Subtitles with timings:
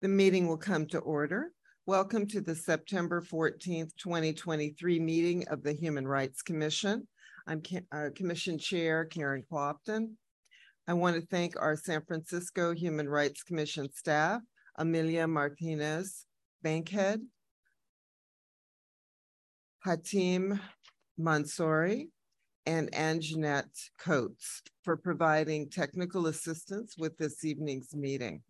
[0.00, 1.50] The meeting will come to order.
[1.84, 7.08] Welcome to the September 14th, 2023 meeting of the Human Rights Commission.
[7.48, 7.60] I'm
[7.90, 10.12] uh, Commission Chair Karen Clopton.
[10.86, 14.40] I want to thank our San Francisco Human Rights Commission staff,
[14.76, 16.26] Amelia Martinez
[16.62, 17.20] Bankhead,
[19.84, 20.60] Hatim
[21.18, 22.10] Mansouri,
[22.66, 28.42] and Anjanette Coates for providing technical assistance with this evening's meeting.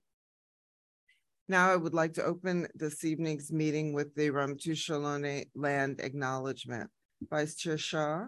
[1.50, 6.90] Now I would like to open this evening's meeting with the Ramaytush Ohlone land acknowledgement.
[7.30, 8.26] Vice Chair Shaw.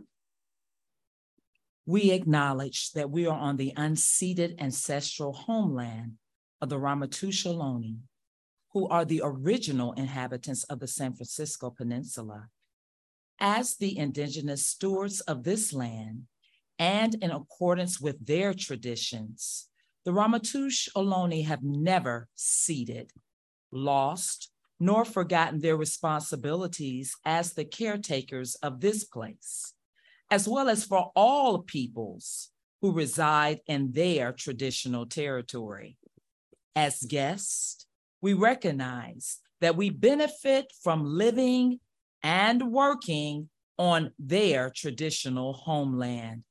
[1.85, 6.15] We acknowledge that we are on the unceded ancestral homeland
[6.63, 7.99] of the Ramaytush Ohlone,
[8.73, 12.49] who are the original inhabitants of the San Francisco Peninsula.
[13.39, 16.23] As the indigenous stewards of this land,
[16.79, 19.70] and in accordance with their traditions,
[20.05, 23.11] the Ramaytush Ohlone have never ceded,
[23.71, 29.75] lost, nor forgotten their responsibilities as the caretakers of this place,
[30.31, 35.99] as well as for all peoples who reside in their traditional territory.
[36.75, 37.87] As guests,
[38.23, 41.79] we recognize that we benefit from living
[42.23, 46.45] and working on their traditional homeland.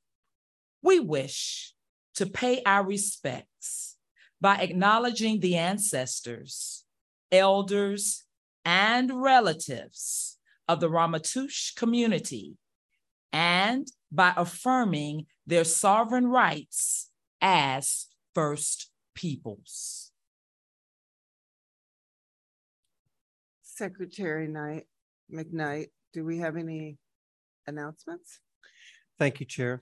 [0.82, 1.74] We wish
[2.20, 3.96] to pay our respects
[4.42, 6.84] by acknowledging the ancestors,
[7.32, 8.24] elders,
[8.62, 10.36] and relatives
[10.68, 12.58] of the Ramaytush community
[13.32, 17.08] and by affirming their sovereign rights
[17.40, 20.12] as First Peoples.
[23.62, 24.84] Secretary Knight,
[25.32, 26.98] McKnight, do we have any
[27.66, 28.40] announcements?
[29.18, 29.80] Thank you, Chair.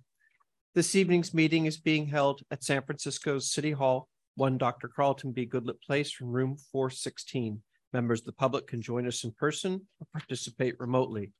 [0.74, 4.88] This evening's meeting is being held at San Francisco's City Hall, 1 Dr.
[4.88, 5.46] Carlton B.
[5.46, 7.62] Goodlett Place from room 416.
[7.94, 11.32] Members of the public can join us in person or participate remotely.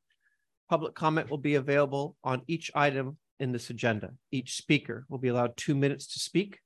[0.71, 4.13] Public comment will be available on each item in this agenda.
[4.33, 6.61] Each speaker will be allowed two minutes to speak.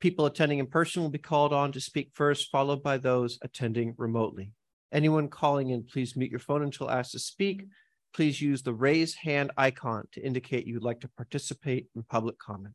[0.00, 3.94] People attending in person will be called on to speak first, followed by those attending
[3.98, 4.52] remotely.
[4.92, 7.66] Anyone calling in, please mute your phone until asked to speak
[8.16, 12.74] please use the raise hand icon to indicate you'd like to participate in public comment.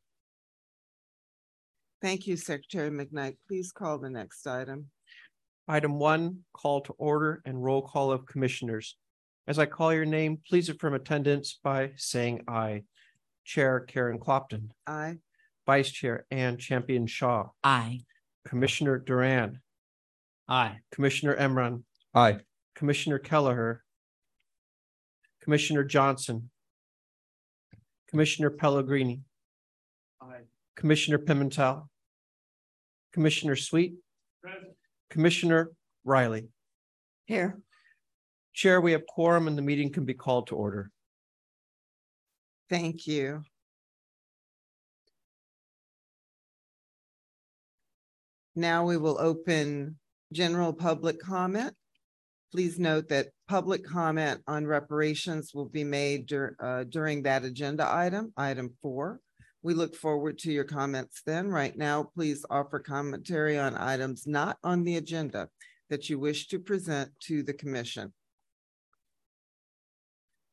[1.99, 3.37] Thank you, Secretary McKnight.
[3.47, 4.87] Please call the next item.
[5.67, 8.95] Item one, call to order and roll call of commissioners.
[9.47, 12.83] As I call your name, please affirm attendance by saying aye.
[13.43, 14.69] Chair Karen Clopton.
[14.85, 15.17] Aye.
[15.65, 17.47] Vice Chair Ann Champion Shaw.
[17.63, 18.01] Aye.
[18.47, 19.59] Commissioner Duran.
[20.47, 20.77] Aye.
[20.91, 21.83] Commissioner Emron.
[22.13, 22.37] Aye.
[22.75, 23.83] Commissioner Kelleher.
[25.43, 26.49] Commissioner Johnson.
[28.09, 29.21] Commissioner Pellegrini.
[30.21, 30.41] Aye.
[30.75, 31.87] Commissioner Pimentel.
[33.13, 33.95] Commissioner Sweet.
[34.41, 34.73] Present.
[35.09, 35.71] Commissioner
[36.03, 36.47] Riley.
[37.25, 37.59] Here.
[38.53, 40.91] Chair, we have quorum and the meeting can be called to order.
[42.69, 43.43] Thank you.
[48.55, 49.97] Now we will open
[50.33, 51.73] general public comment.
[52.51, 57.87] Please note that public comment on reparations will be made dur uh, during that agenda
[57.89, 59.21] item, item four.
[59.63, 61.47] We look forward to your comments then.
[61.47, 65.47] Right now, please offer commentary on items not on the agenda
[65.89, 68.11] that you wish to present to the commission.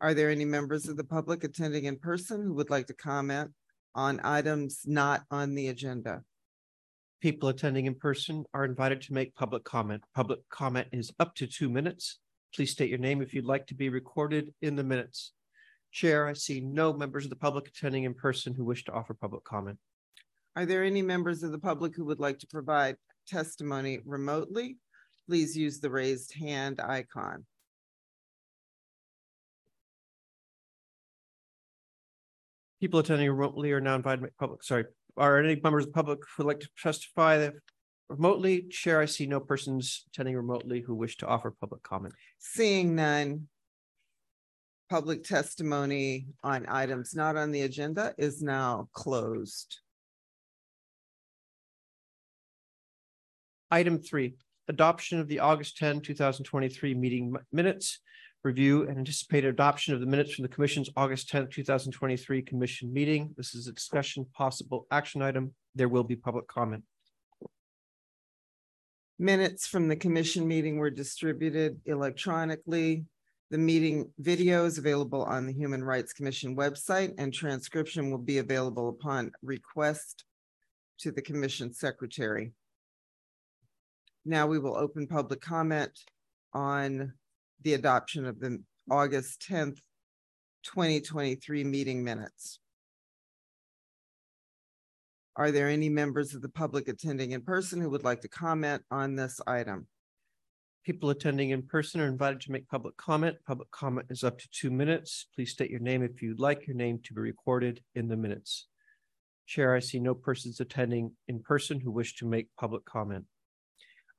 [0.00, 3.50] Are there any members of the public attending in person who would like to comment
[3.96, 6.22] on items not on the agenda?
[7.20, 10.04] People attending in person are invited to make public comment.
[10.14, 12.20] Public comment is up to two minutes.
[12.54, 15.32] Please state your name if you'd like to be recorded in the minutes.
[15.90, 19.14] Chair, I see no members of the public attending in person who wish to offer
[19.14, 19.78] public comment.
[20.54, 22.96] Are there any members of the public who would like to provide
[23.26, 24.76] testimony remotely?
[25.26, 27.44] Please use the raised hand icon.
[32.80, 34.84] People attending remotely are now invited to make public, sorry,
[35.18, 37.50] are any members of the public who would like to testify
[38.08, 38.62] remotely?
[38.62, 42.14] Chair, I see no persons attending remotely who wish to offer public comment.
[42.38, 43.48] Seeing none,
[44.88, 49.80] public testimony on items not on the agenda is now closed.
[53.70, 54.34] Item three,
[54.68, 58.00] adoption of the August 10, 2023 meeting minutes
[58.48, 62.42] review and anticipated adoption of the minutes from the commission's August tenth, two thousand twenty-three
[62.42, 63.34] commission meeting.
[63.36, 65.54] This is a discussion possible action item.
[65.74, 66.82] There will be public comment.
[69.18, 73.04] Minutes from the commission meeting were distributed electronically.
[73.50, 78.38] The meeting video is available on the Human Rights Commission website and transcription will be
[78.38, 80.24] available upon request
[81.00, 82.52] to the commission secretary.
[84.24, 85.92] Now we will open public comment
[86.54, 87.12] on
[87.62, 89.80] the adoption of the August tenth,
[90.64, 92.60] twenty twenty-three meeting minutes.
[95.36, 98.82] Are there any members of the public attending in person who would like to comment
[98.90, 99.86] on this item?
[100.84, 103.36] People attending in person are invited to make public comment.
[103.46, 105.26] Public comment is up to two minutes.
[105.34, 108.66] Please state your name if you'd like your name to be recorded in the minutes.
[109.46, 113.26] Chair, I see no persons attending in person who wish to make public comment.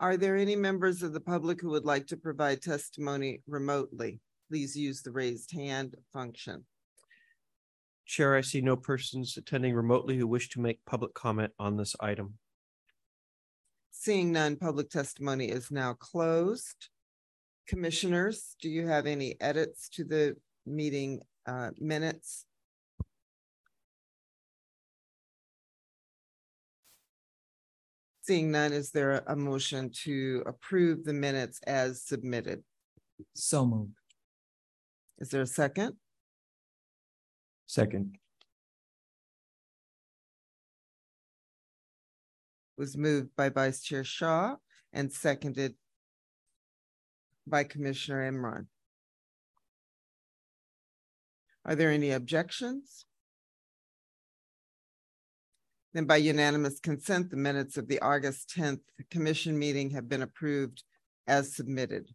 [0.01, 4.21] Are there any members of the public who would like to provide testimony remotely?
[4.47, 6.65] Please use the raised hand function.
[8.05, 11.97] Chair, I see no persons attending remotely who wish to make public comment on this
[11.99, 12.35] item.
[13.91, 16.87] Seeing none, public testimony is now closed.
[17.67, 22.45] Commissioners, do you have any edits to the meeting uh, minutes?
[28.29, 32.63] Seeing none, is there a motion to approve the minutes as submitted?
[33.33, 33.93] So moved.
[35.17, 35.95] Is there a second?
[37.65, 38.19] Second.
[42.77, 44.57] Was moved by Vice Chair Shaw
[44.93, 45.73] and seconded
[47.47, 48.67] by Commissioner Imran.
[51.65, 53.07] Are there any objections?
[55.93, 60.83] Then by unanimous consent, the minutes of the August tenth commission meeting have been approved
[61.27, 62.09] as submitted.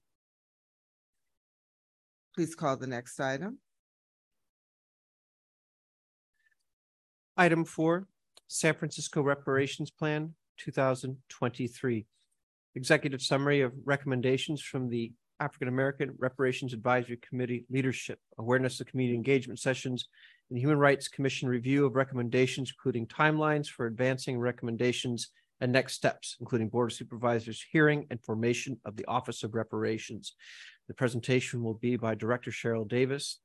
[2.34, 3.58] Please call the next item.
[7.36, 8.06] Item four,
[8.46, 12.06] San Francisco Reparations Plan two thousand twenty-three.
[12.76, 19.16] Executive summary of recommendations from the African American Reparations Advisory Committee Leadership, Awareness of Community
[19.16, 20.08] Engagement Sessions,
[20.54, 25.30] and Human Rights Commission review of recommendations, including timelines for advancing recommendations
[25.60, 30.36] and next steps, including Board of Supervisors hearing and formation of the Office of Reparations.
[30.86, 33.40] The presentation will be by Director Cheryl Davis,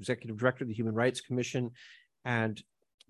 [0.00, 1.72] Executive Director of the Human Rights Commission,
[2.24, 2.62] and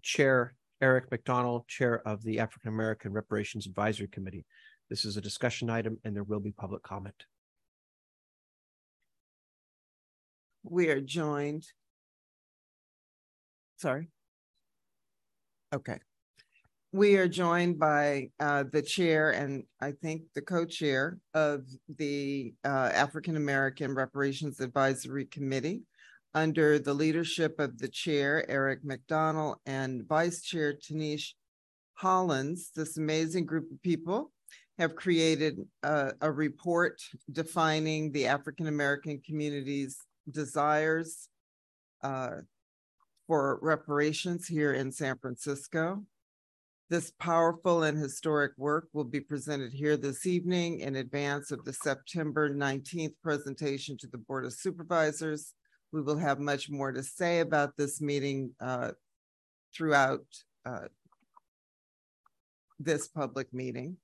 [0.02, 4.44] Chair Eric McDonald, Chair of the African American Reparations Advisory Committee.
[4.90, 7.26] This is a discussion item and there will be public comment.
[10.64, 11.68] We are joined.
[13.76, 14.08] Sorry.
[15.74, 15.98] Okay.
[16.92, 21.66] We are joined by uh, the chair and I think the co-chair of
[21.98, 25.82] the uh, African American Reparations Advisory Committee
[26.32, 31.34] under the leadership of the chair, Eric McDonald, and Vice Chair Tinisch
[31.94, 32.70] Hollins.
[32.74, 34.32] This amazing group of people
[34.78, 37.02] have created a, a report
[37.32, 39.98] defining the African American community's
[40.30, 41.28] desires
[42.02, 42.36] uh,
[43.26, 46.02] for reparations here in San Francisco.
[46.88, 51.72] This powerful and historic work will be presented here this evening in advance of the
[51.72, 55.54] September 19th presentation to the Board of Supervisors.
[55.90, 58.92] We will have much more to say about this meeting uh,
[59.74, 60.24] throughout
[60.64, 60.86] uh,
[62.78, 63.96] this public meeting.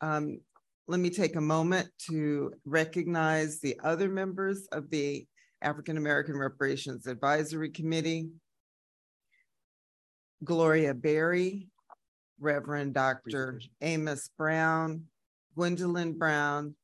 [0.00, 0.40] Um,
[0.88, 5.26] let me take a moment to recognize the other members of the
[5.62, 8.30] African American Reparations Advisory Committee.
[10.44, 11.68] Gloria Berry,
[12.38, 13.60] Reverend Dr.
[13.80, 15.04] Amos Brown,
[15.54, 16.74] Gwendolyn Brown,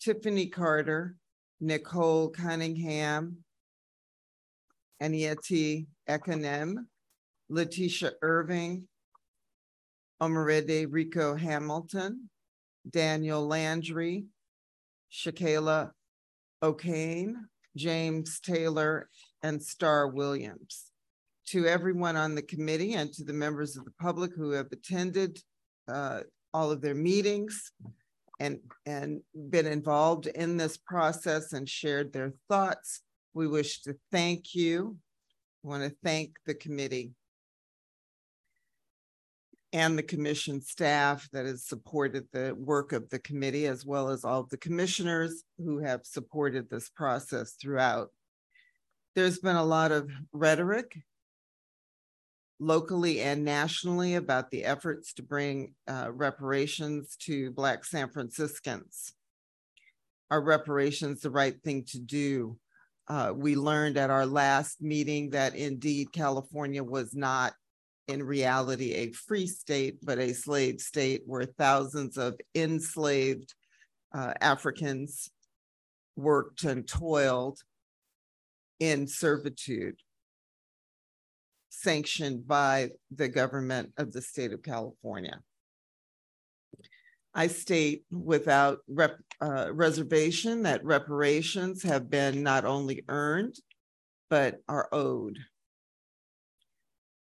[0.00, 1.16] Tiffany Carter,
[1.60, 3.38] Nicole Cunningham,
[5.02, 6.86] Anieti Ekanem,
[7.48, 8.86] Letitia Irving,
[10.20, 12.28] Omerede Rico Hamilton,
[12.88, 14.26] Daniel Landry,
[15.10, 15.92] Shakayla
[16.62, 19.08] O'Kane, James Taylor,
[19.42, 20.87] and Star Williams.
[21.52, 25.40] To everyone on the committee and to the members of the public who have attended
[25.90, 26.20] uh,
[26.52, 27.72] all of their meetings
[28.38, 33.00] and, and been involved in this process and shared their thoughts,
[33.32, 34.98] we wish to thank you.
[35.64, 37.12] I want to thank the committee
[39.72, 44.22] and the commission staff that has supported the work of the committee, as well as
[44.22, 48.08] all of the commissioners who have supported this process throughout.
[49.14, 50.94] There's been a lot of rhetoric
[52.60, 59.12] locally and nationally about the efforts to bring uh, reparations to Black San Franciscans.
[60.30, 62.58] Are reparations the right thing to do?
[63.06, 67.54] Uh, we learned at our last meeting that indeed California was not
[68.08, 73.54] in reality a free state, but a slave state where thousands of enslaved
[74.14, 75.30] uh, Africans
[76.16, 77.58] worked and toiled
[78.80, 79.96] in servitude,
[81.70, 85.40] sanctioned by the government of the state of California.
[87.34, 93.54] I state without rep, uh, reservation that reparations have been not only earned,
[94.30, 95.38] but are owed.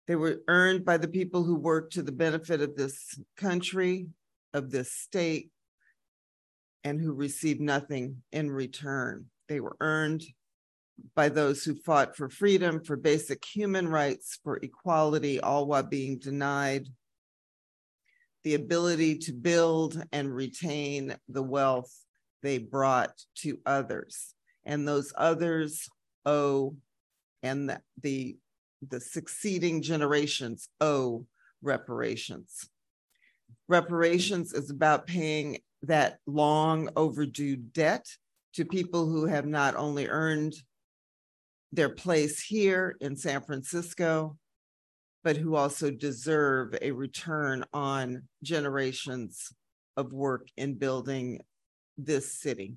[0.06, 4.08] They were earned by the people who worked to the benefit of this country,
[4.52, 5.50] of this state,
[6.84, 9.26] and who received nothing in return.
[9.48, 10.22] They were earned
[11.14, 16.18] by those who fought for freedom, for basic human rights, for equality, all while being
[16.18, 16.88] denied
[18.44, 21.90] the ability to build and retain the wealth
[22.42, 24.34] they brought to others.
[24.64, 25.88] And those others
[26.26, 26.76] owe,
[27.42, 28.36] and the, the,
[28.86, 31.26] the succeeding generations owe
[31.62, 32.68] reparations.
[33.66, 38.06] Reparations is about paying that long overdue debt
[38.54, 40.54] to people who have not only earned
[41.74, 44.36] their place here in San Francisco,
[45.24, 49.52] but who also deserve a return on generations
[49.96, 51.40] of work in building
[51.98, 52.74] this city.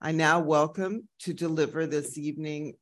[0.00, 2.74] I now welcome to deliver this evening's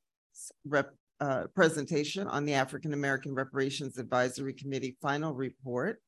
[0.64, 6.00] rep, uh, presentation on the African American Reparations Advisory Committee final report.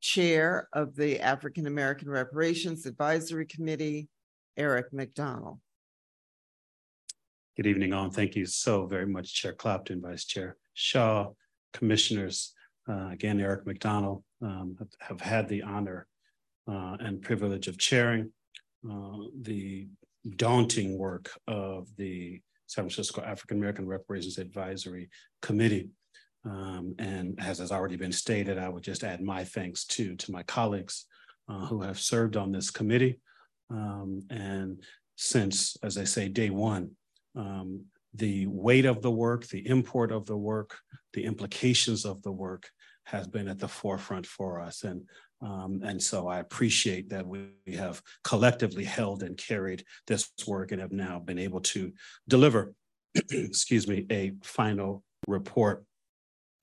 [0.00, 4.08] Chair of the African American Reparations Advisory Committee,
[4.56, 5.58] Eric McDonald.
[7.58, 8.08] Good evening, all.
[8.08, 11.30] Thank you so very much, Chair Clopton, Vice Chair Shaw,
[11.72, 12.54] Commissioners.
[12.88, 16.06] Uh, again, Eric McDonald, um, have had the honor
[16.70, 18.30] uh, and privilege of chairing
[18.88, 19.88] uh, the
[20.36, 25.10] daunting work of the San Francisco African American Reparations Advisory
[25.42, 25.90] Committee.
[26.44, 30.30] Um, and as has already been stated, I would just add my thanks to, to
[30.30, 31.06] my colleagues
[31.48, 33.18] uh, who have served on this committee.
[33.68, 34.80] Um, and
[35.16, 36.92] since, as I say, day one,
[37.38, 40.76] um, the weight of the work, the import of the work,
[41.12, 42.68] the implications of the work
[43.04, 44.82] has been at the forefront for us.
[44.82, 45.02] And,
[45.40, 50.80] um, and so I appreciate that we have collectively held and carried this work and
[50.80, 51.92] have now been able to
[52.28, 52.74] deliver,
[53.30, 55.84] excuse me, a final report.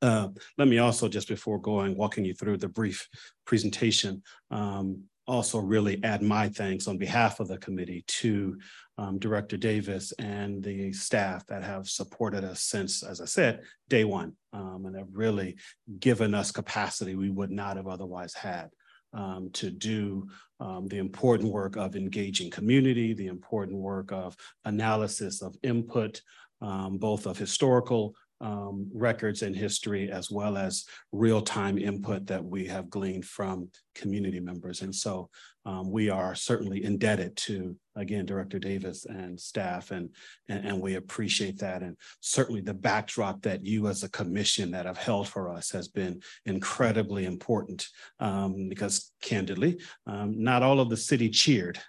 [0.01, 0.27] Uh,
[0.58, 3.08] let me also, just before going, walking you through the brief
[3.46, 8.58] presentation, um, also really add my thanks on behalf of the committee to
[8.98, 14.03] um, Director Davis and the staff that have supported us since, as I said, day
[14.05, 15.58] one, um, and have really
[16.00, 18.70] given us capacity we would not have otherwise had.
[19.13, 20.27] Um, to do
[20.60, 26.22] um, the important work of engaging community, the important work of analysis of input,
[26.62, 32.65] um, both of historical um, records and history, as well as real-time input that we
[32.68, 34.82] have gleaned from community members.
[34.82, 35.30] And so
[35.65, 40.10] um, we are certainly indebted to, again, Director Davis and staff, and,
[40.48, 41.82] and, and, we appreciate that.
[41.82, 45.88] And certainly the backdrop that you as a commission that have held for us has
[45.88, 47.88] been incredibly important
[48.20, 51.80] um, because candidly, um, not all of the city cheered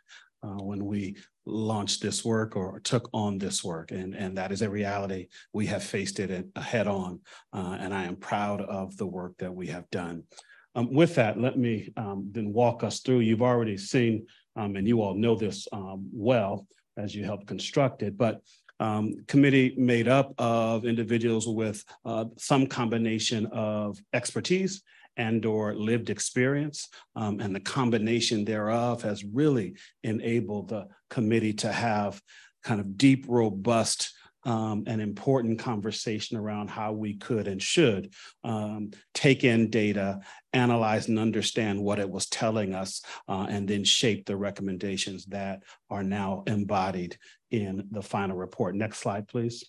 [0.47, 3.91] uh, when we launched this work or took on this work.
[3.91, 5.29] And, and that is a reality.
[5.53, 7.21] We have faced it head on.
[7.53, 10.25] Uh, and I am proud of the work that we have done.
[10.75, 13.21] Um, with that, let me um, then walk us through.
[13.21, 14.27] You've already seen,
[14.57, 18.41] um, and you all know this um, well as you helped construct it, but
[18.79, 24.83] um, committee made up of individuals with uh, some combination of expertise
[25.17, 26.89] and or lived experience.
[27.15, 32.21] Um, and the combination thereof has really enabled the committee to have
[32.63, 34.13] kind of deep, robust
[34.47, 40.21] um, an important conversation around how we could and should um, take in data,
[40.53, 45.65] analyze and understand what it was telling us, uh, and then shape the recommendations that
[45.91, 47.19] are now embodied
[47.51, 48.77] in the final report.
[48.77, 49.65] Next slide, please.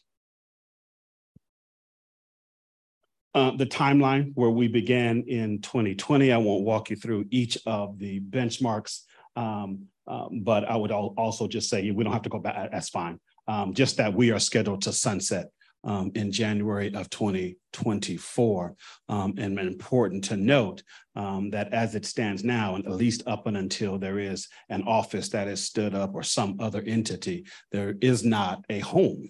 [3.38, 6.32] Uh, the timeline where we began in 2020.
[6.32, 9.02] I won't walk you through each of the benchmarks,
[9.36, 12.72] um, um, but I would al also just say we don't have to go back.
[12.72, 13.20] That's fine.
[13.48, 15.52] Um, just that we are scheduled to sunset
[15.84, 18.76] um, in January of 2024.
[19.08, 20.82] Um, and important to note
[21.16, 24.82] um, that as it stands now, and at least up and until there is an
[24.88, 29.30] office that is stood up or some other entity, there is not a home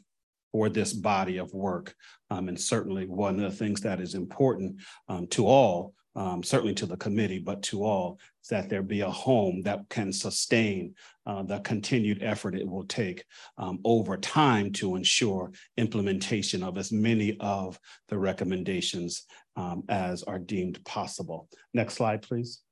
[0.58, 1.94] for this body of work.
[2.32, 6.74] Um, and certainly one of the things that is important um, to all, um, certainly
[6.74, 10.96] to the committee, but to all, is that there be a home that can sustain
[11.28, 13.24] uh, the continued effort it will take
[13.60, 20.40] um, over time to ensure implementation of as many of the recommendations um, as are
[20.40, 21.48] deemed possible.
[21.76, 22.64] Next slide, please.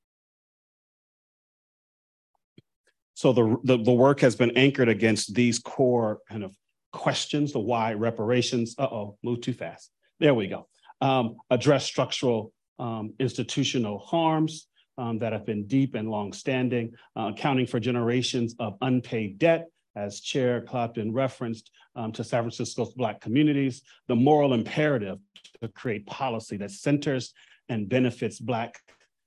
[3.14, 6.54] So the, the, the, work has been anchored against these core kind of
[6.92, 8.74] questions, the why reparations.
[8.78, 9.90] Uh-oh, move too fast.
[10.20, 10.66] There we go.
[11.00, 17.66] Um, address structural um, institutional harms um, that have been deep and longstanding, uh, accounting
[17.66, 23.82] for generations of unpaid debt, as Chair Clopton referenced, um, to San Francisco's Black communities,
[24.08, 25.18] the moral imperative
[25.62, 27.32] to create policy that centers
[27.68, 28.78] and benefits Black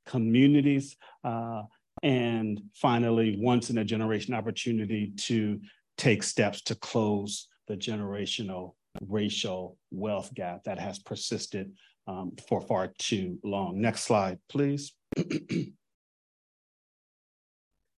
[0.06, 1.64] communities, uh,
[2.04, 5.60] and finally, once in a generation opportunity to
[6.00, 8.74] take steps to close the generational
[9.08, 11.72] racial wealth gap that has persisted
[12.08, 13.80] um, for far too long.
[13.80, 14.94] Next slide, please.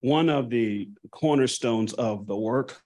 [0.01, 2.81] One of the cornerstones of the work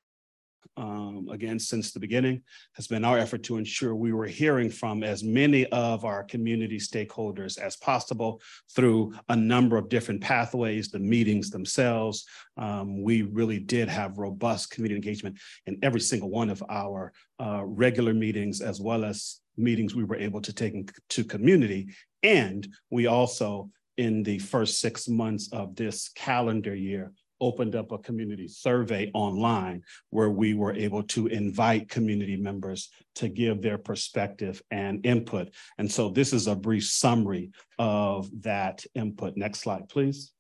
[0.77, 2.41] um, again, since the beginning,
[2.74, 6.77] has been our effort to ensure we were hearing from as many of our community
[6.77, 8.41] stakeholders as possible
[8.75, 12.25] through a number of different pathways, the meetings themselves.
[12.57, 17.63] Um, we really did have robust community engagement in every single one of our uh,
[17.65, 21.88] regular meetings, as well as meetings we were able to take to community.
[22.24, 27.12] And we also, in the first six months of this calendar year,
[27.42, 33.30] opened up a community survey online where we were able to invite community members to
[33.30, 35.50] give their perspective and input.
[35.77, 39.38] And so this is a brief summary of that input.
[39.38, 40.32] Next slide, please.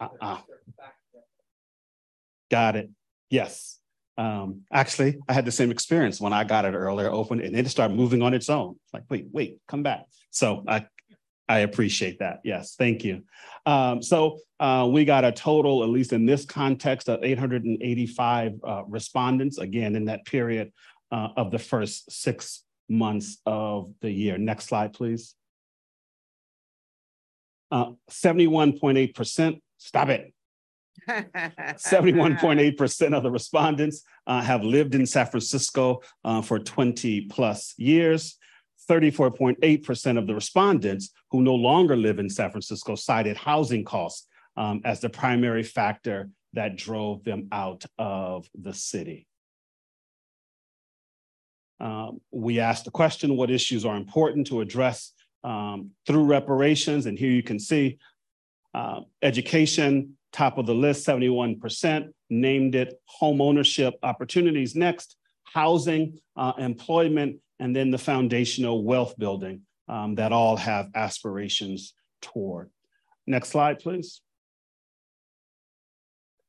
[0.00, 0.38] Uh-uh.
[2.50, 2.90] Got it.
[3.30, 3.77] Yes.
[4.18, 7.68] Um, actually, I had the same experience when I got it earlier, open and it
[7.68, 8.74] started moving on its own.
[8.92, 10.06] Like, wait, wait, come back.
[10.30, 10.86] So I,
[11.48, 12.40] I appreciate that.
[12.44, 13.22] Yes, thank you.
[13.64, 18.82] Um, so uh, we got a total, at least in this context, of 885 uh,
[18.88, 19.58] respondents.
[19.58, 20.72] Again, in that period
[21.12, 24.36] uh, of the first six months of the year.
[24.36, 25.34] Next slide, please.
[27.72, 29.54] 71.8%.
[29.54, 30.34] Uh, Stop it.
[31.08, 38.36] 71.8% of the respondents uh, have lived in San Francisco uh, for 20 plus years.
[38.90, 44.80] 34.8% of the respondents who no longer live in San Francisco cited housing costs um,
[44.84, 49.26] as the primary factor that drove them out of the city.
[51.80, 55.12] Um, we asked the question, what issues are important to address
[55.44, 57.06] um, through reparations?
[57.06, 57.98] And here you can see
[58.74, 66.52] uh, education, top of the list, 71%, named it home ownership opportunities next, housing, uh,
[66.58, 72.70] employment, and then the foundational wealth building um, that all have aspirations toward.
[73.26, 74.20] Next slide, please.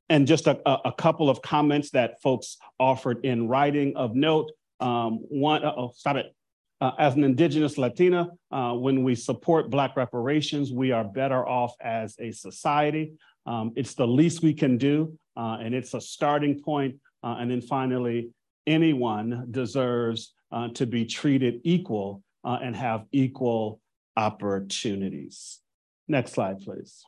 [0.10, 4.52] And just a, a couple of comments that folks offered in writing of note.
[4.80, 6.34] Um, one, uh oh, stop it.
[6.82, 11.76] Uh, as an Indigenous Latina, uh, when we support Black reparations, we are better off
[11.82, 13.12] as a society.
[13.46, 16.96] Um, it's the least we can do, uh, and it's a starting point.
[17.24, 18.30] Uh, and then finally,
[18.68, 23.82] anyone deserves uh, to be treated equal uh, and have equal
[24.16, 25.60] opportunities.
[26.08, 27.04] Next slide, please.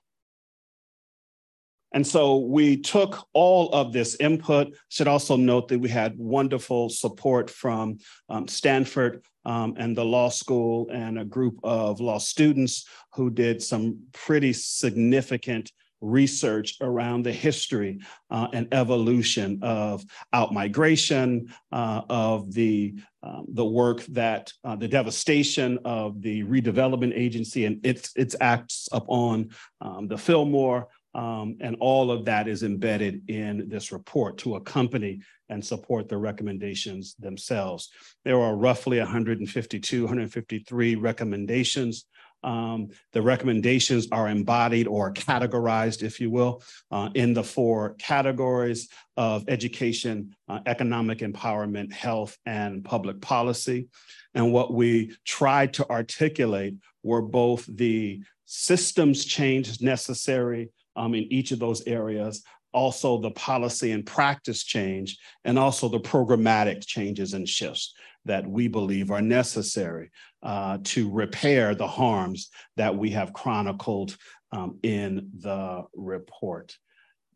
[1.93, 4.73] And so we took all of this input.
[4.89, 7.97] Should also note that we had wonderful support from
[8.29, 13.61] um, Stanford um, and the law school and a group of law students who did
[13.61, 22.95] some pretty significant research around the history uh, and evolution of outmigration, uh, of the,
[23.23, 28.89] um, the work that uh, the devastation of the redevelopment agency and its, its acts
[28.91, 30.87] upon um, the Fillmore.
[31.13, 36.17] Um, and all of that is embedded in this report to accompany and support the
[36.17, 37.89] recommendations themselves.
[38.23, 42.05] There are roughly 152, 153 recommendations
[42.43, 48.89] um, the recommendations are embodied or categorized, if you will, uh, in the four categories
[49.17, 53.87] of education, uh, economic empowerment, health, and public policy.
[54.33, 61.51] And what we tried to articulate were both the systems change necessary um, in each
[61.51, 67.47] of those areas, also the policy and practice change, and also the programmatic changes and
[67.47, 67.93] shifts
[68.25, 70.11] that we believe are necessary
[70.43, 74.17] uh, to repair the harms that we have chronicled
[74.51, 76.77] um, in the report.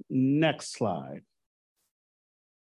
[0.10, 1.22] Next slide.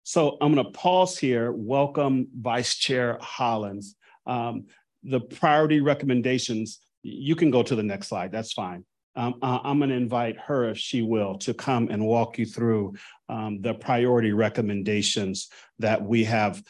[0.05, 1.53] So I'm going to pause here.
[1.53, 3.95] Welcome, Vice Chair Hollins.
[4.27, 4.67] Um,
[5.03, 8.33] the priority recommendations, you can go to the next slide.
[8.33, 8.85] That's fine.
[9.19, 12.95] Um, I'm going to invite her, if she will, to come and walk you through
[13.29, 15.49] um, the priority recommendations
[15.81, 16.63] that we have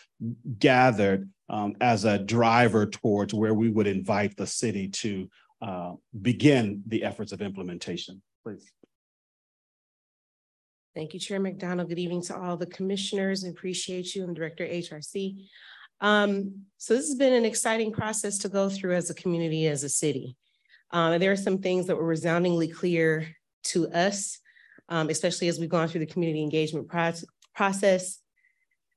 [0.58, 5.28] gathered um, as a driver towards where we would invite the city to
[5.60, 8.22] uh, begin the efforts of implementation.
[8.42, 8.72] Please.
[10.94, 11.90] Thank you, Chair McDonald.
[11.90, 13.44] Good evening to all the commissioners.
[13.44, 15.36] I Appreciate you and Director HRC.
[16.00, 19.84] Um, so this has been an exciting process to go through as a community, as
[19.84, 20.34] a city.
[20.92, 23.28] And there are some things that were resoundingly clear
[23.64, 24.38] to us,
[24.88, 27.24] um, especially as we've gone through the community engagement proce-
[27.54, 28.18] process.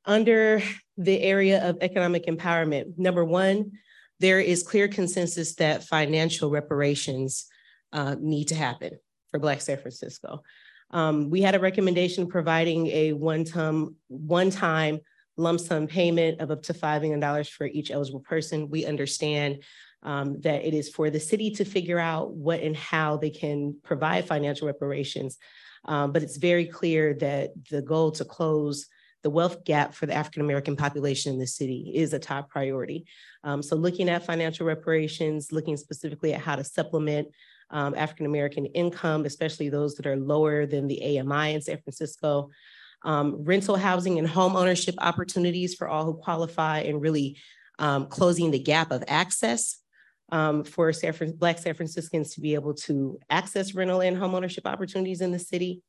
[0.06, 0.64] Under
[0.98, 3.72] the area of economic empowerment, number one,
[4.20, 7.46] there is clear consensus that financial reparations
[7.94, 8.98] uh, need to happen
[9.30, 10.44] for Black San Francisco.
[10.92, 15.00] Um, we had a recommendation providing a one-time, one-time
[15.38, 18.70] lump sum payment of up to $5 million for each eligible person.
[18.70, 19.64] We understand
[20.04, 23.76] um, that it is for the city to figure out what and how they can
[23.84, 25.38] provide financial reparations.
[25.86, 28.88] Um, but it's very clear that the goal to close
[29.24, 33.06] the wealth gap for the African American population in the city is a top priority.
[33.44, 37.28] Um, so looking at financial reparations, looking specifically at how to supplement
[37.70, 42.50] um, African American income, especially those that are lower than the AMI in San Francisco,
[43.04, 47.38] um, rental housing and home ownership opportunities for all who qualify, and really
[47.80, 49.81] um, closing the gap of access
[50.32, 54.66] um, for San Black San Franciscans to be able to access rental and home ownership
[54.66, 55.82] opportunities in the city.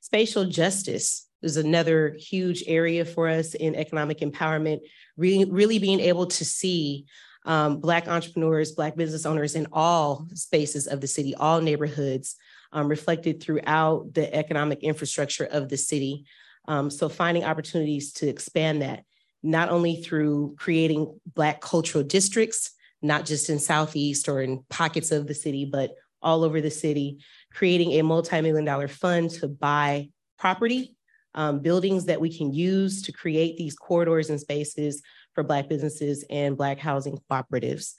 [0.00, 4.80] Spatial justice is another huge area for us in economic empowerment,
[5.16, 7.06] really, really being able to see
[7.46, 12.36] um, Black entrepreneurs, Black business owners in all spaces of the city, all neighborhoods,
[12.72, 16.24] um, reflected throughout the economic infrastructure of the city.
[16.66, 19.04] Um, so finding opportunities to expand that,
[19.42, 22.70] not only through creating Black cultural districts,
[23.04, 27.18] not just in Southeast or in pockets of the city, but all over the city,
[27.52, 30.96] creating a multi-million dollar fund to buy property,
[31.34, 35.02] um, buildings that we can use to create these corridors and spaces
[35.34, 37.92] for Black businesses and Black housing cooperatives.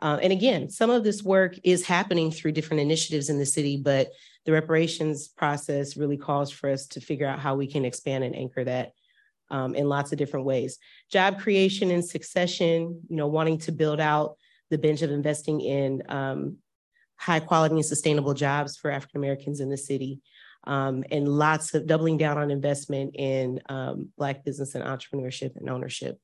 [0.00, 3.76] Uh, and again, some of this work is happening through different initiatives in the city,
[3.76, 4.08] but
[4.46, 8.36] the reparations process really calls for us to figure out how we can expand and
[8.36, 8.92] anchor that
[9.50, 10.78] um, in lots of different ways.
[11.10, 14.36] Job creation and succession, you know, wanting to build out
[14.70, 16.58] the bench of investing in um,
[17.16, 20.20] high quality and sustainable jobs for African Americans in the city.
[20.64, 25.70] Um, and lots of doubling down on investment in um, Black business and entrepreneurship and
[25.70, 26.18] ownership.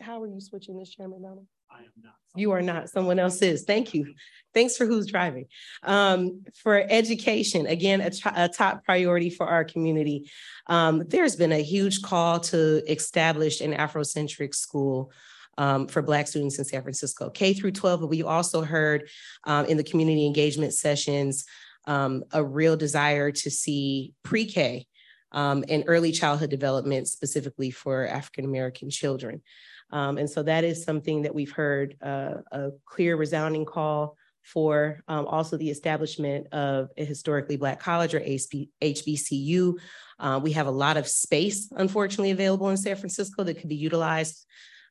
[0.00, 1.46] How are you switching this, Chair McDonald?
[1.70, 2.14] I am not.
[2.34, 3.64] You are not, someone else is.
[3.64, 4.14] Thank you.
[4.52, 5.46] Thanks for who's driving.
[5.82, 10.30] Um, for education, again, a, a, top priority for our community.
[10.66, 15.12] Um, there's been a huge call to establish an Afrocentric school
[15.58, 18.00] um, for Black students in San Francisco, K through 12.
[18.00, 19.08] But we also heard
[19.44, 21.44] um, in the community engagement sessions
[21.86, 24.86] um, a real desire to see pre-K
[25.32, 29.42] um, and early childhood development specifically for African American children.
[29.90, 35.00] Um, and so that is something that we've heard uh, a clear, resounding call for
[35.08, 39.74] um, also the establishment of a historically Black college or HBCU.
[40.18, 43.76] Uh, we have a lot of space, unfortunately, available in San Francisco that could be
[43.76, 44.46] utilized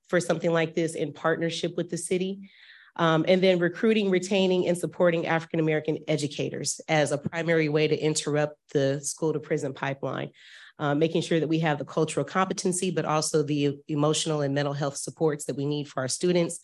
[0.09, 2.49] for something like this in partnership with the city.
[2.97, 7.97] Um, and then recruiting, retaining, and supporting African American educators as a primary way to
[7.97, 10.31] interrupt the school to prison pipeline
[10.79, 14.73] uh, making sure that we have the cultural competency, but also the emotional and mental
[14.73, 16.59] health supports that we need for our students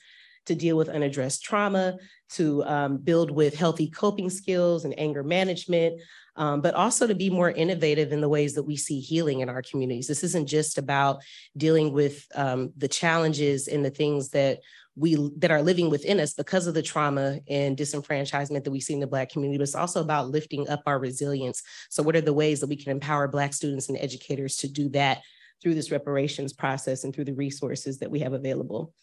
[0.45, 1.97] to deal with unaddressed trauma,
[2.31, 6.01] to um, build with healthy coping skills and anger management,
[6.35, 9.49] um, but also to be more innovative in the ways that we see healing in
[9.49, 10.07] our communities.
[10.07, 11.21] This isn't just about
[11.57, 14.59] dealing with um, the challenges and the things that
[14.95, 18.93] we that are living within us because of the trauma and disenfranchisement that we see
[18.93, 21.63] in the Black community, but it's also about lifting up our resilience.
[21.89, 24.89] So, what are the ways that we can empower Black students and educators to do
[24.89, 25.21] that
[25.61, 28.93] through this reparations process and through the resources that we have available?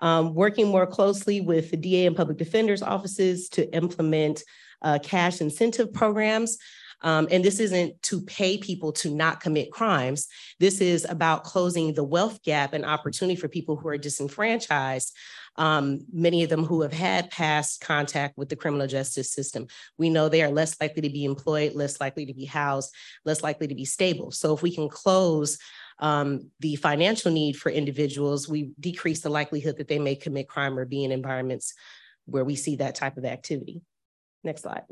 [0.00, 4.42] Um, working more closely with the DA and public defenders offices to implement
[4.82, 6.58] uh, cash incentive programs.
[7.02, 10.28] Um, and this isn't to pay people to not commit crimes.
[10.58, 15.16] This is about closing the wealth gap and opportunity for people who are disenfranchised,
[15.56, 19.66] um, many of them who have had past contact with the criminal justice system.
[19.96, 23.42] We know they are less likely to be employed, less likely to be housed, less
[23.42, 24.30] likely to be stable.
[24.30, 25.58] So if we can close
[26.00, 30.78] um, the financial need for individuals, we decrease the likelihood that they may commit crime
[30.78, 31.74] or be in environments
[32.24, 33.82] where we see that type of activity.
[34.42, 34.84] Next slide.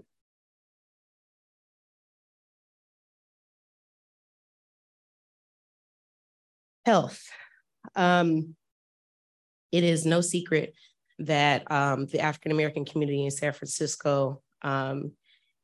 [6.85, 7.23] Health.
[7.97, 8.55] Um,
[9.73, 10.75] it is no secret
[11.19, 15.13] that um, the African American community in San Francisco um,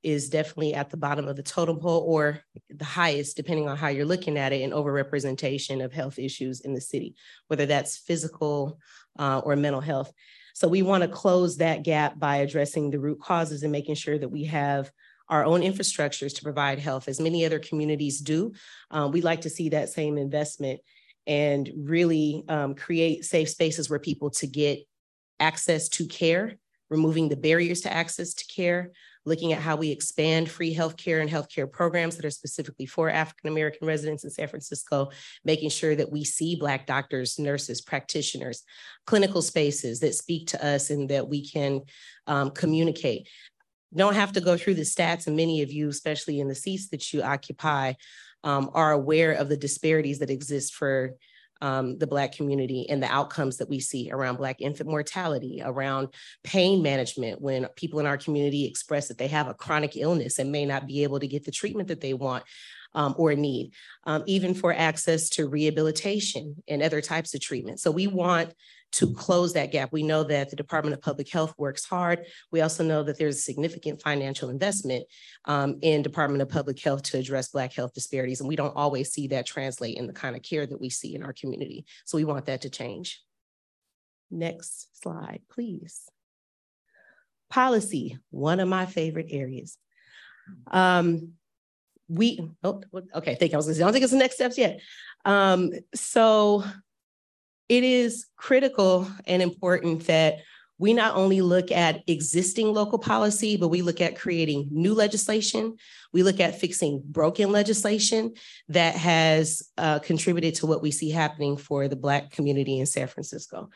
[0.04, 2.40] is definitely at the bottom of the totem pole or
[2.70, 6.74] the highest, depending on how you're looking at it, in overrepresentation of health issues in
[6.74, 7.14] the city,
[7.48, 8.78] whether that's physical
[9.18, 10.12] uh, or mental health.
[10.54, 14.18] So we want to close that gap by addressing the root causes and making sure
[14.18, 14.90] that we have
[15.28, 18.52] our own infrastructures to provide health, as many other communities do.
[18.90, 20.80] Um, we'd like to see that same investment
[21.26, 24.80] and really um, create safe spaces where people to get
[25.40, 26.58] access to care,
[26.90, 28.92] removing the barriers to access to care,
[29.24, 33.86] looking at how we expand free healthcare and healthcare programs that are specifically for African-American
[33.86, 35.10] residents in San Francisco,
[35.44, 38.62] making sure that we see Black doctors, nurses, practitioners,
[39.06, 41.80] clinical spaces that speak to us and that we can
[42.26, 43.28] um, communicate.
[43.94, 46.88] Don't have to go through the stats, and many of you, especially in the seats
[46.88, 47.92] that you occupy,
[48.42, 51.14] um, are aware of the disparities that exist for
[51.64, 56.08] um, the Black community and the outcomes that we see around Black infant mortality, around
[56.42, 60.52] pain management, when people in our community express that they have a chronic illness and
[60.52, 62.44] may not be able to get the treatment that they want
[62.94, 63.72] um, or need,
[64.04, 67.80] um, even for access to rehabilitation and other types of treatment.
[67.80, 68.54] So we want
[68.92, 69.92] to close that gap.
[69.92, 72.26] We know that the Department of Public Health works hard.
[72.52, 75.04] We also know that there's significant financial investment
[75.46, 78.38] um, in Department of Public Health to address Black health disparities.
[78.40, 81.16] And we don't always see that translate in the kind of care that we see
[81.16, 81.86] in our community.
[82.04, 83.20] So we want that to change.
[84.30, 86.02] Next slide, please.
[87.50, 89.76] Policy, one of my favorite areas.
[90.70, 91.32] Um,
[92.08, 92.82] we, oh,
[93.14, 93.56] okay, thank you.
[93.56, 94.80] I was gonna say, I don't think it's the next steps yet.
[95.24, 96.64] Um, so
[97.68, 100.38] it is critical and important that
[100.78, 105.76] we not only look at existing local policy, but we look at creating new legislation.
[106.12, 108.34] We look at fixing broken legislation
[108.68, 113.06] that has uh, contributed to what we see happening for the Black community in San
[113.06, 113.70] Francisco.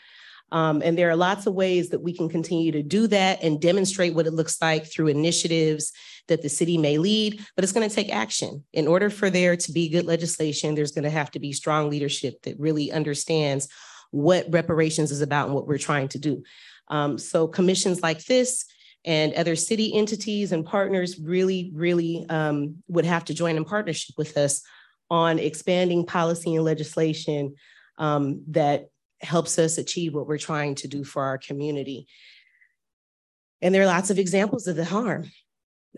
[0.50, 3.60] Um, and there are lots of ways that we can continue to do that and
[3.60, 5.92] demonstrate what it looks like through initiatives
[6.28, 8.64] that the city may lead, but it's going to take action.
[8.72, 11.90] In order for there to be good legislation, there's going to have to be strong
[11.90, 13.68] leadership that really understands
[14.10, 16.42] what reparations is about and what we're trying to do.
[16.88, 18.64] Um, so commissions like this
[19.04, 24.16] and other city entities and partners really, really um, would have to join in partnership
[24.16, 24.62] with us
[25.10, 27.54] on expanding policy and legislation
[27.98, 28.88] um, that
[29.20, 32.06] helps us achieve what we're trying to do for our community.
[33.60, 35.30] And there are lots of examples of the harm.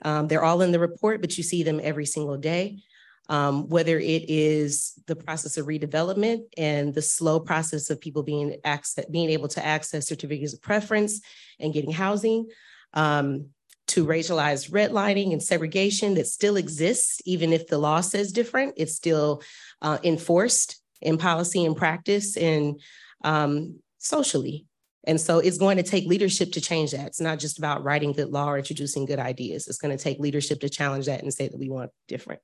[0.02, 2.82] Um, they're all in the report, but you see them every single day.
[3.28, 8.56] Um, whether it is the process of redevelopment and the slow process of people being
[8.64, 11.20] access, being able to access certificates of preference
[11.60, 12.48] and getting housing,
[12.92, 13.50] um,
[13.90, 18.94] to racialized redlining and segregation that still exists, even if the law says different, it's
[18.94, 19.42] still
[19.82, 22.80] uh, enforced in policy and practice and
[23.24, 24.66] um, socially.
[25.04, 27.06] And so it's going to take leadership to change that.
[27.06, 29.66] It's not just about writing good law or introducing good ideas.
[29.66, 32.40] It's going to take leadership to challenge that and say that we want different.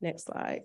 [0.00, 0.62] Next slide.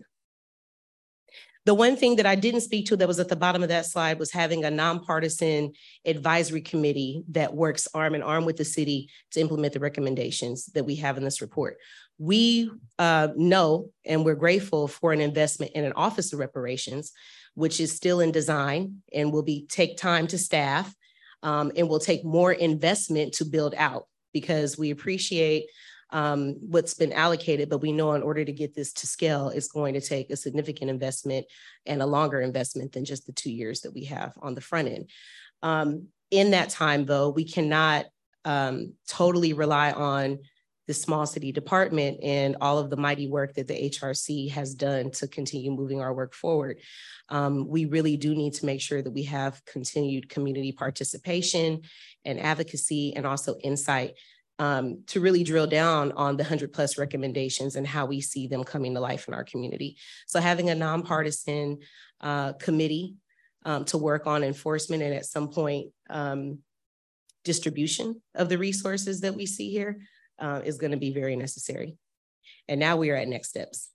[1.66, 3.86] The one thing that I didn't speak to that was at the bottom of that
[3.86, 5.74] slide was having a nonpartisan
[6.06, 10.86] advisory committee that works arm in arm with the city to implement the recommendations that
[10.86, 11.76] we have in this report.
[12.20, 17.12] We uh, know and we're grateful for an investment in an office of reparations
[17.58, 20.94] which is still in design and will be take time to staff
[21.42, 25.66] um, and will take more investment to build out because we appreciate
[26.12, 29.70] um, what's been allocated, but we know in order to get this to scale, it's
[29.70, 31.48] going to take a significant investment
[31.88, 34.90] and a longer investment than just the two years that we have on the front
[34.90, 35.10] end.
[35.64, 38.06] Um, in that time, though, we cannot
[38.46, 40.38] um, totally rely on
[40.88, 45.12] the small city department and all of the mighty work that the HRC has done
[45.12, 46.80] to continue moving our work forward.
[47.30, 51.82] Um, we really do need to make sure that we have continued community participation
[52.24, 54.14] and advocacy and also insight
[54.60, 58.64] um, to really drill down on the 100 plus recommendations and how we see them
[58.64, 59.98] coming to life in our community.
[60.26, 61.80] So having a nonpartisan
[62.22, 63.16] uh, committee
[63.66, 66.60] um, to work on enforcement and at some point um,
[67.44, 70.00] distribution of the resources that we see here
[70.40, 71.98] uh, is going to be very necessary.
[72.68, 73.90] And now we are at next steps.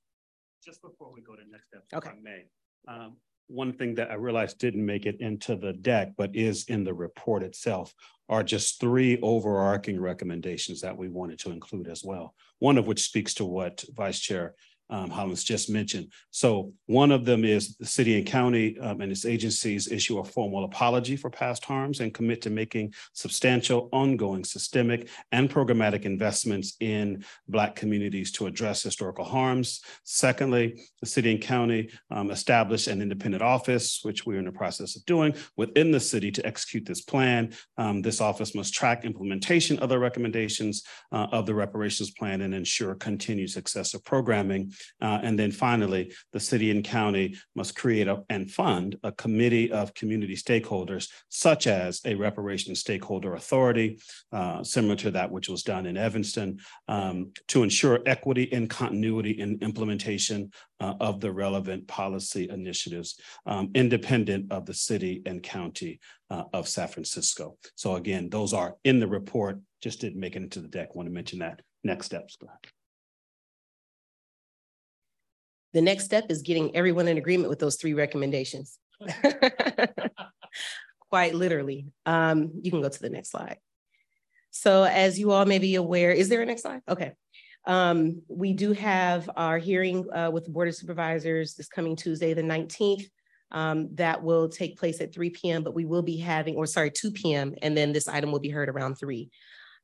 [0.64, 2.10] Just before we go to next steps, okay.
[2.10, 2.44] if I may,
[2.88, 3.16] um,
[3.48, 6.94] one thing that I realized didn't make it into the deck, but is in the
[6.94, 7.94] report itself,
[8.28, 12.34] are just three overarching recommendations that we wanted to include as well.
[12.60, 14.54] One of which speaks to what Vice Chair
[14.92, 16.12] um, just mentioned.
[16.30, 20.24] So one of them is the city and county um, and its agencies issue a
[20.24, 26.76] formal apology for past harms and commit to making substantial, ongoing, systemic, and programmatic investments
[26.80, 29.80] in Black communities to address historical harms.
[30.04, 34.94] Secondly, the city and county um, establish an independent office, which we're in the process
[34.94, 37.54] of doing within the city to execute this plan.
[37.78, 42.54] Um, this office must track implementation of the recommendations uh, of the reparations plan and
[42.54, 44.70] ensure continued success of programming
[45.00, 49.70] Uh, and then finally, the city and county must create a- and fund a committee
[49.70, 53.98] of community stakeholders, such as a reparations stakeholder authority,
[54.32, 59.32] uh, similar to that which was done in Evanston, um, to ensure equity and continuity
[59.32, 66.00] in implementation uh, of the relevant policy initiatives, um, independent of the city and county
[66.30, 67.56] uh, of San Francisco.
[67.76, 70.94] So again, those are in the report, just didn't make it into the deck.
[70.94, 71.62] Want to mention that.
[71.84, 72.36] Next steps.
[75.72, 78.78] The next step is getting everyone in agreement with those three recommendations.
[81.10, 81.86] Quite literally.
[82.06, 83.58] Um, you can go to the next slide.
[84.50, 86.82] So as you all may be aware, is there a next slide?
[86.88, 87.12] Okay.
[87.66, 92.34] Um, we do have our hearing uh, with the Board of Supervisors this coming Tuesday,
[92.34, 93.04] the 19th.
[93.50, 96.90] Um, that will take place at 3 p.m., but we will be having, or sorry,
[96.90, 99.30] 2 p.m., and then this item will be heard around 3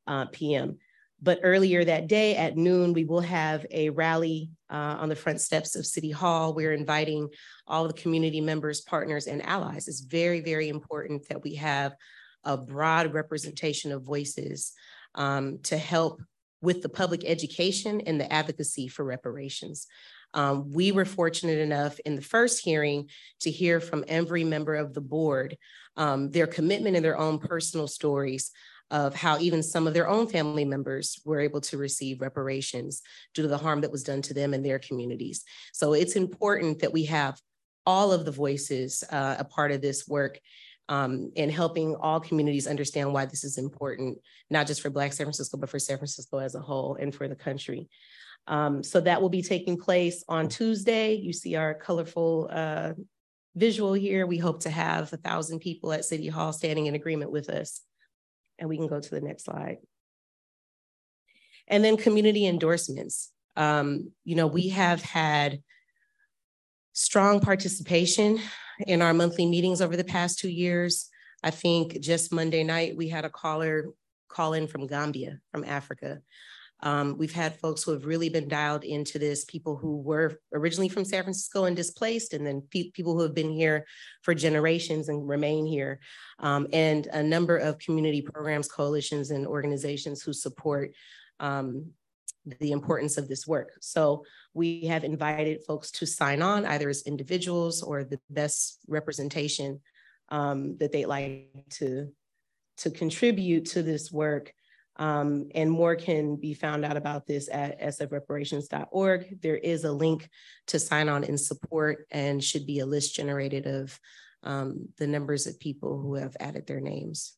[0.06, 0.78] uh, p.m.
[1.20, 5.40] But earlier that day at noon, we will have a rally uh, on the front
[5.40, 6.54] steps of City Hall.
[6.54, 7.28] We're inviting
[7.66, 9.88] all the community members, partners, and allies.
[9.88, 11.94] It's very, very important that we have
[12.44, 14.72] a broad representation of voices
[15.14, 16.22] um, to help
[16.60, 19.86] with the public education and the advocacy for reparations.
[20.34, 23.08] Um, we were fortunate enough in the first hearing
[23.40, 25.56] to hear from every member of the board
[25.96, 28.52] um, their commitment and their own personal stories
[28.90, 33.02] of how even some of their own family members were able to receive reparations
[33.34, 35.44] due to the harm that was done to them and their communities.
[35.72, 37.38] So it's important that we have
[37.84, 40.38] all of the voices uh, a part of this work
[40.88, 44.18] um, helping all communities understand why this is important,
[44.50, 47.28] not just for Black San Francisco, but for San Francisco as a whole and for
[47.28, 47.88] the country.
[48.46, 51.14] Um, so that will be taking place on Tuesday.
[51.14, 52.94] You see our colorful uh,
[53.54, 54.26] visual here.
[54.26, 57.82] We hope to have a thousand people at City Hall standing in agreement with us.
[58.58, 59.78] And we can go to the next slide.
[61.68, 63.30] And then community endorsements.
[63.56, 65.62] Um, you know, we have had
[66.92, 68.40] strong participation
[68.86, 71.08] in our monthly meetings over the past two years.
[71.42, 73.86] I think just Monday night, we had a caller
[74.28, 76.20] call in from Gambia, from Africa.
[76.80, 80.88] Um, we've had folks who have really been dialed into this, people who were originally
[80.88, 83.84] from San Francisco and displaced, and then pe people who have been here
[84.22, 85.98] for generations and remain here,
[86.38, 90.92] um, and a number of community programs, coalitions, and organizations who support
[91.40, 91.90] um,
[92.60, 93.72] the importance of this work.
[93.80, 99.80] So we have invited folks to sign on either as individuals or the best representation
[100.30, 102.12] um, that they'd like to,
[102.78, 104.52] to contribute to this work.
[104.98, 109.40] Um, and more can be found out about this at sfreparations.org.
[109.40, 110.28] There is a link
[110.68, 113.98] to sign on in support and should be a list generated of
[114.42, 117.34] um, the numbers of people who have added their names.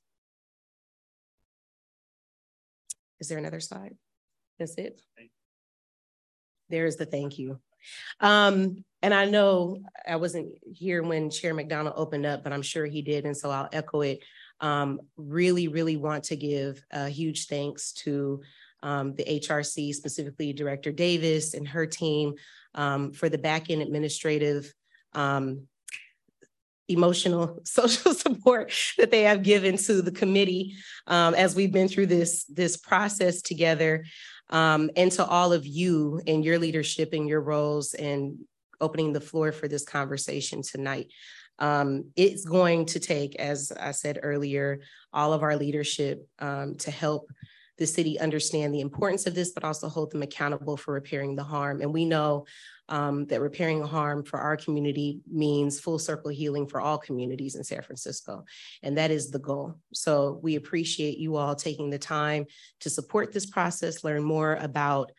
[3.21, 3.97] Is there another slide?
[4.59, 5.01] That's it?
[6.71, 7.61] There's the thank you.
[8.21, 12.87] Um, and I know I wasn't here when Chair McDonald opened up, but I'm sure
[12.87, 13.25] he did.
[13.25, 14.21] And so I'll echo it
[14.61, 18.43] um, really, really want to give a huge thanks to
[18.83, 22.35] um, the HRC, specifically Director Davis and her team
[22.75, 24.73] um, for the back end administrative
[25.15, 25.67] um,
[26.89, 30.75] emotional social support that they have given to the committee
[31.07, 34.05] um, as we've been through this this process together.
[34.49, 38.39] Um, and to all of you and your leadership and your roles and
[38.81, 41.13] opening the floor for this conversation tonight
[41.61, 44.81] um, it's going to take, as I said earlier,
[45.13, 47.31] all of our leadership um, to help
[47.77, 51.43] the city understand the importance of this, but also hold them accountable for repairing the
[51.43, 51.81] harm.
[51.81, 52.45] And we know
[52.91, 57.65] um, that repairing harm for our community means full circle healing for all communities in
[57.65, 58.45] San Francisco.
[58.83, 59.77] And that is the goal.
[59.95, 62.45] So we appreciate you all taking the time
[62.81, 65.13] to support this process, learn more about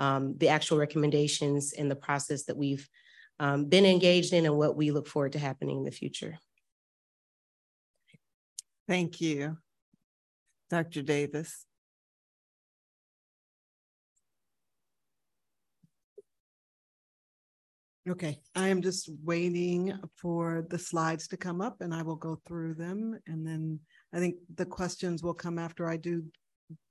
[0.00, 2.88] um, the actual recommendations and the process that we've
[3.40, 6.38] um, been engaged in and what we look forward to happening in the future.
[8.86, 9.58] Thank you.
[10.70, 11.02] Dr.
[11.02, 11.64] Davis.
[18.08, 22.40] Okay, I am just waiting for the slides to come up and I will go
[22.46, 23.18] through them.
[23.26, 23.80] And then
[24.14, 26.24] I think the questions will come after I do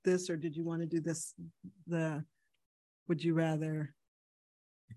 [0.04, 1.34] this, or did you want to do this?
[1.88, 2.24] The,
[3.08, 3.94] would you rather?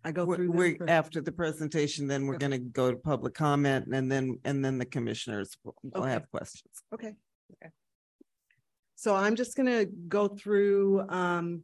[0.04, 0.52] I go We're, through.
[0.52, 2.46] we're- after the presentation, then we're Okay.
[2.46, 6.12] gonna go to public comment and then, and then the commissioners will will Okay.
[6.12, 6.84] have questions.
[6.94, 7.16] Okay.
[7.54, 7.72] Okay.
[8.96, 11.64] So I'm just gonna go through um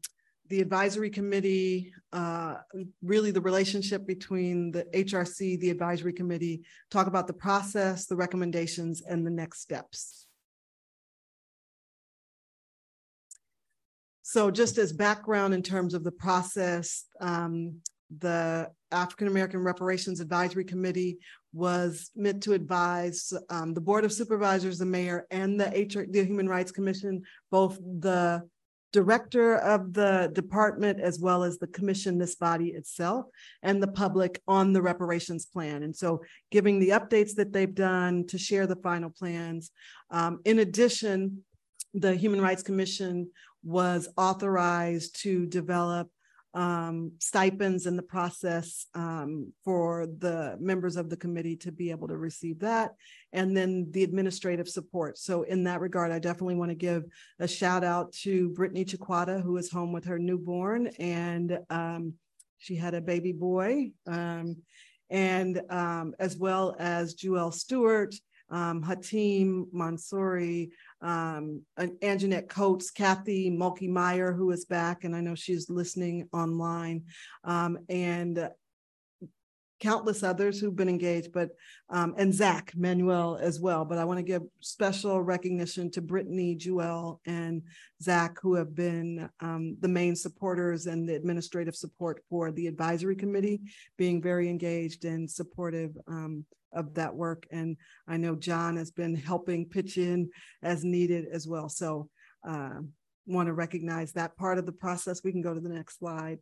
[0.49, 2.55] the advisory committee, uh
[3.01, 9.01] really the relationship between the HRC, the advisory committee, talk about the process, the recommendations,
[9.01, 10.27] and the next steps.
[14.21, 17.81] So just as background in terms of the process, um,
[18.15, 21.17] the African American Reparations Advisory Committee
[21.53, 26.23] was meant to advise um, the Board of Supervisors, the mayor, and the HR, the
[26.23, 28.43] Human Rights Commission, both the
[28.93, 33.25] director of the department as well as the commission, this body itself,
[33.61, 35.83] and the public on the reparations plan.
[35.83, 39.71] And so giving the updates that they've done to share the final plans.
[40.09, 41.43] Um, in addition,
[41.93, 43.29] the Human Rights Commission
[43.63, 46.09] was authorized to develop
[46.57, 52.07] um, stipends in the process um, for the members of the committee to be able
[52.07, 52.95] to receive that,
[53.31, 55.19] and then the administrative support.
[55.19, 57.03] So in that regard, I definitely want to give
[57.39, 62.13] a shout out to Brittany Chiquata, who is home with her newborn, and um,
[62.57, 64.57] she had a baby boy, um,
[65.11, 68.15] and um, as well as Jewel Stewart,
[68.49, 70.69] um, Hatim Mansouri,
[71.01, 77.03] um, Anjanette Coates, Kathy Mulkey Meyer, who is back, and I know she's listening online,
[77.43, 78.49] um, and
[79.79, 81.49] countless others who've been engaged, but
[81.89, 83.85] um, and Zach Manuel as well.
[83.85, 87.61] But I want to give special recognition to Brittany, Jewel, and
[88.01, 93.15] Zach, who have been um, the main supporters and the administrative support for the advisory
[93.15, 93.61] committee,
[93.97, 97.47] being very engaged and supportive um, of that work.
[97.51, 100.29] And I know John has been helping pitch in
[100.63, 101.69] as needed as well.
[101.69, 102.09] So
[102.47, 102.79] uh,
[103.25, 105.23] want to recognize that part of the process.
[105.23, 106.39] We can go to the next slide.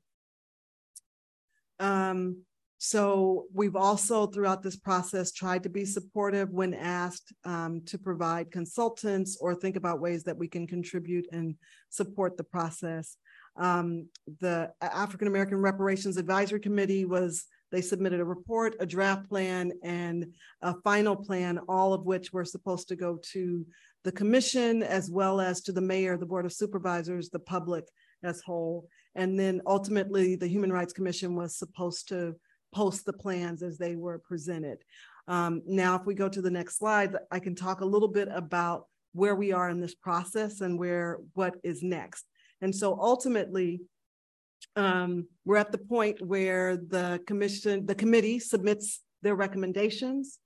[1.79, 2.43] Um,
[2.77, 8.51] so we've also throughout this process tried to be supportive when asked um, to provide
[8.51, 11.55] consultants or think about ways that we can contribute and
[11.89, 13.17] support the process.
[13.57, 14.09] Um,
[14.41, 20.33] the African American Reparations Advisory Committee was they submitted a report, a draft plan, and
[20.61, 23.65] a final plan, all of which were supposed to go to
[24.03, 27.85] the commission as well as to the mayor, the board of supervisors, the public
[28.23, 28.87] as whole.
[29.15, 32.35] And then ultimately, the Human Rights Commission was supposed to
[32.75, 34.79] post the plans as they were presented.
[35.27, 38.27] Um, now, if we go to the next slide, I can talk a little bit
[38.31, 42.25] about where we are in this process and where what is next.
[42.61, 43.81] And so ultimately,
[44.75, 50.39] um, we're at the point where the commission, the committee submits their recommendations.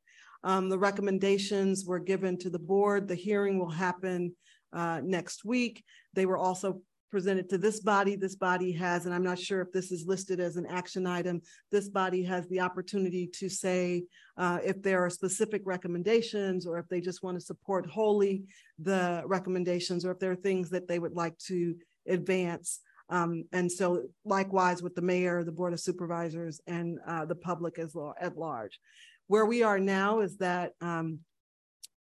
[0.43, 3.07] Um, the recommendations were given to the board.
[3.07, 4.35] The hearing will happen
[4.71, 5.83] uh, next week.
[6.13, 8.15] They were also presented to this body.
[8.15, 11.41] This body has, and I'm not sure if this is listed as an action item,
[11.71, 14.03] this body has the opportunity to say
[14.37, 18.43] uh, if there are specific recommendations or if they just want to support wholly
[18.77, 21.75] the recommendations or if there are things that they would like to
[22.07, 22.79] advance.
[23.09, 27.79] Um, and so likewise with the mayor, the board of supervisors and uh, the public
[27.79, 28.79] as at large.
[29.27, 31.19] Where we are now is that um,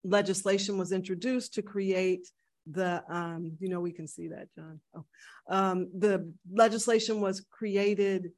[0.04, 2.28] legislation was introduced to create
[2.70, 4.80] the um, you know we can see that john.
[4.96, 5.04] Oh.
[5.48, 8.30] um, the legislation was created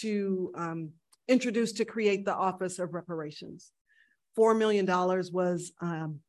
[0.00, 0.90] to um,
[1.28, 3.72] introduce to create the office of reparations.
[4.34, 6.20] Four million dollars was um,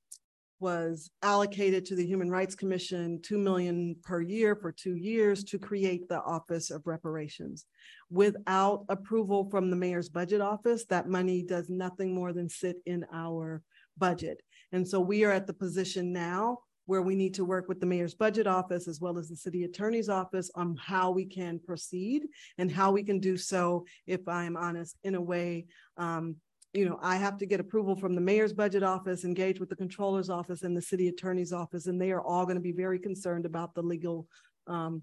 [0.60, 5.60] was allocated to the human rights commission two million per year for two years to
[5.60, 7.66] create the office of reparations.
[8.10, 13.06] Without approval from the mayor's budget office that money does nothing more than sit in
[13.14, 13.62] our
[13.98, 14.42] budget.
[14.72, 17.86] And so we are at the position now where we need to work with the
[17.86, 22.24] mayor's budget office as well as the city attorney's office on how we can proceed
[22.58, 25.66] and how we can do so, if I'm honest, in a way
[25.98, 26.36] um,
[26.76, 29.78] you know, I have to get approval from the mayor's budget office, engage with the
[29.78, 33.00] controller's office and the city attorney's office, and they are all going to be very
[33.00, 34.28] concerned about the legal
[34.68, 35.02] um,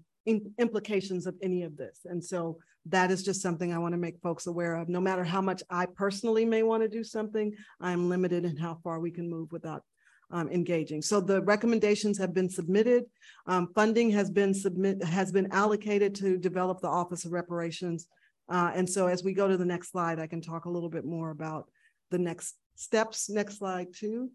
[0.59, 2.01] implications of any of this.
[2.05, 4.87] And so that is just something I want to make folks aware of.
[4.87, 8.77] No matter how much I personally may want to do something, I'm limited in how
[8.83, 9.83] far we can move without
[10.33, 11.01] um, engaging.
[11.01, 13.05] So the recommendations have been submitted.
[13.45, 18.07] Um, funding has been submit has been allocated to develop the Office of Reparations.
[18.49, 20.89] Uh, and so as we go to the next slide, I can talk a little
[20.89, 21.69] bit more about
[22.11, 23.29] the next steps.
[23.29, 24.31] Next slide too.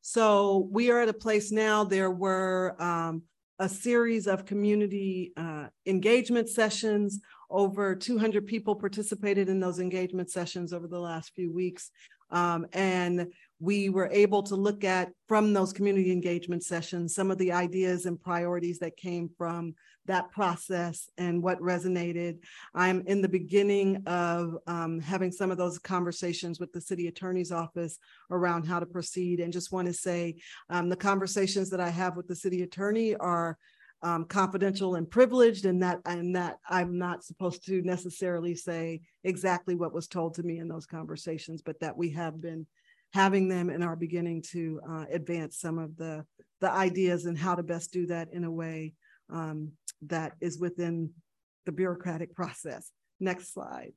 [0.00, 3.22] So we are at a place now, there were um,
[3.58, 7.20] a series of community uh, engagement sessions.
[7.50, 11.90] Over 200 people participated in those engagement sessions over the last few weeks.
[12.30, 13.28] Um, and
[13.64, 18.04] we were able to look at from those community engagement sessions some of the ideas
[18.04, 19.74] and priorities that came from
[20.06, 22.36] that process and what resonated.
[22.74, 27.50] I'm in the beginning of um, having some of those conversations with the city attorney's
[27.50, 27.98] office
[28.30, 30.36] around how to proceed and just want to say
[30.68, 33.56] um, the conversations that I have with the city attorney are
[34.02, 39.74] um, confidential and privileged and that and that I'm not supposed to necessarily say exactly
[39.74, 42.66] what was told to me in those conversations, but that we have been
[43.14, 46.26] having them and are beginning to uh, advance some of the
[46.60, 48.92] the ideas and how to best do that in a way
[49.32, 49.70] um,
[50.02, 51.10] that is within
[51.64, 52.90] the bureaucratic process.
[53.20, 53.92] Next slide.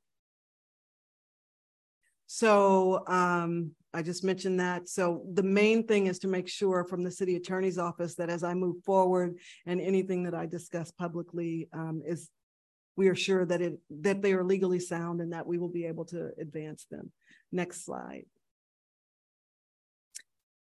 [2.26, 4.88] So um, I just mentioned that.
[4.88, 8.44] So the main thing is to make sure from the city attorney's office that as
[8.44, 12.28] I move forward and anything that I discuss publicly um, is
[12.96, 15.86] we are sure that it that they are legally sound and that we will be
[15.86, 17.10] able to advance them.
[17.50, 18.26] Next slide.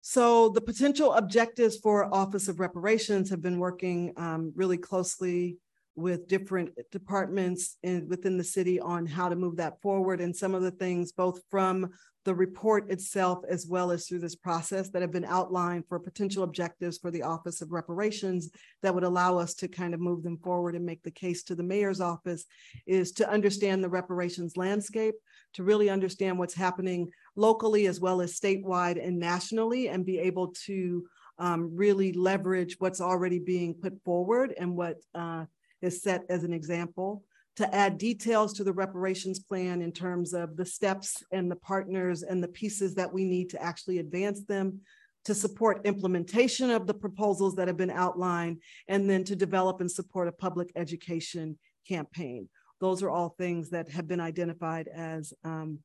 [0.06, 5.60] So the potential objectives for Office of Reparations have been working um, really closely
[5.96, 10.20] with different departments in, within the city on how to move that forward.
[10.20, 11.90] And some of the things, both from
[12.26, 16.44] the report itself as well as through this process that have been outlined for potential
[16.44, 18.50] objectives for the Office of Reparations
[18.82, 21.56] that would allow us to kind of move them forward and make the case to
[21.56, 22.46] the mayor's office
[22.86, 25.16] is to understand the reparations landscape,
[25.54, 30.54] to really understand what's happening locally as well as statewide and nationally and be able
[30.66, 31.06] to
[31.40, 35.46] um, really leverage what's already being put forward and what uh,
[35.82, 37.24] is set as an example,
[37.56, 42.24] to add details to the reparations plan in terms of the steps and the partners
[42.24, 44.80] and the pieces that we need to actually advance them,
[45.26, 49.92] to support implementation of the proposals that have been outlined, and then to develop and
[49.92, 52.50] support a public education campaign.
[52.84, 55.80] Those are all things that have been identified as um,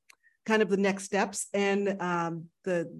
[0.45, 2.93] kind of the next steps and um, the,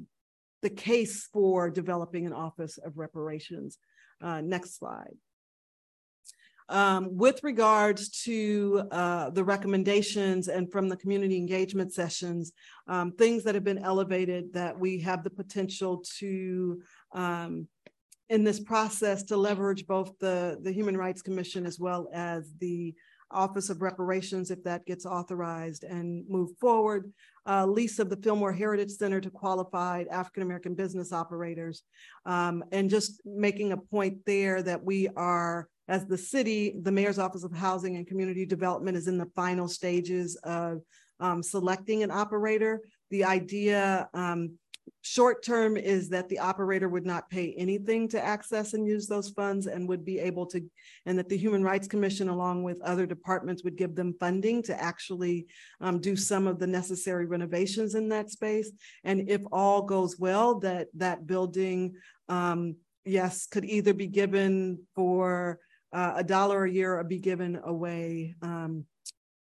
[0.63, 3.77] the case for developing an office of reparations.
[4.23, 5.17] Uh, next slide.
[6.69, 12.53] Um, with regards to uh, the recommendations and from the community engagement sessions,
[12.87, 16.81] um, things that have been elevated that we have the potential to,
[17.17, 17.67] um,
[18.29, 22.95] in this process, to leverage both the, the Human Rights Commission as well as the
[23.31, 27.13] Office of Reparations, if that gets authorized and move forward.
[27.47, 31.83] Uh, lease of the Fillmore Heritage Center to qualified African American business operators.
[32.27, 37.19] Um, and just making a point there that we are as the city, the Mayor's
[37.19, 40.83] Office of Housing and Community Development is in the final stages of
[41.21, 42.83] um, selecting an operator.
[43.11, 44.59] The idea um,
[45.03, 49.31] short term is that the operator would not pay anything to access and use those
[49.31, 50.61] funds and would be able to,
[51.07, 54.83] and that the Human Rights Commission, along with other departments, would give them funding to
[54.83, 55.47] actually
[55.81, 58.71] um, do some of the necessary renovations in that space.
[59.05, 61.95] And if all goes well, that that building,
[62.29, 65.59] um, yes, could either be given for
[65.93, 68.85] uh, a dollar a year or be given away um,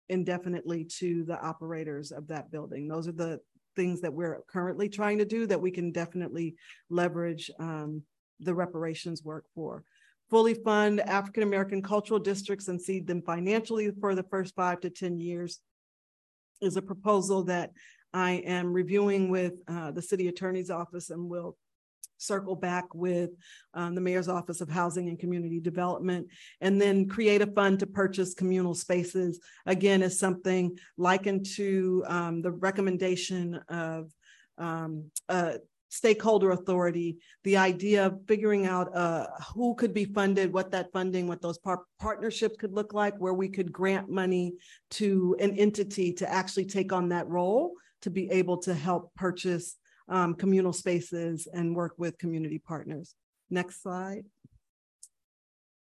[0.09, 2.86] indefinitely to the operators of that building.
[2.88, 3.40] Those are the
[3.76, 6.56] things that we're currently trying to do that we can definitely
[6.90, 8.02] leverage um,
[8.40, 9.84] the reparations work for.
[10.28, 14.90] Fully fund African American cultural districts and seed them financially for the first five to
[14.90, 15.60] 10 years
[16.60, 17.70] is a proposal that
[18.12, 21.56] I am reviewing with uh, the city attorney's office and will
[22.18, 23.30] circle back with
[23.74, 26.28] um, the mayor's office of housing and community development
[26.60, 29.40] and then create a fund to purchase communal spaces.
[29.66, 34.10] Again is something likened to um, the recommendation of
[34.58, 35.10] um,
[35.88, 37.18] stakeholder authority.
[37.44, 41.58] The idea of figuring out uh, who could be funded what that funding what those
[41.58, 44.54] par partnerships could look like where we could grant money
[44.92, 49.76] to an entity to actually take on that role to be able to help purchase
[50.09, 53.14] um, communal spaces and work with community partners.
[53.50, 54.24] Next slide.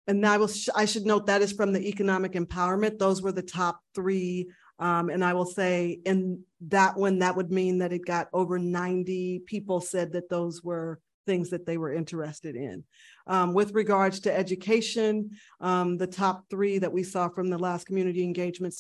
[0.08, 2.98] And I will, I should note that is from the economic empowerment.
[2.98, 4.50] Those were the top three.
[4.80, 8.58] Um, and I will say in that one, that would mean that it got over
[8.58, 11.00] 90 people said that those were
[11.30, 12.84] things that they were interested in.
[13.28, 15.30] Um, with regards to education,
[15.62, 18.74] um, the top three that we saw from the last community engagement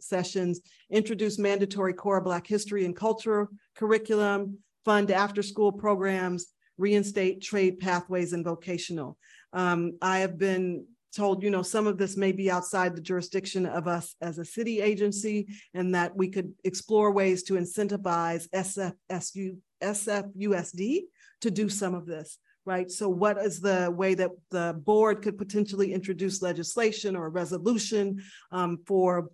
[0.00, 0.60] sessions
[0.90, 4.58] introduced mandatory core Black history and culture curriculum,
[4.88, 6.46] fund after school programs,
[6.78, 9.18] reinstate trade pathways and vocational.
[9.52, 13.66] Um, I have been told, you know, some of this may be outside the jurisdiction
[13.66, 19.58] of us as a city agency and that we could explore ways to incentivize SFSU,
[19.82, 21.02] SFUSD
[21.42, 22.90] to do some of this right?
[22.90, 28.22] So what is the way that the board could potentially introduce legislation or a resolution
[28.52, 29.30] um, for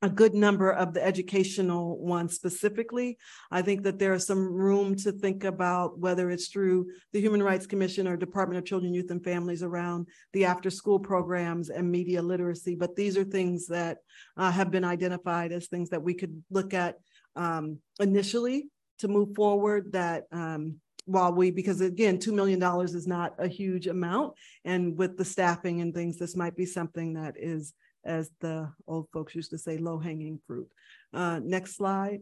[0.00, 3.18] a good number of the educational ones specifically.
[3.50, 7.42] I think that there is some room to think about whether it's through the Human
[7.42, 11.90] Rights Commission or Department of Children, Youth and Families around the after school programs and
[11.90, 12.76] media literacy.
[12.76, 13.98] But these are things that
[14.36, 16.98] uh, have been identified as things that we could look at
[17.34, 18.68] um, initially
[18.98, 20.76] to move forward that um,
[21.06, 24.34] while we, because again, $2 million is not a huge amount.
[24.64, 27.72] And with the staffing and things, this might be something that is
[28.04, 30.68] as the old folks used to say, low hanging fruit.
[31.12, 32.20] Uh, next slide.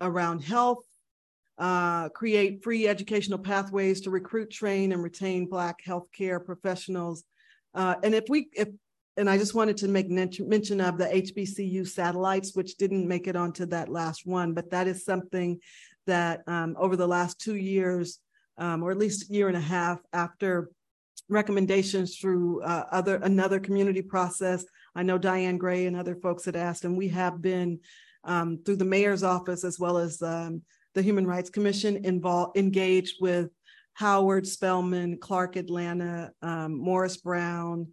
[0.00, 0.84] Around health,
[1.58, 7.24] uh, create free educational pathways to recruit, train, and retain Black healthcare professionals.
[7.74, 8.68] Uh, and if we, if
[9.16, 13.36] and I just wanted to make mention, of the HBCU satellites, which didn't make it
[13.36, 15.60] onto that last one, but that is something
[16.06, 18.18] that um, over the last two years,
[18.58, 20.70] um, or at least a year and a half after
[21.32, 24.64] recommendations through uh, other another community process.
[24.94, 27.80] I know Diane Gray and other folks had asked, and we have been
[28.24, 30.62] um, through the mayor's office as well as um,
[30.94, 33.50] the Human Rights Commission involved engaged with
[33.94, 37.88] Howard Spelman, Clark Atlanta, um, Morris Brown,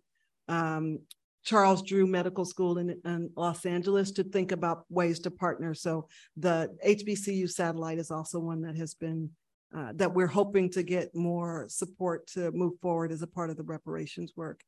[0.48, 1.00] um,
[1.44, 5.74] Charles Drew Medical School in, in, Los Angeles to think about ways to partner.
[5.74, 9.32] So the HBCU satellite is also one that has been
[9.76, 13.58] uh, that we're hoping to get more support to move forward as a part of
[13.58, 14.62] the reparations work.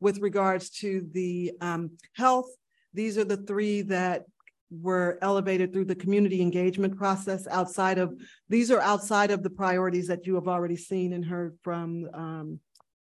[0.00, 2.48] With regards to the um, health,
[2.94, 4.24] these are the three that
[4.70, 8.14] were elevated through the community engagement process outside of,
[8.48, 12.60] these are outside of the priorities that you have already seen and heard from um,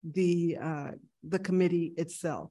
[0.03, 0.91] the, uh,
[1.23, 2.51] the committee itself.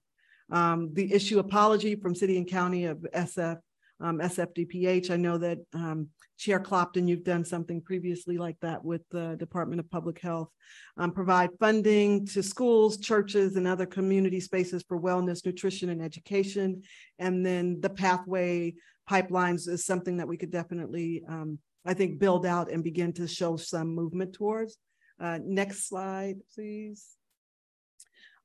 [0.52, 3.58] Um, the issue apology from city and county of SF,
[4.04, 5.10] um, SFDPH.
[5.10, 9.80] I know that um, Chair Clopton, you've done something previously like that with the Department
[9.80, 10.50] of Public Health.
[10.98, 16.84] Um, provide funding to schools, churches, and other community spaces for wellness, nutrition, and education.
[17.18, 18.76] And then the pathway
[19.10, 23.28] pipelines is something that we could definitely, um, I think, build out and begin to
[23.28, 24.78] show some movement towards.
[25.20, 27.08] Uh, next slide, please.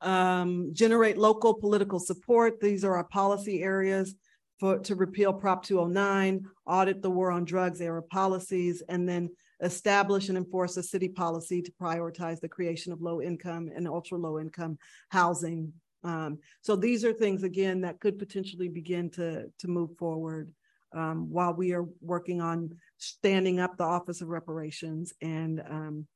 [0.01, 2.61] Um, generate local political support.
[2.61, 4.15] These are our policy areas
[4.59, 9.31] for, to repeal Prop 209, audit the war on drugs era policies, and then
[9.63, 14.19] establish and enforce a city policy to prioritize the creation of low income and ultra
[14.19, 14.79] low income
[15.11, 15.73] housing.
[16.05, 20.53] Um, so these are things again that could potentially begin to, to move forward
[20.95, 26.07] um, while we are working on standing up the Office of Reparations and um,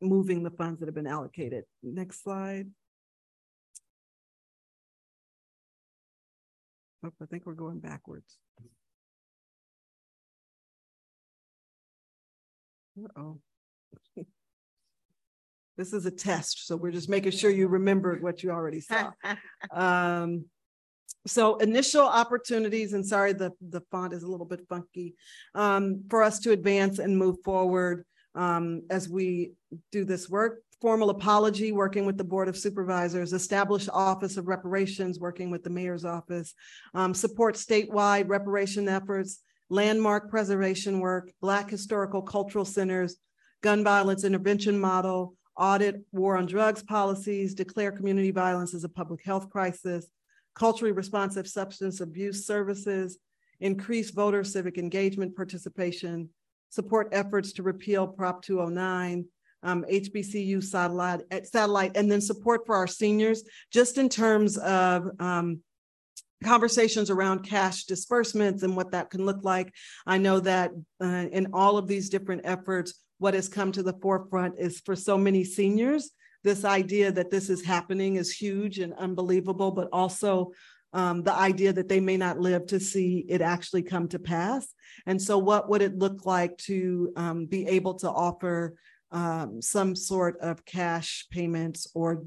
[0.00, 1.64] moving the funds that have been allocated.
[1.82, 2.68] Next slide.
[7.06, 8.36] Oh, I think we're going backwards.
[12.98, 13.38] Uh-oh.
[15.78, 19.10] This is a test, so we're just making sure you remembered what you already saw.
[19.70, 20.46] Um,
[21.26, 25.16] so initial opportunities, and sorry, the, the font is a little bit funky,
[25.54, 29.52] um, for us to advance and move forward um, as we
[29.92, 35.18] do this work formal apology, working with the Board of Supervisors, establish Office of Reparations,
[35.18, 36.54] working with the Mayor's Office,
[36.94, 43.16] um, support statewide reparation efforts, landmark preservation work, Black historical cultural centers,
[43.62, 49.24] gun violence intervention model, audit war on drugs policies, declare community violence as a public
[49.24, 50.06] health crisis,
[50.54, 53.18] culturally responsive substance abuse services,
[53.60, 56.28] increase voter civic engagement participation,
[56.68, 59.24] support efforts to repeal Prop 209,
[59.62, 63.42] um, HBCU satellite, eh, satellite, and then support for our seniors,
[63.72, 65.60] just in terms of um,
[66.44, 69.72] conversations around cash disbursements and what that can look like.
[70.06, 73.96] I know that uh, in all of these different efforts, what has come to the
[74.02, 76.10] forefront is for so many seniors,
[76.44, 80.52] this idea that this is happening is huge and unbelievable, but also
[80.92, 84.72] um, the idea that they may not live to see it actually come to pass.
[85.06, 88.76] And so, what would it look like to um, be able to offer
[89.12, 92.24] um, some sort of cash payments or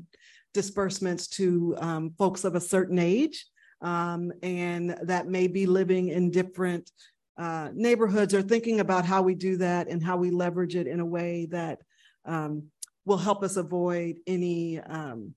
[0.54, 3.46] disbursements to um, folks of a certain age.
[3.82, 6.92] Um, and that may be living in different
[7.38, 11.00] uh, neighborhoods or thinking about how we do that and how we leverage it in
[11.00, 11.80] a way that
[12.26, 12.64] um,
[13.06, 15.34] will help us avoid any um,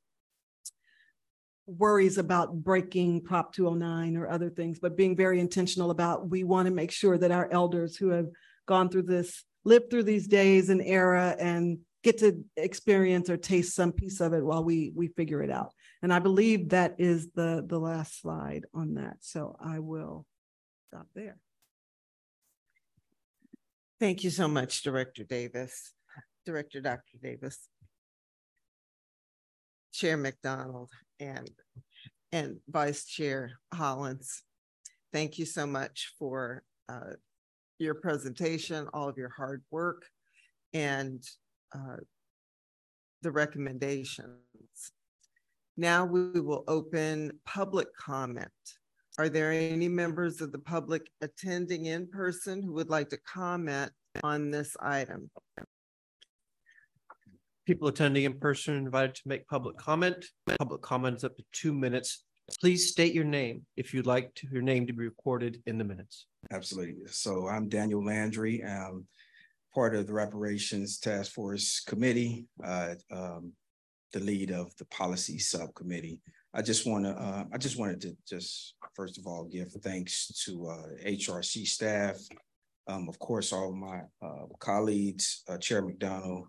[1.66, 6.66] worries about breaking Prop 209 or other things, but being very intentional about we want
[6.66, 8.26] to make sure that our elders who have
[8.66, 13.74] gone through this live through these days and era and get to experience or taste
[13.74, 15.72] some piece of it while we we figure it out.
[16.02, 19.18] And I believe that is the the last slide on that.
[19.20, 20.26] So I will
[20.88, 21.38] stop there.
[24.00, 25.92] Thank you so much, Director Davis,
[26.44, 27.18] Director Dr.
[27.22, 27.68] Davis,
[29.92, 30.90] Chair McDonald,
[31.20, 31.48] and
[32.32, 34.42] and Vice Chair Hollins.
[35.12, 37.12] Thank you so much for uh,
[37.82, 40.04] your presentation, all of your hard work,
[40.72, 41.22] and
[41.74, 41.96] uh,
[43.22, 44.38] the recommendations.
[45.76, 48.50] Now we will open public comment.
[49.18, 53.92] Are there any members of the public attending in person who would like to comment
[54.22, 55.30] on this item?
[57.66, 60.24] People attending in person are invited to make public comment.
[60.58, 62.24] Public comment is up to two minutes.
[62.60, 65.84] Please state your name if you'd like to, your name to be recorded in the
[65.84, 66.26] minutes.
[66.50, 67.06] Absolutely.
[67.06, 69.06] So I'm Daniel Landry, I'm
[69.74, 73.52] part of the Reparations Task Force Committee, uh, um,
[74.12, 76.20] the lead of the policy subcommittee.
[76.52, 80.26] I just want to, uh, I just wanted to just, first of all, give thanks
[80.44, 82.18] to, uh, HRC staff.
[82.88, 86.48] Um, of course, all my, uh, colleagues, uh, Chair McDonald,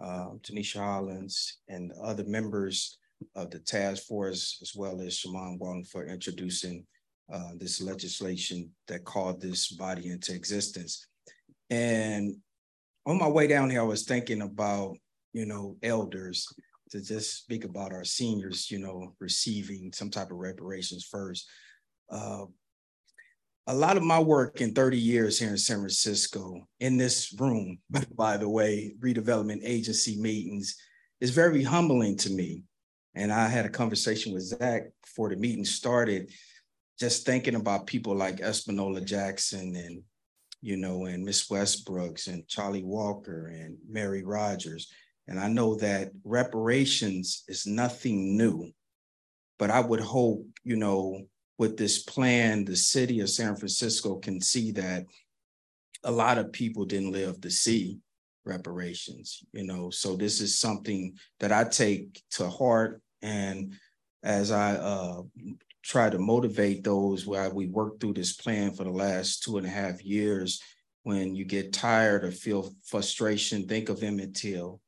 [0.00, 2.99] uh, Tinisha Hollins, and other members
[3.34, 6.86] of the task force, as well as Shamann Walton for introducing,
[7.32, 11.06] uh, this legislation that called this body into existence.
[11.68, 12.36] And
[13.06, 14.96] on my way down here, I was thinking about,
[15.32, 16.46] you know, elders
[16.90, 21.48] to just speak about our seniors, you know, receiving some type of reparations first.
[22.10, 22.46] Uh,
[23.66, 27.78] a lot of my work in 30 years here in San Francisco, in this room,
[28.16, 30.76] by the way, redevelopment agency meetings,
[31.20, 32.64] is very humbling to me.
[33.14, 36.30] And I had a conversation with Zach before the meeting started,
[36.98, 40.02] just thinking about people like Espanola Jackson and,
[40.60, 44.92] you know, and Miss Westbrooks and Charlie Walker and Mary Rogers.
[45.26, 48.70] And I know that reparations is nothing new,
[49.58, 51.22] but I would hope, you know,
[51.58, 55.04] with this plan, the city of San Francisco can see that
[56.04, 57.98] a lot of people didn't live to see
[58.44, 59.90] reparations, you know.
[59.90, 63.00] So this is something that I take to heart.
[63.22, 63.74] And
[64.22, 65.22] as I uh,
[65.82, 69.66] try to motivate those while we work through this plan for the last two and
[69.66, 70.60] a half years,
[71.02, 74.80] when you get tired or feel frustration, think of Emmett Till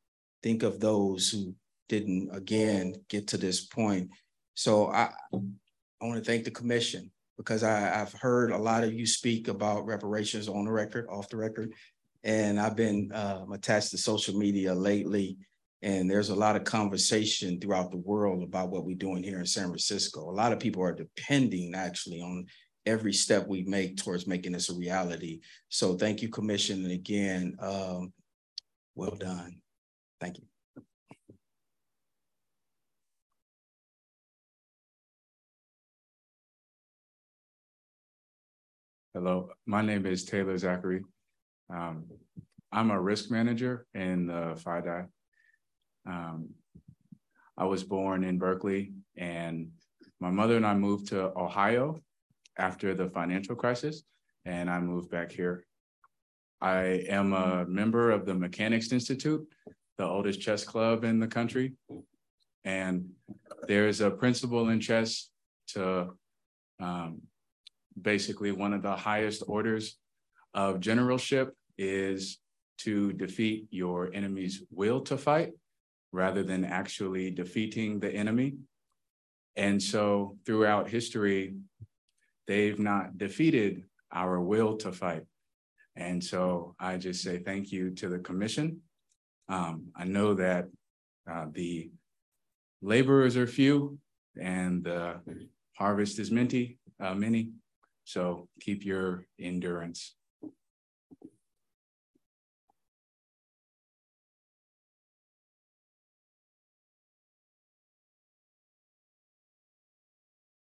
[0.42, 1.54] think of those who
[1.88, 4.10] didn't again get to this point.
[4.54, 8.92] So I, I want to thank the commission because I, I've heard a lot of
[8.92, 11.72] you speak about reparations on the record, off the record,
[12.24, 15.38] and I've been um, attached to social media lately.
[15.82, 19.46] And there's a lot of conversation throughout the world about what we're doing here in
[19.46, 20.30] San Francisco.
[20.30, 22.46] A lot of people are depending actually on
[22.86, 25.40] every step we make towards making this a reality.
[25.68, 26.84] So thank you, Commission.
[26.84, 28.12] And again, um,
[28.94, 29.56] well done.
[30.20, 30.44] Thank you.
[39.14, 41.02] Hello, my name is Taylor Zachary.
[41.72, 42.04] Um,
[42.70, 45.06] I'm a risk manager in the FIDI.
[46.06, 46.50] Um,
[47.56, 49.70] I was born in Berkeley and
[50.20, 52.00] my mother and I moved to Ohio
[52.58, 54.02] after the financial crisis
[54.44, 55.64] and I moved back here.
[56.60, 59.46] I am a member of the Mechanics Institute,
[59.98, 61.72] the oldest chess club in the country.
[62.64, 63.10] And
[63.66, 65.30] there's a principle in chess
[65.68, 66.10] to
[66.80, 67.22] um,
[68.00, 69.98] basically one of the highest orders
[70.54, 72.38] of generalship is
[72.78, 75.52] to defeat your enemy's will to fight
[76.12, 78.54] rather than actually defeating the enemy.
[79.56, 81.54] And so throughout history,
[82.46, 85.24] they've not defeated our will to fight.
[85.96, 88.80] And so I just say thank you to the commission
[89.48, 90.68] um, I know that
[91.30, 91.90] uh, the
[92.80, 93.98] laborers are few
[94.40, 95.20] and the
[95.76, 97.50] harvest is many, uh, many.
[98.04, 100.14] So keep your endurance.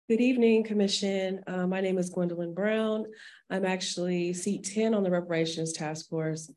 [0.07, 1.41] Good evening, Commission.
[1.47, 3.07] Uh, my name is Gwendolyn Brown.
[3.49, 6.51] I'm actually seat 10 on the Reparations Task Force.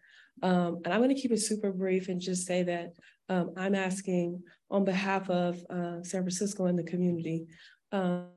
[0.44, 2.92] Um, and I'm going to keep it super brief and just say that
[3.30, 7.46] um, I'm asking on behalf of uh, San Francisco and the community.
[7.94, 8.28] Um,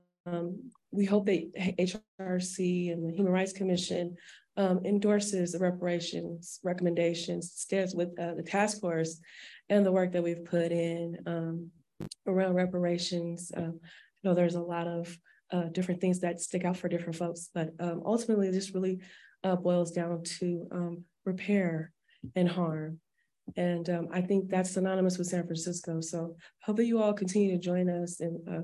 [0.92, 4.14] we hope that HRC and the Human Rights Commission
[4.56, 9.20] um, endorses the reparations recommendations, stands with uh, the task force
[9.70, 11.68] and the work that we've put in um,
[12.28, 13.50] around reparations.
[13.56, 13.72] Uh,
[14.24, 15.16] know, there's a lot of
[15.52, 19.00] uh, different things that stick out for different folks, but um, ultimately this really
[19.42, 21.92] uh, boils down to um, repair
[22.36, 22.98] and harm.
[23.56, 26.00] And um, I think that's synonymous with San Francisco.
[26.00, 28.62] So hope that you all continue to join us and uh,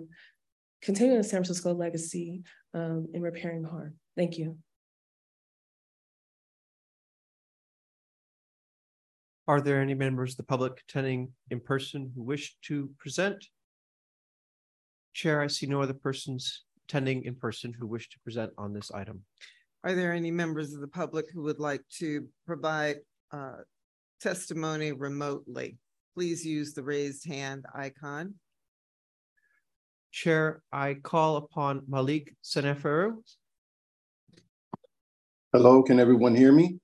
[0.82, 2.42] continue the San Francisco legacy
[2.74, 3.94] um, in repairing harm.
[4.16, 4.58] Thank you.
[9.48, 13.44] Are there any members of the public attending in person who wish to present?
[15.16, 18.90] Chair, I see no other persons attending in person who wish to present on this
[18.90, 19.22] item.
[19.82, 22.96] Are there any members of the public who would like to provide
[23.32, 23.60] uh,
[24.20, 25.78] testimony remotely?
[26.14, 28.34] Please use the raised hand icon.
[30.12, 33.16] Chair, I call upon Malik Seneferu.
[35.50, 36.78] Hello, can everyone hear me?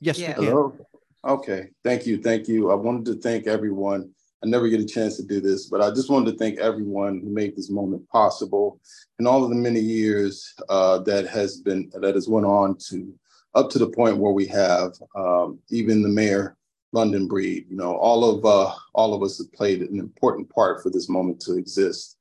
[0.00, 0.28] Yes, Yeah.
[0.28, 0.44] we can.
[0.44, 0.76] Hello.
[1.24, 2.70] Okay, thank you, thank you.
[2.70, 4.10] I wanted to thank everyone
[4.44, 7.20] I never get a chance to do this, but I just wanted to thank everyone
[7.20, 8.80] who made this moment possible
[9.18, 13.14] and all of the many years uh, that has been that has went on to
[13.54, 16.56] up to the point where we have um, even the mayor
[16.92, 17.66] London Breed.
[17.70, 21.08] You know, all of uh, all of us have played an important part for this
[21.08, 22.16] moment to exist.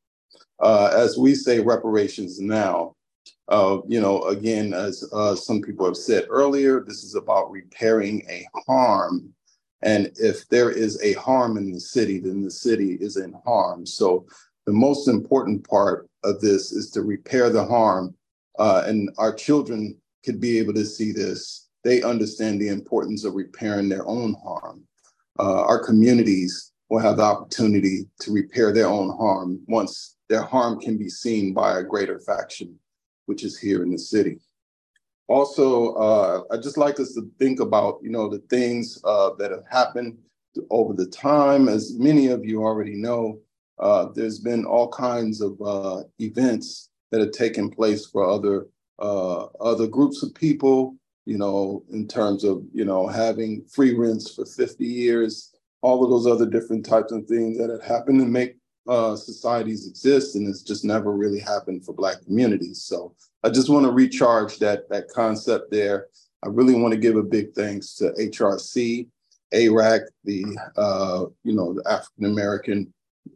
[0.60, 2.96] Uh, as we say, reparations now.
[3.48, 8.26] Uh, you know, again, as uh, some people have said earlier, this is about repairing
[8.28, 9.32] a harm.
[9.86, 13.86] And if there is a harm in the city, then the city is in harm.
[13.86, 14.26] So
[14.66, 18.16] the most important part of this is to repair the harm.
[18.58, 21.70] Uh, and our children could be able to see this.
[21.84, 24.84] They understand the importance of repairing their own harm.
[25.40, 30.80] Uh, our communities will have the opportunity to repair their own harm once their harm
[30.80, 32.80] can be seen by a greater faction
[33.28, 34.40] which is here in the city.
[35.28, 39.52] Also, uh, I just like us to think about, you know, the things uh, that
[39.52, 40.18] have happened
[40.70, 41.68] over the time.
[41.68, 43.40] As many of you already know,
[43.80, 48.68] uh, there's been all kinds of uh, events that have taken place for other
[49.00, 50.96] uh, other groups of people.
[51.26, 56.10] You know, in terms of you know having free rents for 50 years, all of
[56.10, 58.58] those other different types of things that have happened and make
[58.88, 62.84] uh, societies exist, and it's just never really happened for Black communities.
[62.84, 63.16] So
[63.46, 66.08] I just want to recharge that that concept there.
[66.44, 69.08] I really want to give a big thanks to HRC,
[69.54, 70.44] ARAC, the
[70.76, 72.92] uh, you know the African American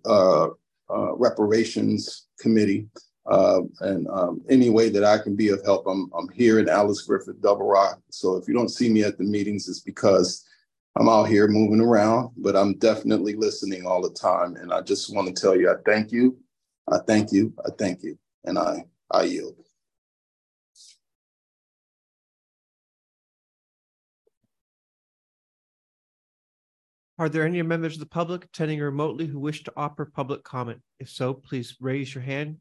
[0.07, 0.47] uh,
[0.89, 2.87] uh, Reparations Committee,
[3.27, 5.85] uh, and um, any way that I can be of help.
[5.85, 8.01] I'm I'm here in Alice Griffith Double Rock.
[8.09, 10.43] So if you don't see me at the meetings, it's because
[10.95, 14.55] I'm out here moving around, but I'm definitely listening all the time.
[14.55, 16.35] And I just want to tell you, I thank you.
[16.91, 17.53] I thank you.
[17.63, 18.17] I thank you.
[18.45, 19.68] And I, I yield.
[27.19, 30.79] Are there any members of the public attending remotely who wish to offer public comment?
[30.99, 32.57] If so, please raise your hand.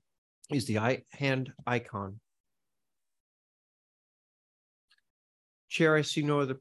[0.50, 2.18] Use the hand icon.
[5.68, 6.60] Chair, I see no other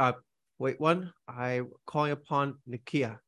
[0.00, 0.12] uh,
[0.58, 3.18] Wait one, I calling upon Nikia.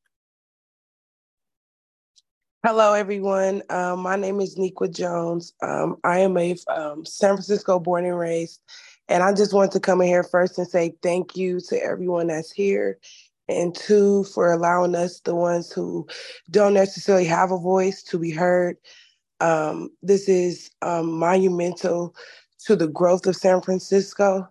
[2.64, 3.62] Hello, everyone.
[3.68, 5.52] Um, my name is Niqua Jones.
[5.62, 8.60] Um, I am a um, San Francisco born and raised,
[9.08, 12.28] and I just want to come in here first and say thank you to everyone
[12.28, 12.98] that's here,
[13.48, 16.06] and two for allowing us, the ones who
[16.50, 18.76] don't necessarily have a voice, to be heard.
[19.40, 22.14] Um, this is um, monumental
[22.66, 24.48] to the growth of San Francisco.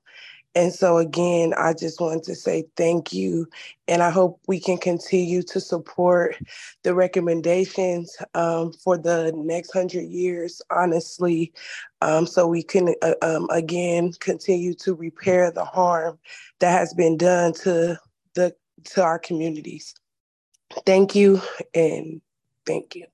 [0.55, 3.47] And so, again, I just want to say thank you.
[3.87, 6.37] And I hope we can continue to support
[6.83, 11.53] the recommendations um, for the next hundred years, honestly,
[12.01, 16.19] um, so we can, uh, um, again, continue to repair the harm
[16.59, 17.99] that has been done to,
[18.35, 19.93] the, to our communities.
[20.85, 21.41] Thank you
[21.73, 22.21] and
[22.65, 23.05] thank you.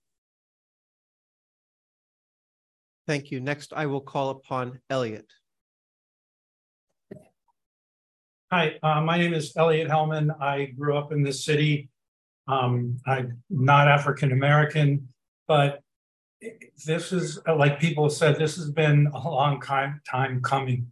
[3.08, 3.40] Thank you.
[3.40, 5.26] Next, I will call upon Elliot.
[8.52, 10.30] Hi, uh, my name is Elliot Hellman.
[10.42, 11.90] I grew up in this city.
[12.48, 15.08] Um, I'm not African American,
[15.48, 15.82] but
[16.86, 20.92] this is like people said, this has been a long time, time coming.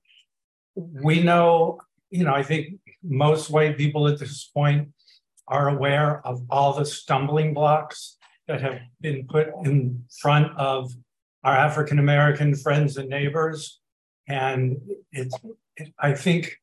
[0.75, 1.79] We know,
[2.11, 4.89] you know, I think most white people at this point
[5.47, 10.91] are aware of all the stumbling blocks that have been put in front of
[11.43, 13.79] our African American friends and neighbors.
[14.27, 14.77] And
[15.11, 15.35] it's,
[15.77, 16.57] it, I think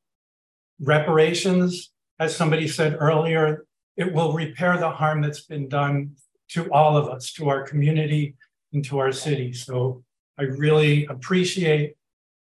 [0.80, 3.64] reparations, as somebody said earlier,
[3.96, 6.16] it will repair the harm that's been done
[6.48, 8.36] to all of us, to our community
[8.72, 9.52] and to our city.
[9.52, 10.04] So
[10.38, 11.94] I really appreciate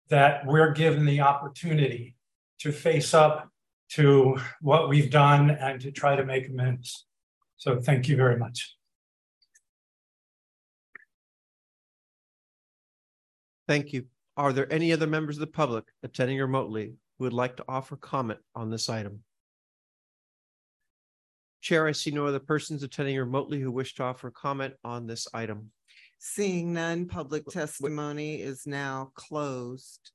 [0.09, 2.16] that we're given the opportunity
[2.61, 3.51] to face up
[3.95, 7.07] to what we've done and to try to make amends.
[7.57, 8.76] So thank you very much.
[13.68, 14.07] Thank you.
[14.36, 17.97] Are there any other members of the public attending remotely who would like to offer
[17.97, 19.22] comment on this item?
[21.61, 25.28] Chair, I see no other persons attending remotely who wish to offer comment on this
[25.32, 25.70] item.
[26.18, 30.11] Seeing none, public testimony is now closed.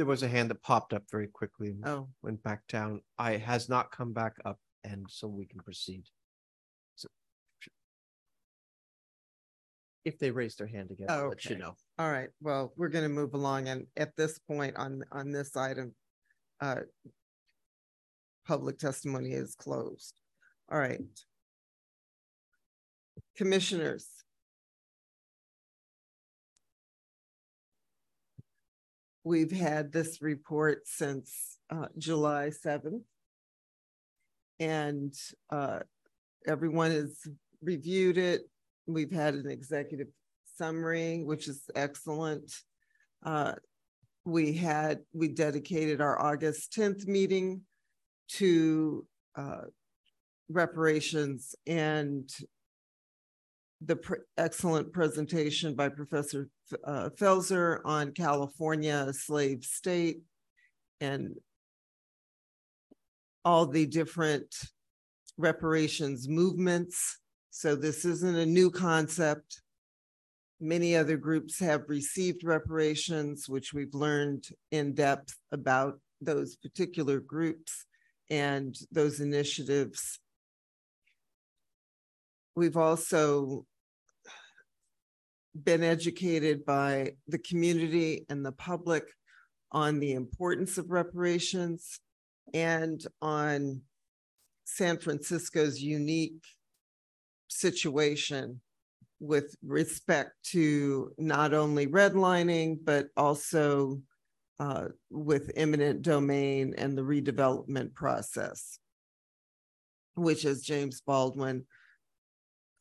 [0.00, 1.72] There was a hand that popped up very quickly.
[1.72, 2.08] and Oh.
[2.22, 3.02] Went back down.
[3.18, 6.04] I has not come back up and so we can proceed.
[6.94, 7.08] So-
[10.06, 11.76] If they raise their hand again, I'll let you know.
[11.98, 15.94] All right, well, we're gonna move along and at this point on, on this item,
[16.60, 16.80] uh,
[18.46, 20.18] public testimony is closed.
[20.72, 21.02] All right.
[23.36, 24.08] Commissioners.
[29.30, 33.04] We've had this report since, uh, July seventh.
[34.58, 35.14] And,
[35.50, 35.78] uh,
[36.48, 37.16] everyone has
[37.62, 38.50] reviewed it.
[38.88, 40.08] We've had an executive
[40.56, 42.52] summary, which is excellent.
[43.24, 43.52] Uh,
[44.24, 47.60] we had, we dedicated our August tenth meeting
[48.30, 49.06] to
[49.36, 49.66] uh,
[50.48, 52.28] reparations and
[53.84, 56.48] the pr- excellent presentation by Professor
[56.84, 60.20] uh, Pfaelzer on California, a slave state,
[61.00, 61.34] and
[63.44, 64.54] all the different
[65.38, 67.18] reparations movements.
[67.50, 69.62] So this isn't a new concept.
[70.60, 77.86] Many other groups have received reparations, which we've learned in depth about those particular groups
[78.28, 80.20] and those initiatives.
[82.54, 83.64] We've also
[85.54, 89.04] been educated by the community and the public
[89.72, 92.00] on the importance of reparations
[92.54, 93.80] and on
[94.64, 96.44] San Francisco's unique
[97.48, 98.60] situation
[99.20, 104.00] with respect to not only redlining, but also
[104.58, 108.78] uh, with eminent domain and the redevelopment process,
[110.14, 111.64] which as James Baldwin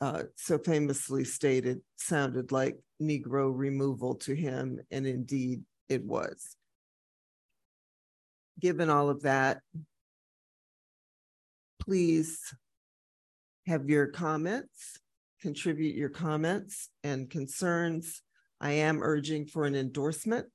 [0.02, 6.56] uh, so famously stated, sounded like Negro removal to him, and indeed it was.
[8.60, 9.62] Given all of that,
[11.80, 12.54] please
[13.68, 15.00] have your comments,
[15.42, 18.22] contribute your comments and concerns.
[18.62, 20.48] I am urging for an endorsement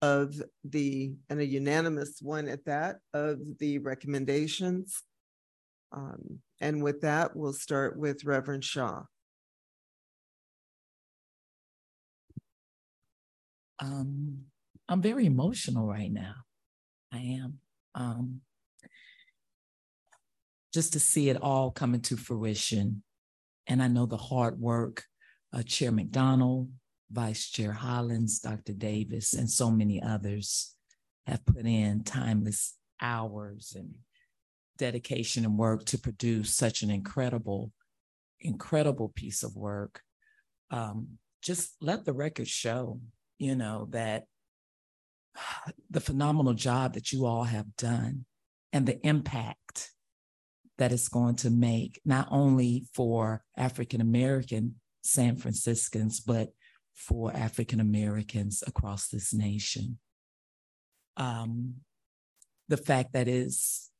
[0.00, 0.34] of
[0.64, 5.02] the, and a unanimous one at that, of the recommendations.
[5.92, 9.02] Um, and with that, we'll start with Reverend Shaw.
[13.78, 14.44] Um,
[14.88, 16.34] I'm very emotional right now.
[17.12, 17.58] I am.
[17.94, 18.40] Um,
[20.72, 23.02] just to see it all coming to fruition.
[23.66, 25.04] And I know the hard work,
[25.52, 26.70] uh, Chair McDonald,
[27.10, 28.72] Vice Chair Hollins, Dr.
[28.72, 30.74] Davis, and so many others
[31.26, 33.94] have put in timeless hours and
[34.78, 37.72] dedication and work to produce such an incredible,
[38.40, 40.02] incredible piece of work.
[40.70, 43.00] Um, just let the record show,
[43.38, 44.24] you know, that
[45.90, 48.24] the phenomenal job that you all have done
[48.72, 49.90] and the impact
[50.78, 56.50] that it's going to make, not only for African American San Franciscans, but
[56.94, 59.98] for African Americans across this nation.
[61.16, 61.74] Um,
[62.68, 63.90] the fact that is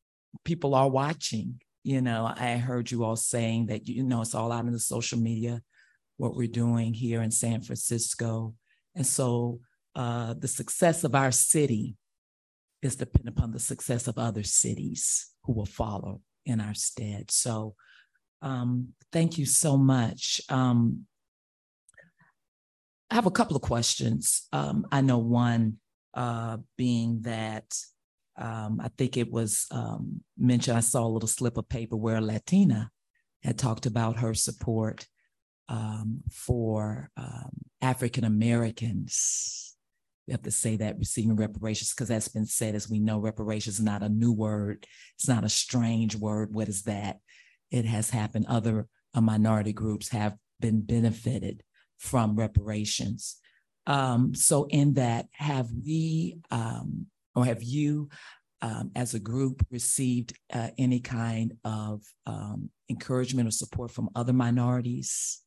[0.45, 4.53] people are watching, you know, I heard you all saying that, you know, it's all
[4.53, 5.63] out in the social media,
[6.17, 8.55] what we're doing here in San Francisco.
[8.95, 9.61] And so
[9.95, 11.97] uh, the success of our city
[12.83, 17.31] is dependent upon the success of other cities who will follow in our stead.
[17.31, 17.75] So
[18.41, 20.41] um, thank you so much.
[20.49, 21.07] Um,
[23.11, 24.49] I have a couple of questions.
[24.53, 25.79] Um, I know one
[26.15, 27.65] uh, being that
[28.37, 32.17] um, I think it was um, mentioned, I saw a little slip of paper where
[32.17, 32.91] a Latina
[33.43, 35.07] had talked about her support
[35.69, 39.77] um, for um, African Americans.
[40.27, 43.77] We have to say that receiving reparations, because that's been said, as we know, reparations
[43.79, 44.87] is not a new word.
[45.17, 46.55] It's not a strange word.
[46.55, 47.19] What is that?
[47.71, 48.47] It has happened.
[48.49, 51.63] Other uh, minority groups have been benefited
[51.99, 53.37] from reparations.
[53.87, 58.09] Um, so, in that, have we um, or have you,
[58.61, 64.33] um, as a group, received uh, any kind of um, encouragement or support from other
[64.33, 65.41] minorities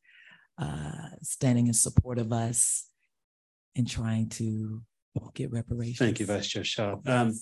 [0.58, 2.86] uh, standing in support of us
[3.76, 4.82] and trying to
[5.34, 5.98] get reparations?
[5.98, 6.96] Thank you, Vice Chair Shaw.
[7.06, 7.32] Um,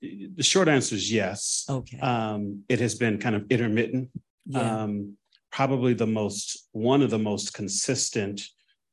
[0.00, 1.64] the short answer is yes.
[1.68, 1.98] Okay.
[2.00, 4.10] Um, it has been kind of intermittent.
[4.46, 4.82] Yeah.
[4.82, 5.16] Um,
[5.52, 8.42] probably the most, one of the most consistent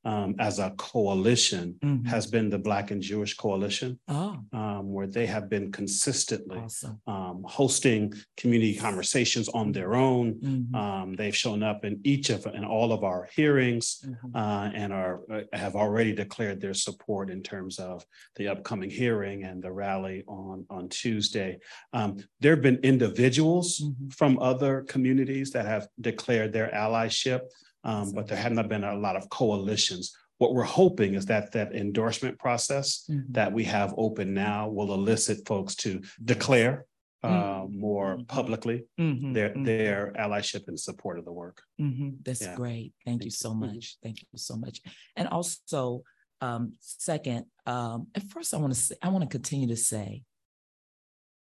[0.06, 2.08] um, as a coalition Mhm.
[2.08, 7.02] has been the Black and Jewish Coalition, Oh, um, where they have been consistently awesome.
[7.06, 10.36] um, hosting community conversations on their own.
[10.36, 14.16] Mhm, Um, they've shown up in each of, and all of our hearings mhm.
[14.36, 18.06] uh, and are, uh, have already declared their support in terms of
[18.38, 21.60] the upcoming hearing and the rally on, on Tuesday.
[21.94, 24.14] Um, there have been individuals Mhm.
[24.14, 27.42] from other communities that have declared their allyship,
[27.84, 30.14] um, but there have not been a lot of coalitions.
[30.38, 33.26] What we're hoping is that that endorsement process Mhm.
[33.34, 36.86] that we have open now will elicit folks to declare
[37.22, 38.28] uh, more Mhm.
[38.30, 39.66] publicly Mhm, their, mhm.
[39.66, 41.62] their allyship and support of the work.
[41.78, 42.56] hmm That's Yeah.
[42.56, 42.94] great.
[43.04, 43.56] Thank you Thank so you.
[43.56, 43.60] Mhm.
[43.60, 43.98] much.
[44.02, 44.82] Thank you so much.
[45.18, 46.04] And also,
[46.40, 50.24] um, second, um, at first I want to say, I want to continue to say,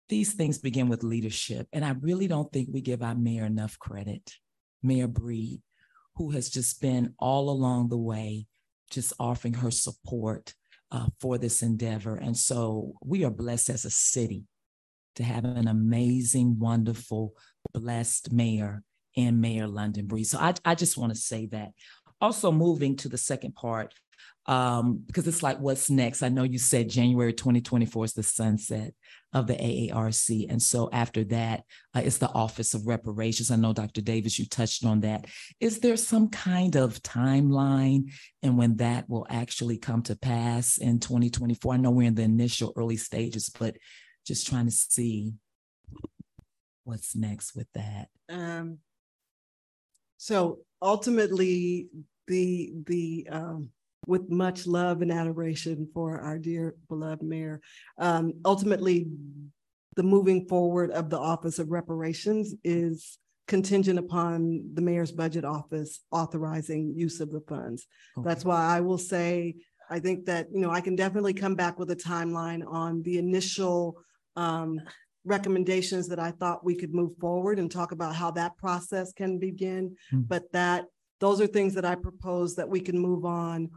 [0.09, 1.67] these things begin with leadership.
[1.73, 4.35] And I really don't think we give our mayor enough credit,
[4.81, 5.61] Mayor Breed,
[6.17, 8.47] who has just been all along the way,
[8.91, 10.55] just offering her support
[10.91, 12.17] uh, for this endeavor.
[12.17, 14.45] And so we are blessed as a city
[15.17, 17.35] to have an amazing, wonderful,
[17.73, 18.83] blessed mayor
[19.17, 20.25] and Mayor London Breed.
[20.25, 21.71] So I, I just want to say that.
[22.21, 23.93] Also moving to the second part,
[24.47, 26.23] um, because it's like, what's next?
[26.23, 28.93] I know you said January 2024 is the sunset
[29.33, 30.47] of the AARC.
[30.51, 33.51] And so after that, uh, it's the Office of Reparations.
[33.51, 34.03] I know, Dr.
[34.03, 35.27] Davis, you touched on that.
[35.61, 38.13] Is there some kind of timeline
[38.43, 41.75] and when that will actually come to pass in 2024?
[41.75, 43.77] I know we're in the initial early stages, but
[44.27, 45.33] just trying to see
[46.85, 48.09] what's next with that.
[48.29, 48.79] Um,
[50.19, 51.89] so ultimately,
[52.27, 53.71] the the um,
[54.07, 57.61] with much love and adoration for our dear beloved mayor.
[57.99, 59.07] Um, ultimately,
[59.97, 66.01] the moving forward of the Office of Reparations is contingent upon the mayor's budget office
[66.11, 67.87] authorizing use of the funds.
[68.17, 68.29] Okay.
[68.29, 69.57] That's why I will say,
[69.91, 73.19] I think that, you know, I can definitely come back with a timeline on the
[73.19, 73.99] initial
[74.35, 74.81] um,
[75.25, 79.39] recommendations that I thought we could move forward and talk about how that process can
[79.39, 79.97] begin.
[80.11, 80.23] Hmm.
[80.23, 80.87] But that,
[81.21, 83.71] those are things that I propose that we can move on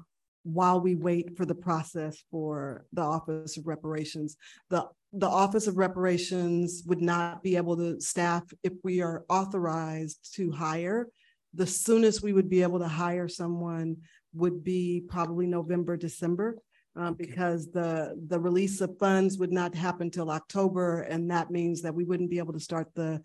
[0.47, 4.37] while we wait for the process for the Office of Reparations.
[4.69, 10.33] The, the Office of Reparations would not be able to staff if we are authorized
[10.35, 11.07] to hire.
[11.53, 13.97] The soonest we would be able to hire someone
[14.33, 16.57] would be probably November, December.
[16.97, 21.81] uh, because the, the release of funds would not happen till October, and that means
[21.81, 23.21] that we wouldn't be able to start the,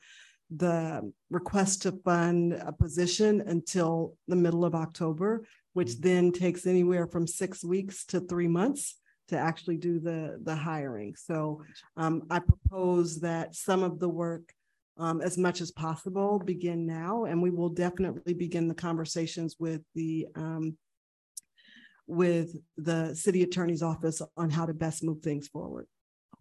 [0.55, 7.07] the request to fund a position until the middle of October which then takes anywhere
[7.07, 8.97] from six weeks to three months
[9.29, 11.15] to actually do the, the hiring.
[11.17, 11.63] So
[11.97, 14.53] um, I propose that some of the work,
[14.99, 19.81] um, as much as possible, begin now, and we will definitely begin the conversations with
[19.95, 20.77] the um,
[22.07, 25.87] with the city attorney's office on how to best move things forward.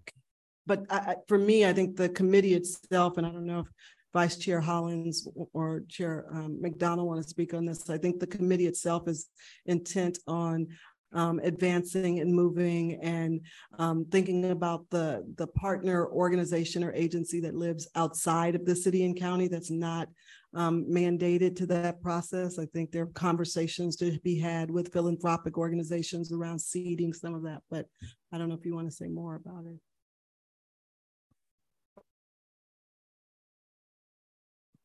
[0.02, 0.20] Okay.
[0.66, 3.68] But I, I, for me, I think the committee itself, and I don't know if
[4.14, 7.90] Vice Chair Hollins or Chair um, McDonald want to speak on this.
[7.90, 9.28] I think the committee itself is
[9.66, 10.68] intent on
[11.14, 13.42] um, advancing and moving and
[13.80, 19.06] um, thinking about the, the partner organization or agency that lives outside of the city
[19.06, 20.08] and county that's not
[20.54, 22.60] um, mandated to that process.
[22.60, 27.44] I think there are conversations to be had with philanthropic organizations around seeding some of
[27.44, 27.86] that, but
[28.32, 29.80] I don't know if you want to say more about it.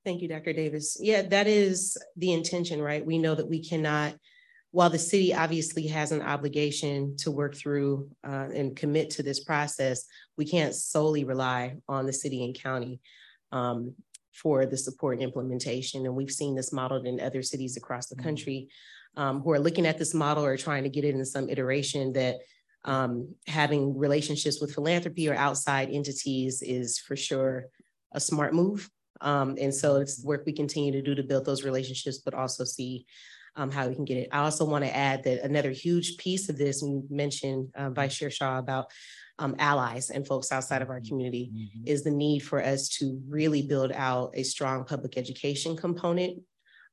[0.07, 0.53] Thank you, Dr.
[0.53, 0.97] Davis.
[1.01, 3.05] Yeah, that is the intention, right?
[3.05, 4.15] We know that we cannot,
[4.71, 9.43] while the city obviously has an obligation to work through uh, and commit to this
[9.43, 10.05] process,
[10.39, 13.01] we can't solely rely on the city and county
[13.51, 13.95] um,
[14.33, 16.07] for the support and implementation.
[16.07, 18.69] And we've seen this modeled in other cities across the country
[19.17, 22.13] um, who are looking at this model or trying to get it in some iteration
[22.13, 22.37] that
[22.85, 27.67] um, having relationships with philanthropy or outside entities is for sure
[28.13, 28.89] a smart move.
[29.21, 32.65] Um, and so it's work we continue to do to build those relationships, but also
[32.65, 33.07] see
[33.57, 34.29] um, how we can get it.
[34.33, 38.17] I also want to add that another huge piece of this, you mentioned uh, Vice
[38.17, 38.91] Chair Shaw about
[39.39, 41.87] um, allies and folks outside of our community, Mhm.
[41.87, 46.43] is the need for us to really build out a strong public education component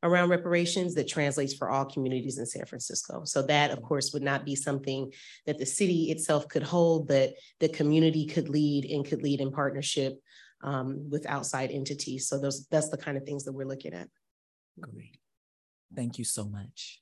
[0.03, 3.23] around reparations that translates for all communities in San Francisco.
[3.23, 5.13] So that, of course, would not be something
[5.45, 9.51] that the city itself could hold, but the community could lead and could lead in
[9.51, 10.19] partnership
[10.63, 12.27] um, with outside entities.
[12.27, 14.07] So those, that's the kind of things that we're looking at.
[14.79, 15.17] Great.
[15.95, 16.99] Thank you so much.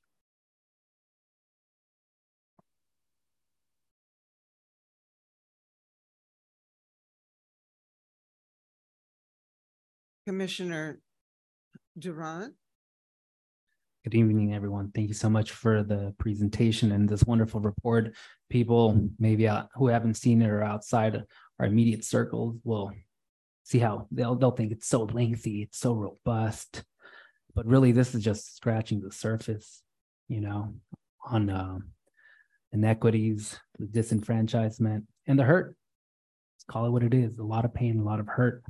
[10.28, 11.02] Commissioner
[11.98, 12.54] Durant.
[14.04, 14.92] Good evening, everyone.
[14.96, 18.16] Thank you so much for the presentation and this wonderful report.
[18.50, 21.22] People maybe out, who haven't seen it or outside
[21.60, 22.92] our immediate circles will
[23.72, 26.84] see how they'll they'll think it's so lengthy, it's so robust,
[27.56, 29.82] but really this is just scratching the surface,
[30.28, 30.74] you know,
[31.26, 31.90] on um,
[32.74, 35.76] inequities, the disenfranchisement, and the hurt.
[36.56, 38.64] Let's call it what it is: a lot of pain, a lot of hurt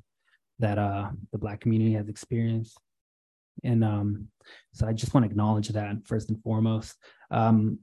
[0.59, 2.77] that uh, the Black community has experienced.
[3.63, 4.27] And um,
[4.73, 6.95] so I just want to acknowledge that first and foremost.
[7.31, 7.79] Um,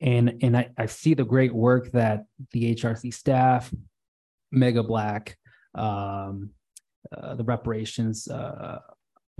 [0.00, 3.72] and and I, I see the great work that the HRC staff,
[4.50, 5.36] Mega Black,
[5.74, 6.50] um,
[7.16, 8.78] uh, the reparations uh,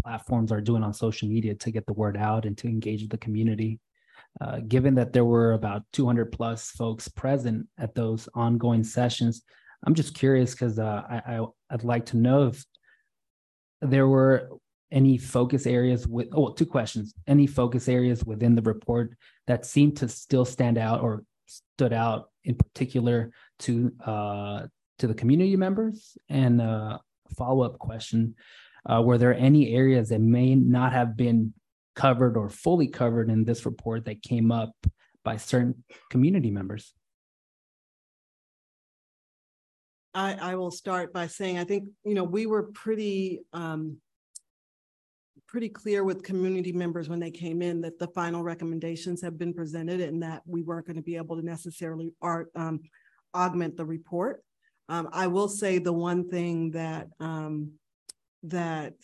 [0.03, 3.11] platforms are doing on social media to get the word out and to engage with
[3.11, 3.79] the community.
[4.41, 9.43] Uh, given that there were about 200 plus folks present at those ongoing sessions,
[9.85, 12.65] I'm just curious because uh, I, I I'd like to know if
[13.81, 14.49] there were
[14.91, 19.15] any focus areas with oh two questions any focus areas within the report
[19.47, 24.67] that seem to still stand out or stood out in particular to uh,
[25.03, 26.17] to the community members?
[26.29, 26.99] And uh,
[27.37, 28.37] follow up question:
[28.89, 31.53] uh, Were there any areas that may not have been
[31.95, 34.73] covered or fully covered in this report that came up
[35.25, 36.95] by certain community members?
[40.15, 43.97] I, I will start by saying, I think, you know, we were pretty, um,
[45.49, 49.55] pretty clear with community members when they came in that the final recommendations have been
[49.55, 52.81] presented and that we weren't going to be able to necessarily art, um,
[53.35, 54.45] augment the report.
[54.89, 57.73] Um, I will say the one thing that, um,
[58.45, 58.95] that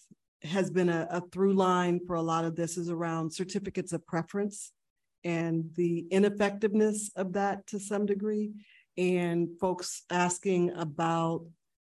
[0.43, 4.07] has been a, a through line for a lot of this is around certificates of
[4.07, 4.73] preference
[5.25, 8.53] and the ineffectiveness of that to some degree
[8.97, 11.45] and folks asking about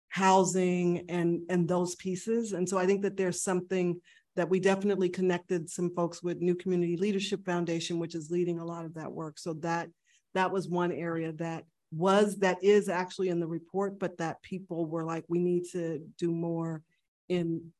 [0.09, 2.53] housing and and those pieces.
[2.53, 4.01] And so i think that there's something
[4.37, 8.65] that we definitely connected some folks with new community leadership foundation which is leading a
[8.65, 9.39] lot of that work.
[9.39, 9.89] So that
[10.35, 14.87] that was one area that was that is actually in the report but that people
[14.87, 16.83] were like we need to do more
[17.29, 17.73] in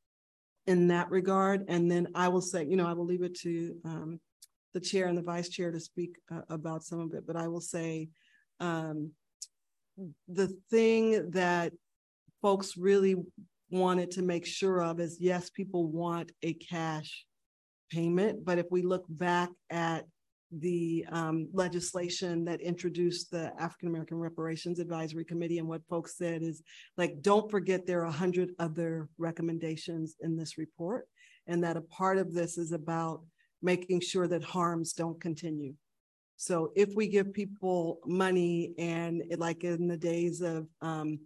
[0.67, 1.65] in that regard.
[1.69, 4.21] And then i will say you know i will leave it to um,
[4.75, 7.49] the chair and the vice chair to speak uh, about some of it but i
[7.49, 8.09] will say
[8.61, 9.11] um,
[10.29, 11.73] the thing that
[12.43, 13.17] folks really
[13.71, 17.25] wanted to make sure of is yes, people want a cash
[17.91, 20.05] payment, but if we look back at
[20.53, 26.43] the um, legislation that introduced the African American Reparations Advisory Committee and what folks said
[26.43, 26.63] is
[26.97, 31.09] like, don't forget there are a hundred other recommendations in this report,
[31.47, 33.23] and that a part of this is about
[33.63, 35.75] making sure that harms don't continue.
[36.37, 41.19] So if we give people money and it, like in the days of um,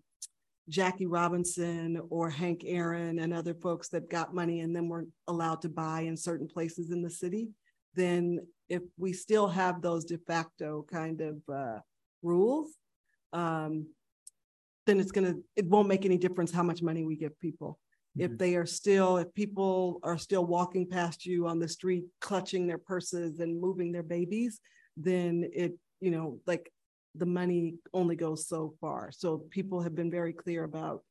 [0.68, 5.62] Jackie Robinson or Hank Aaron and other folks that got money and then weren't allowed
[5.62, 7.48] to buy in certain places in the city,
[7.94, 8.38] then
[8.70, 11.80] if we still have those de facto kind of uh,
[12.22, 12.68] rules,
[13.32, 13.86] um,
[14.86, 17.78] then it's gonna, it won't make any difference how much money we give people.
[18.18, 22.66] If they are still, if people are still walking past you on the street, clutching
[22.66, 24.60] their purses and moving their babies,
[24.96, 26.72] then it, you know, like
[27.14, 29.10] the money only goes so far.
[29.12, 31.02] So people have been very clear about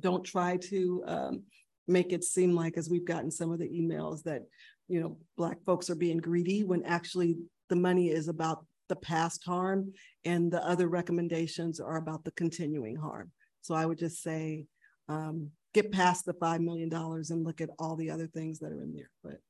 [0.00, 1.42] don't try to um,
[1.86, 4.42] make it seem like, as we've gotten some of the emails, that,
[4.88, 7.36] you know, Black folks are being greedy when actually
[7.68, 9.92] the money is about the past harm
[10.24, 13.32] and the other recommendations are about the continuing harm.
[13.62, 14.66] So I would just say,
[15.08, 18.82] um, get past the $5 million and look at all the other things that are
[18.82, 19.10] in there.
[19.22, 19.40] But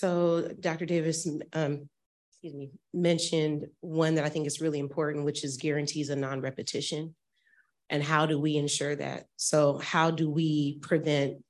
[0.00, 0.86] So Dr.
[0.86, 1.86] Davis, um,
[2.30, 7.14] excuse me, mentioned one that I think is really important, which is guarantees of non-repetition.
[7.90, 9.26] And how do we ensure that?
[9.36, 11.44] So how do we prevent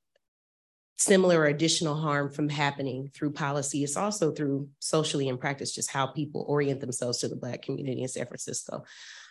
[0.97, 3.85] similar or additional harm from happening through policy?
[3.85, 8.03] It's also through socially in practice, just how people orient themselves to the Black community
[8.03, 8.85] in San Francisco.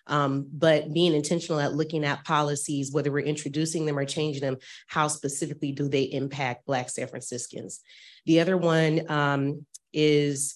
[0.05, 4.57] Um, but being intentional at looking at policies, whether we're introducing them or changing them,
[4.87, 7.81] how specifically do they impact Black San Franciscans?
[8.25, 10.55] The other one um, is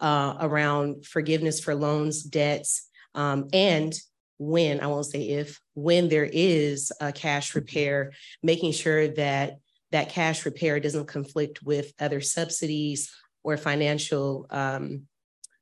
[0.00, 3.98] uh, around forgiveness for loans, debts, um, and
[4.38, 9.58] when, I won't say if, when there is a cash repair, making sure that
[9.92, 15.02] that cash repair doesn't conflict with other subsidies or financial um,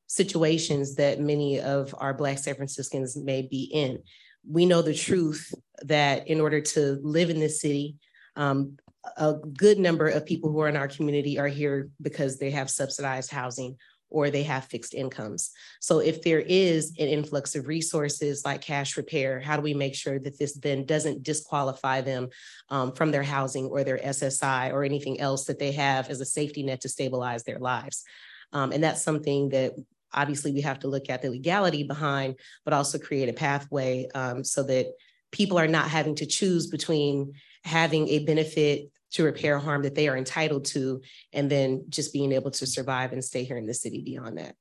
[0.06, 4.02] situations that many of our Black San Franciscans may be in.
[4.48, 5.52] We know the truth
[5.82, 7.96] that in order to live in this city,
[8.36, 8.76] um,
[9.16, 12.70] a good number of people who are in our community are here because they have
[12.70, 13.76] subsidized housing
[14.14, 15.50] or they have fixed incomes.
[15.80, 19.96] So if there is an influx of resources like cash repair, how do we make
[19.96, 22.28] sure that this then doesn't disqualify them
[22.70, 26.24] um, from their housing or their SSI or anything else that they have as a
[26.24, 28.04] safety net to stabilize their lives?
[28.52, 29.72] Um, and that's something that
[30.12, 34.44] obviously we have to look at the legality behind, but also create a pathway um,
[34.44, 34.86] so that
[35.32, 37.32] people are not having to choose between
[37.64, 41.00] having a benefit to repair harm that they are entitled to,
[41.32, 44.54] and then just being able to survive and stay here in the city beyond that.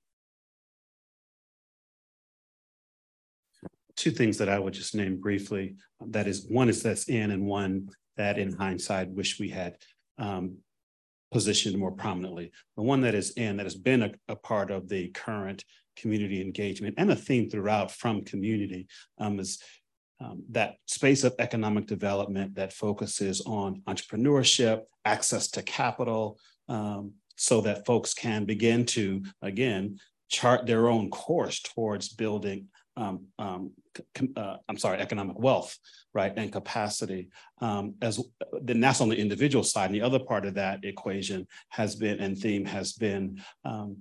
[3.96, 5.76] Two things that I would just name briefly.
[6.08, 9.78] That is, one is that's in, and one that in hindsight wish we had
[10.18, 10.58] um,
[11.32, 12.52] positioned more prominently.
[12.76, 15.64] The one that is in, that has been a, a part of the current
[15.96, 18.88] community engagement and a theme throughout from community
[19.20, 19.62] um, is
[20.20, 27.62] um, that space of economic development that focuses on entrepreneurship, access to capital, um, so
[27.62, 30.00] that folks can begin to, again,
[30.30, 33.72] chart their own course towards building um, um,
[34.36, 35.78] uh, I'm sorry, economic wealth,
[36.14, 37.30] right, and capacity.
[37.60, 38.20] Um, as
[38.62, 39.88] then that's on the individual side.
[39.88, 43.98] And the other part of that equation has been and theme has been um,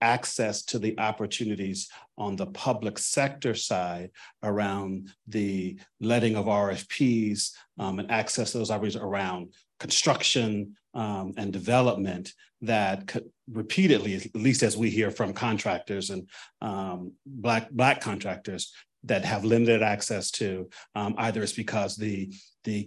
[0.00, 4.10] access to the opportunities on the public sector side
[4.42, 11.52] around the letting of RFPs um, and access to those opportunities around construction um, and
[11.52, 12.32] development
[12.62, 13.14] that
[13.50, 16.28] repeatedly, at least as we hear from contractors and
[16.62, 18.72] um, black black contractors
[19.04, 22.32] that have limited access to, um, either it's because the
[22.64, 22.84] the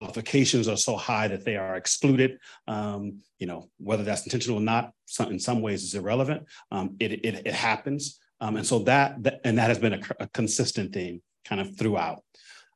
[0.00, 2.38] qualifications are so high that they are excluded.
[2.66, 6.46] Um, you know, whether that's intentional or not, some, in some ways is irrelevant.
[6.70, 8.18] Um, it, it, it happens.
[8.40, 11.76] Um, and so that, that, and that has been a, a consistent theme kind of
[11.76, 12.22] throughout.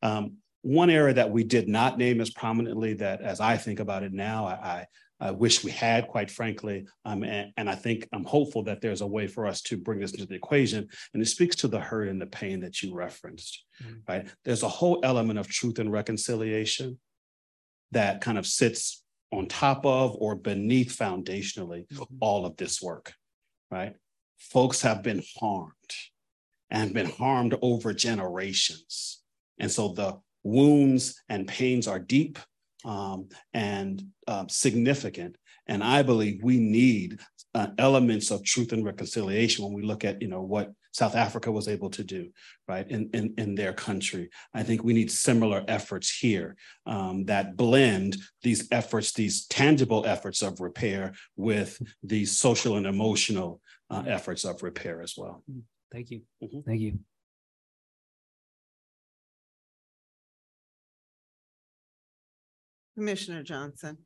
[0.03, 4.03] Um, one area that we did not name as prominently that as I think about
[4.03, 4.87] it now, I, I,
[5.21, 9.03] I wish we had, quite frankly, um, and, and, I think I'm hopeful that there's
[9.03, 10.89] a way for us to bring this into the equation.
[11.15, 13.99] And it speaks to the hurt and the pain that you referenced, mm-hmm.
[14.09, 14.27] right?
[14.45, 16.99] There's a whole element of truth and reconciliation
[17.93, 19.03] that kind of sits
[19.33, 22.03] on top of or beneath foundationally mm-hmm.
[22.21, 23.15] all of this work,
[23.71, 23.95] right?
[24.39, 25.73] Folks have been harmed
[26.71, 29.23] and been harmed over generations.
[29.59, 32.39] And so the wounds and pains are deep
[32.85, 35.37] um, and uh, significant.
[35.67, 37.21] And I believe we need
[37.55, 41.51] uh, elements of truth and reconciliation when we look at, you know, what South Africa
[41.51, 42.31] was able to do,
[42.69, 44.31] right, in, in, in their country.
[44.55, 46.57] I think we need similar efforts here
[46.87, 53.61] um, that blend these efforts, these tangible efforts of repair with these social and emotional
[53.91, 55.43] uh, efforts of repair as well.
[55.91, 56.23] Thank you.
[56.43, 56.65] Mm -hmm.
[56.65, 56.99] Thank you.
[62.95, 63.99] Commissioner Johnson.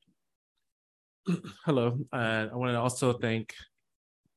[1.67, 3.53] Hello, uh, I want to also thank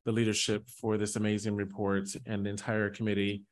[0.06, 3.44] the leadership for this amazing report and the entire committee.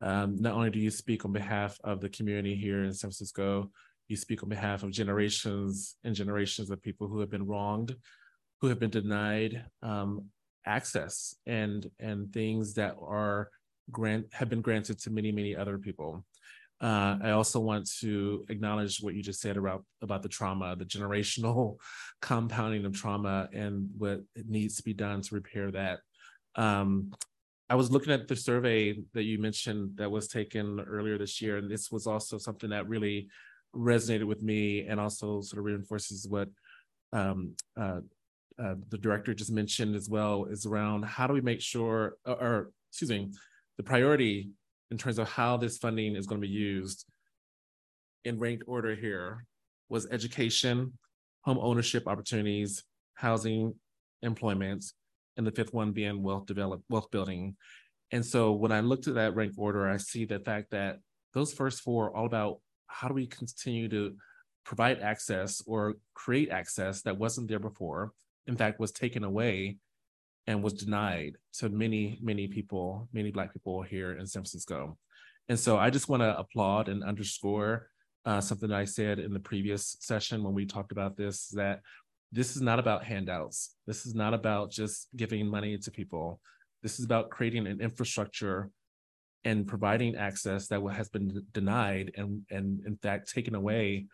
[0.00, 3.70] Um, not only do you speak on behalf of the community here in San Francisco,
[4.08, 7.96] you speak on behalf of generations and generations of people who have been wronged,
[8.60, 10.26] who have been denied um,
[10.66, 13.50] access and and things that are
[13.90, 16.24] grant have been granted to many many other people.
[16.80, 20.84] Uh, I also want to acknowledge what you just said about about the trauma, the
[20.84, 21.76] generational
[22.20, 26.00] compounding of trauma, and what needs to be done to repair that.
[26.54, 27.12] Um,
[27.68, 31.56] I was looking at the survey that you mentioned that was taken earlier this year,
[31.56, 33.28] and this was also something that really
[33.74, 36.48] resonated with me, and also sort of reinforces what
[37.14, 38.00] um, uh,
[38.62, 40.44] uh, the director just mentioned as well.
[40.44, 43.30] Is around how do we make sure, or, or excuse me,
[43.78, 44.50] the priority
[44.90, 47.06] in terms of how this funding is going to be used
[48.26, 49.44] in ranked order here
[49.88, 50.92] was education,
[51.42, 52.82] home ownership opportunities,
[53.14, 53.72] housing,
[54.22, 54.84] employment,
[55.36, 57.56] and the fifth one being wealth develop wealth building.
[58.10, 60.98] And so when I looked at that ranked order, I see the fact that
[61.34, 62.58] those first four are all about
[62.88, 64.16] how do we continue to
[64.64, 68.12] provide access or create access that wasn't there before,
[68.48, 69.76] in fact, was taken away
[70.46, 74.96] and was denied to many, many people, many Black people here in San Francisco.
[75.48, 77.88] And so I just want to applaud and underscore
[78.24, 81.80] uh, something I said in the previous session when we talked about this that
[82.32, 83.76] this is not about handouts.
[83.86, 86.40] This is not about just giving money to people.
[86.82, 88.70] This is about creating an infrastructure
[89.44, 94.06] and providing access that has been denied and, and in fact taken away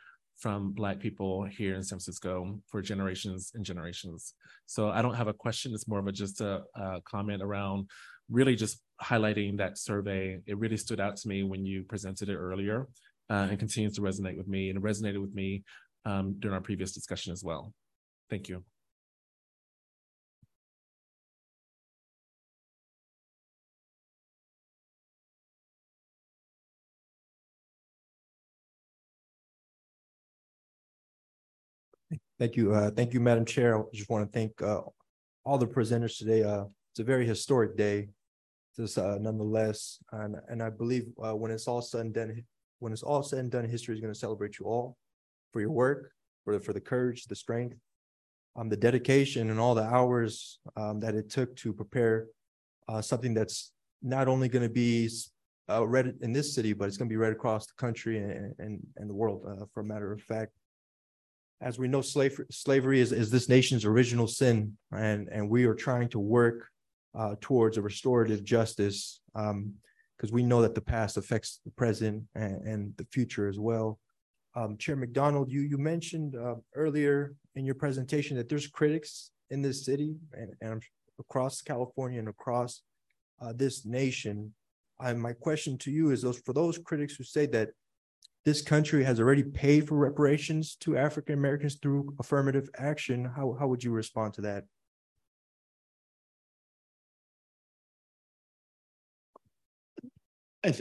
[0.42, 4.34] from Black people here in San Francisco for generations and generations.
[4.66, 5.72] So I don't have a question.
[5.72, 7.88] It's more of a just a, a comment around
[8.28, 10.40] really just highlighting that survey.
[10.46, 12.88] It really stood out to me when you presented it earlier
[13.30, 14.68] uh, and continues to resonate with me.
[14.68, 15.62] And it resonated with me
[16.04, 17.72] um, during our previous discussion as well.
[18.28, 18.64] Thank you.
[32.42, 32.74] Thank you.
[32.74, 33.78] Uh, thank you, Madam Chair.
[33.78, 34.80] I just want to thank uh,
[35.44, 36.42] all the presenters today.
[36.42, 38.08] Uh, it's a very historic day,
[38.74, 40.00] just uh, nonetheless.
[40.10, 42.42] And, and I believe uh, when it's all said and done,
[42.80, 44.96] when it's all said and done, history is going to celebrate you all
[45.52, 46.10] for your work,
[46.44, 47.76] for the, for the courage, the strength,
[48.56, 52.26] um, the dedication, and all the hours um, that it took to prepare
[52.88, 53.70] uh, something that's
[54.02, 55.08] not only going to be
[55.68, 58.84] read in this city, but it's going to be read across the country and, and,
[58.96, 60.50] and the world, for a matter of fact
[61.62, 65.74] as we know, slavery, slavery is, is this nation's original sin, and, and we are
[65.74, 66.68] trying to work
[67.14, 69.74] uh, towards a restorative justice because um,
[70.32, 73.98] we know that the past affects the present and, and the future as well.
[74.54, 79.62] Um, Chair McDonald, you, you mentioned uh, earlier in your presentation that there's critics in
[79.62, 80.82] this city and, and
[81.18, 82.82] across California and across
[83.40, 84.52] uh, this nation
[85.02, 87.70] I, my question to you is those, for those critics who say that
[88.44, 93.68] this country has already paid for reparations to African Americans through affirmative action, how, how
[93.68, 94.64] would you respond to that?
[100.64, 100.80] It's,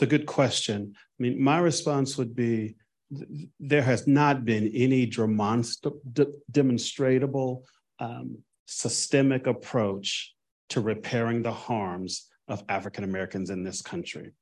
[0.00, 0.94] a good question.
[0.96, 2.74] I mean, my response would be
[3.60, 5.86] there has not been any demonst-
[6.50, 7.64] demonstrable
[8.00, 10.34] um, systemic approach
[10.70, 14.32] to repairing the harms of African Americans in this country.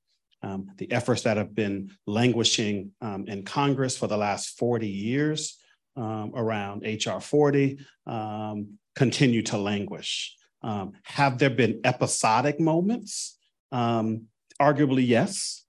[0.43, 5.59] Um, the efforts that have been languishing um, in Congress for the last 40 years
[5.97, 10.35] um, around HR 40 um, continue to languish.
[10.63, 13.39] Um, have there been episodic moments?
[14.61, 15.65] Arguably, yes,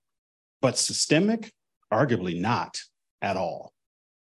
[0.61, 1.53] but systemic?
[1.91, 2.77] Arguably not
[3.21, 3.73] at all.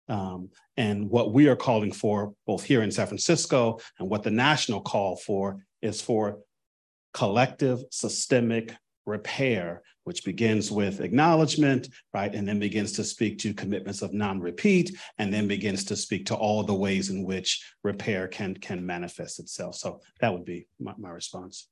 [0.10, 4.32] Um, and what we are calling for, both here in San Francisco and what the
[4.32, 6.40] national call for, is for
[7.14, 8.76] collective systemic
[9.10, 12.34] repair, which begins with acknowledgement, right?
[12.34, 16.36] And then begins to speak to commitments of non-repeat, and then begins to speak to
[16.36, 17.50] all the ways in which
[17.84, 19.76] repair can, can manifest itself.
[19.76, 21.68] So that would be my, my response.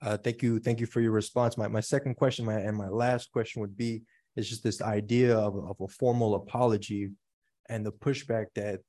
[0.00, 0.60] Uh, thank you.
[0.60, 1.56] Thank you for your response.
[1.56, 4.02] My, my second question, my, and my last question would be,
[4.36, 7.10] is just this idea of, of a formal apology
[7.68, 8.80] and the pushback that,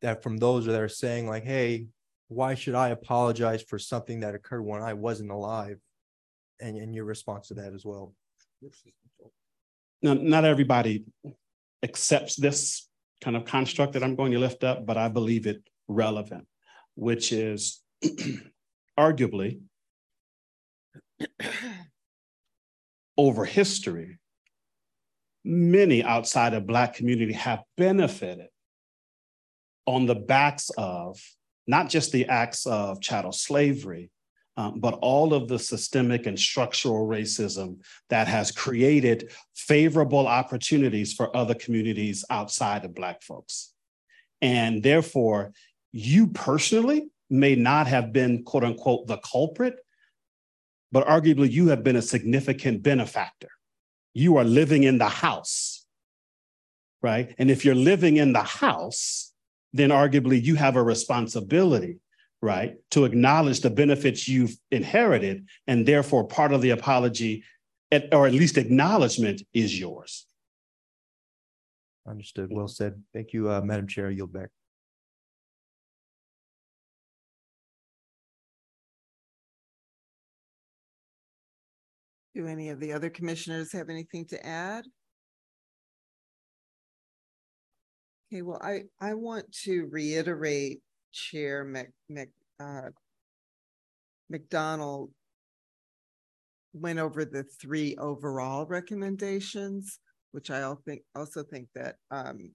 [0.00, 1.88] that from those that are saying like, hey,
[2.28, 5.78] why should I apologize for something that occurred when I wasn't alive?
[6.60, 8.14] And, and your response to that as well.
[10.02, 11.04] Now, not everybody
[11.82, 12.88] accepts this
[13.20, 16.46] kind of construct that I'm going to lift up, but I believe it relevant,
[16.94, 17.80] which is
[18.98, 19.60] arguably
[23.16, 24.18] over history,
[25.44, 28.48] many outside of Black community have benefited
[29.86, 31.20] on the backs of
[31.66, 34.10] not just the acts of chattel slavery,
[34.56, 37.78] um, but all of the systemic and structural racism
[38.10, 43.72] that has created favorable opportunities for other communities outside of Black folks.
[44.42, 45.52] And therefore,
[45.92, 49.76] you personally may not have been, quote unquote, the culprit,
[50.90, 53.48] but arguably you have been a significant benefactor.
[54.12, 55.86] You are living in the house,
[57.00, 57.34] right?
[57.38, 59.32] And if you're living in the house,
[59.72, 61.96] then arguably you have a responsibility,
[62.42, 65.46] right, to acknowledge the benefits you've inherited.
[65.68, 67.44] And therefore, part of the apology,
[68.10, 70.26] or at least acknowledgement, is yours.
[72.06, 72.48] Understood.
[72.50, 73.00] Well said.
[73.14, 74.08] Thank you, uh, Madam Chair.
[74.08, 74.48] I yield back.
[82.34, 84.84] Do any of the other commissioners have anything to add?
[88.32, 90.80] Okay, well, I, I want to reiterate
[91.12, 91.66] Chair
[92.60, 92.90] uh,
[94.30, 95.10] McDonald
[96.72, 99.98] went over the three overall recommendations,
[100.32, 102.52] which I think, also think that um,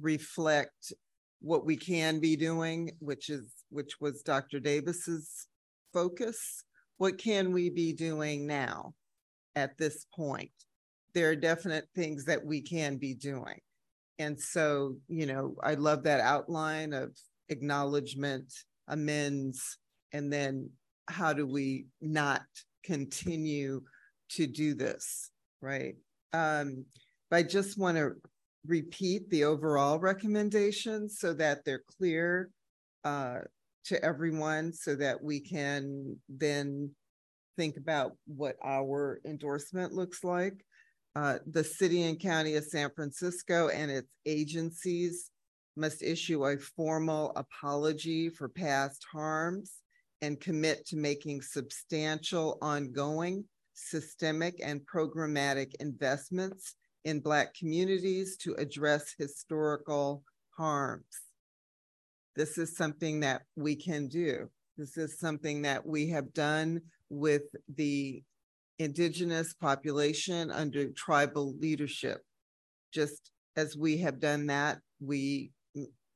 [0.00, 0.92] reflect
[1.40, 4.60] what we can be doing, which is, which was Dr.
[4.60, 5.46] Davis's
[5.92, 6.64] focus
[6.98, 8.94] what can we be doing now
[9.54, 10.50] at this point?
[11.14, 13.60] There are definite things that we can be doing.
[14.18, 17.16] And so, you know, I love that outline of
[17.48, 18.52] acknowledgement,
[18.88, 19.78] amends,
[20.12, 20.70] and then
[21.08, 22.42] how do we not
[22.84, 23.82] continue
[24.30, 25.30] to do this,
[25.60, 25.94] right?
[26.32, 26.84] Um,
[27.30, 28.12] but I just want to
[28.66, 32.50] repeat the overall recommendations so that they're clear
[33.04, 33.38] uh,
[33.84, 36.90] to everyone so that we can then
[37.56, 40.64] think about what our endorsement looks like.
[41.16, 45.30] Uh, the city and county of San Francisco and its agencies
[45.74, 49.80] must issue a formal apology for past harms
[50.20, 56.74] and commit to making substantial, ongoing, systemic, and programmatic investments
[57.06, 61.22] in Black communities to address historical harms.
[62.34, 64.50] This is something that we can do.
[64.76, 67.44] This is something that we have done with
[67.74, 68.22] the
[68.78, 72.22] indigenous population under tribal leadership.
[72.92, 75.50] Just as we have done that, we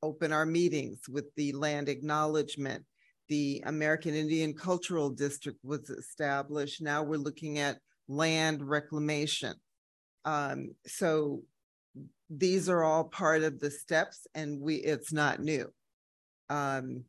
[0.02, 2.84] open our meetings with the land acknowledgement.
[3.28, 6.82] The American Indian Cultural District was established.
[6.82, 7.78] Now we're looking at
[8.08, 9.54] land reclamation.
[10.24, 11.42] Um, so
[12.28, 15.72] these are all part of the steps and we it's not new.
[16.48, 17.04] Um,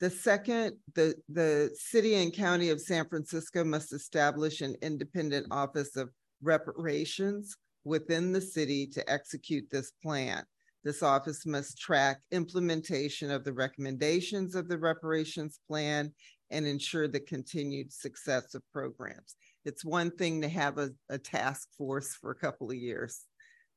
[0.00, 5.96] the second, the, the city and county of San Francisco must establish an independent office
[5.96, 6.10] of
[6.42, 10.44] reparations within the city to execute this plan.
[10.84, 16.12] This office must track implementation of the recommendations of the reparations plan
[16.50, 19.34] and ensure the continued success of programs.
[19.64, 23.24] It's one thing to have a, a task force for a couple of years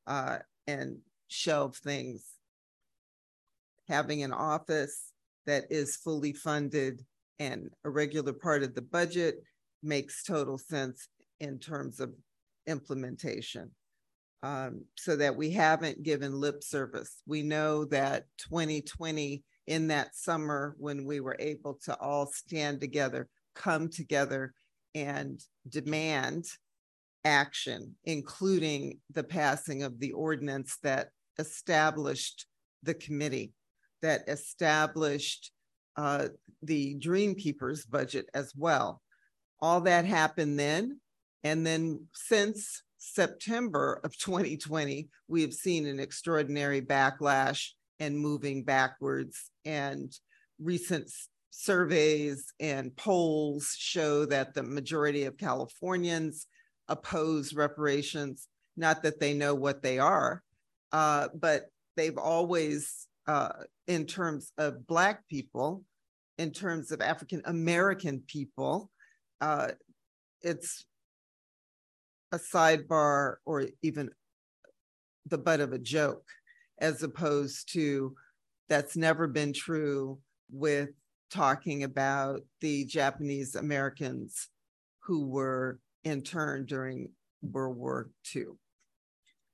[0.05, 0.37] uh,
[0.67, 2.25] and shelve things.
[3.89, 5.10] Having an office
[5.45, 7.01] that is fully funded
[7.39, 9.43] and a regular part of the budget
[9.81, 11.07] makes total sense
[11.39, 12.13] in terms of
[12.67, 13.71] implementation.
[14.43, 17.21] Um, so that we haven't given lip service.
[17.27, 23.27] We know that 2020 in that summer when we were able to all stand together,
[23.53, 24.53] come together
[24.95, 25.39] and
[25.69, 26.45] demand
[27.23, 32.47] action, including the passing of the ordinance that established
[32.83, 33.53] the committee,
[34.01, 35.51] that established
[35.95, 36.27] uh,
[36.61, 39.01] the Dream Keepers budget as well.
[39.59, 40.99] All that happened then.
[41.43, 47.69] And then since September of 2020, we have seen an extraordinary backlash
[47.99, 49.51] and moving backwards.
[49.65, 50.11] And
[50.59, 51.11] recent
[51.51, 56.47] surveys and polls show that the majority of Californians
[56.87, 58.47] oppose reparations.
[58.77, 60.43] Not that they know what they are,
[60.91, 61.65] uh, but
[61.97, 65.85] they've always, uh, in terms of Black people,
[66.37, 68.91] in terms of African American people,
[69.39, 69.69] uh,
[70.41, 70.85] it's
[72.33, 74.09] a sidebar or even
[75.25, 76.27] the butt of a joke,
[76.79, 78.13] as opposed to
[78.67, 80.19] that's never been true
[80.51, 80.89] with
[81.29, 84.49] talking about the Japanese Americans
[85.03, 87.07] who were interned during
[87.41, 88.47] World War II.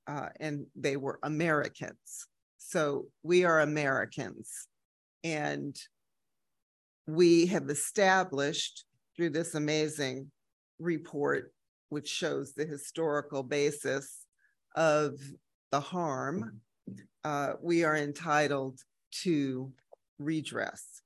[0.08, 2.28] Uh, and they were Americans.
[2.70, 4.68] So we are Americans.
[5.24, 5.74] And
[7.08, 8.84] we have established
[9.16, 10.30] through this amazing
[10.78, 11.54] report
[11.88, 14.26] which shows the historical basis
[14.76, 15.14] of
[15.72, 16.60] the harm,
[17.24, 18.82] uh, we are entitled
[19.24, 19.72] to
[20.20, 21.02] redress.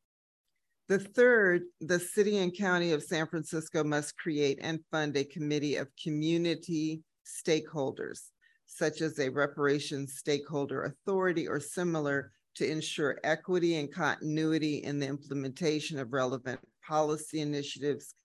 [0.87, 5.75] The third, the city and county of San Francisco must create and fund a committee
[5.75, 8.31] of community stakeholders,
[8.73, 15.07] such as a reparations stakeholder authority or similar to ensure equity and continuity in the
[15.07, 18.15] implementation of relevant policy initiatives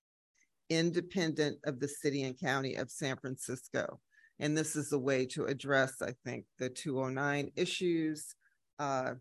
[0.68, 4.00] independent of the city and county of San Francisco.
[4.38, 8.34] And this is a way to address, I think, the 209 issues.
[8.78, 9.14] Uh,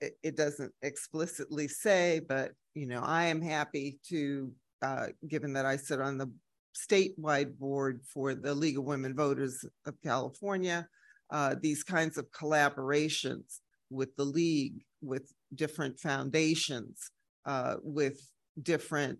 [0.00, 4.52] it, doesn't explicitly say, but you know, I am happy to,
[4.82, 6.30] uh, given that I sit on the
[6.76, 10.86] statewide board for the League of Women Voters of California,
[11.30, 17.10] uh, these kinds of collaborations with the league, with different foundations,
[17.46, 18.20] uh, with
[18.62, 19.18] different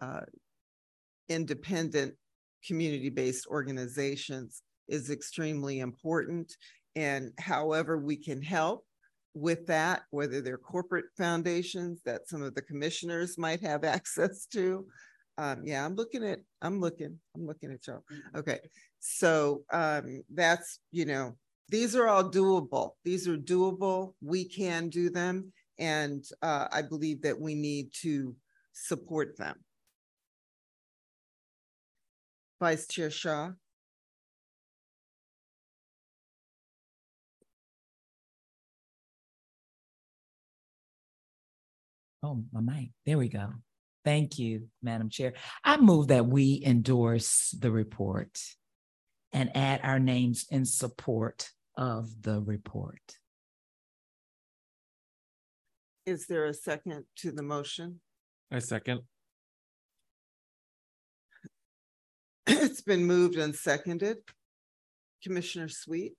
[0.00, 0.20] uh,
[1.28, 2.14] independent
[2.66, 6.52] community-based organizations is extremely important.
[6.94, 8.84] And however we can help
[9.34, 14.86] with that, whether they're corporate foundations that some of the commissioners might have access to.
[15.38, 18.04] Um, yeah, I'm looking at, I'm looking, I'm looking at y'all.
[18.36, 18.60] Okay.
[19.00, 21.36] So um, that's, you know,
[21.68, 22.92] these are all doable.
[23.04, 24.14] These are doable.
[24.20, 25.52] We can do them.
[25.78, 28.36] And uh, I believe that we need to
[28.72, 29.56] support them.
[32.60, 33.50] Vice Chair Shaw.
[42.22, 42.90] Oh, my mic.
[43.04, 43.48] There we go.
[44.04, 45.34] Thank you, Madam Chair.
[45.62, 48.38] I move that we endorse the report
[49.32, 53.00] and add our names in support of the report.
[56.04, 58.00] Is there a second to the motion?
[58.50, 59.02] I second.
[62.46, 64.18] It's been moved and seconded.
[65.22, 66.14] Commissioner Sweet,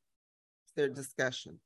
[0.78, 1.60] their discussion.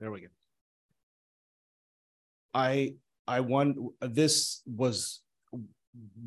[0.00, 0.26] There we go.
[2.52, 2.94] I,
[3.26, 5.20] I want, this was,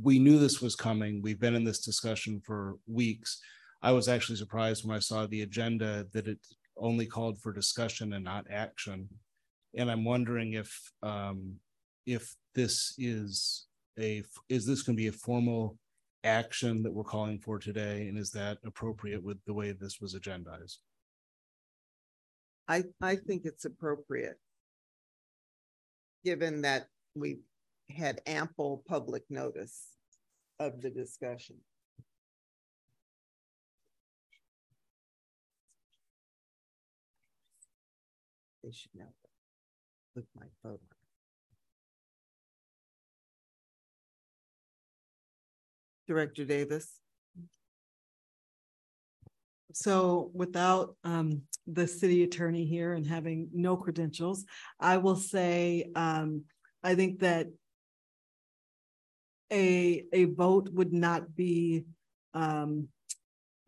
[0.02, 1.22] we knew this was coming.
[1.22, 3.39] We've been in this discussion for weeks.
[3.81, 6.39] I was actually surprised when I saw the agenda that it
[6.77, 9.07] only called for discussion and not action.
[9.77, 11.56] And I'm wondering if, um,
[12.06, 13.68] if this is
[13.99, 15.77] a, is this going to be a formal
[16.23, 18.07] action that we're calling for today?
[18.07, 20.77] And is that appropriate with the way this was agendized?
[22.68, 24.38] I, I think it's appropriate.
[26.23, 27.39] Given that we
[27.89, 29.88] had ample public notice
[30.60, 31.57] of the discussion.
[38.64, 39.06] They should know
[40.15, 40.80] with my photo.
[46.07, 46.99] Director Davis.
[49.78, 54.45] So without um the city attorney here and having no credentials,
[54.80, 56.44] I will say um
[56.84, 57.48] I think that
[59.52, 61.86] a a vote would not be
[62.34, 62.88] um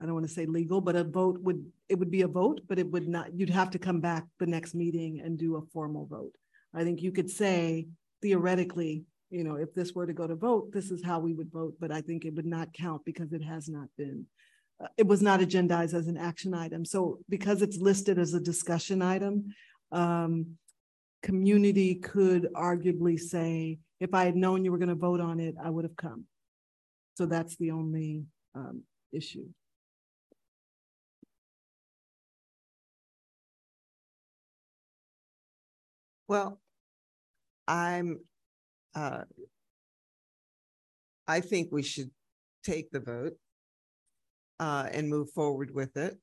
[0.01, 2.61] I don't want to say legal, but a vote would, it would be a vote,
[2.69, 5.61] but it would not, you'd have to come back the next meeting and do a
[5.73, 6.33] formal vote.
[6.73, 7.87] I think you could say
[8.21, 11.51] theoretically, you know, if this were to go to vote, this is how we would
[11.51, 14.25] vote, but I think it would not count because it has not been,
[14.97, 16.85] it was not agendized as an action item.
[16.85, 19.53] So because it's listed as a discussion item,
[19.91, 20.57] um,
[21.21, 25.55] community could arguably say, if I had known you were going to vote on it,
[25.61, 26.25] I would have come.
[27.15, 28.23] So that's the only
[28.55, 29.47] um, issue.
[36.29, 36.61] Well,
[37.67, 38.19] I'm,
[38.95, 39.23] uh,
[41.27, 42.11] I think we should
[42.63, 43.33] take the vote
[44.59, 46.17] uh, and move forward with it.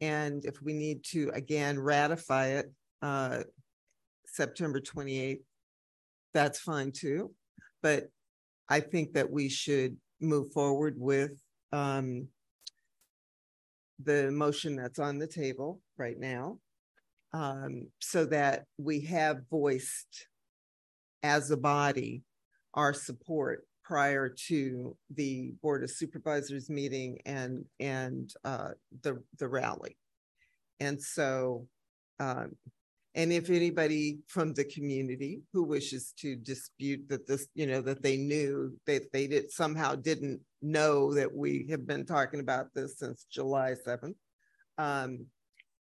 [0.00, 3.40] And if we need to, again, ratify it uh,
[4.26, 5.40] September 28th,
[6.32, 7.32] that's fine too.
[7.82, 8.08] But
[8.68, 11.32] I think that we should move forward with
[11.72, 12.28] um,
[14.02, 16.58] the motion that's on the table right now
[17.32, 20.26] um, so that we have voiced
[21.22, 22.22] as a body
[22.74, 28.70] our support prior to the board of supervisors meeting and and uh,
[29.02, 29.96] the the rally
[30.80, 31.66] and so
[32.20, 32.56] um,
[33.14, 38.02] and if anybody from the community who wishes to dispute that this you know that
[38.02, 42.98] they knew that they did somehow didn't know that we have been talking about this
[42.98, 44.14] since july 7th
[44.78, 45.26] um,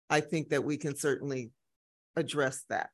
[0.10, 1.52] I think that we can certainly
[2.16, 2.90] address that.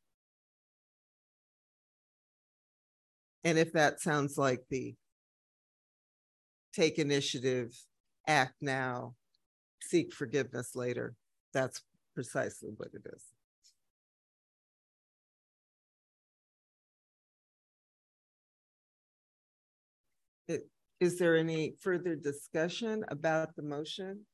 [3.43, 4.95] And if that sounds like the
[6.73, 7.73] take initiative,
[8.27, 9.15] act now,
[9.81, 11.15] seek forgiveness later,
[11.53, 11.81] that's
[12.15, 13.23] precisely what it is.
[20.99, 24.25] Is there any further discussion about the motion?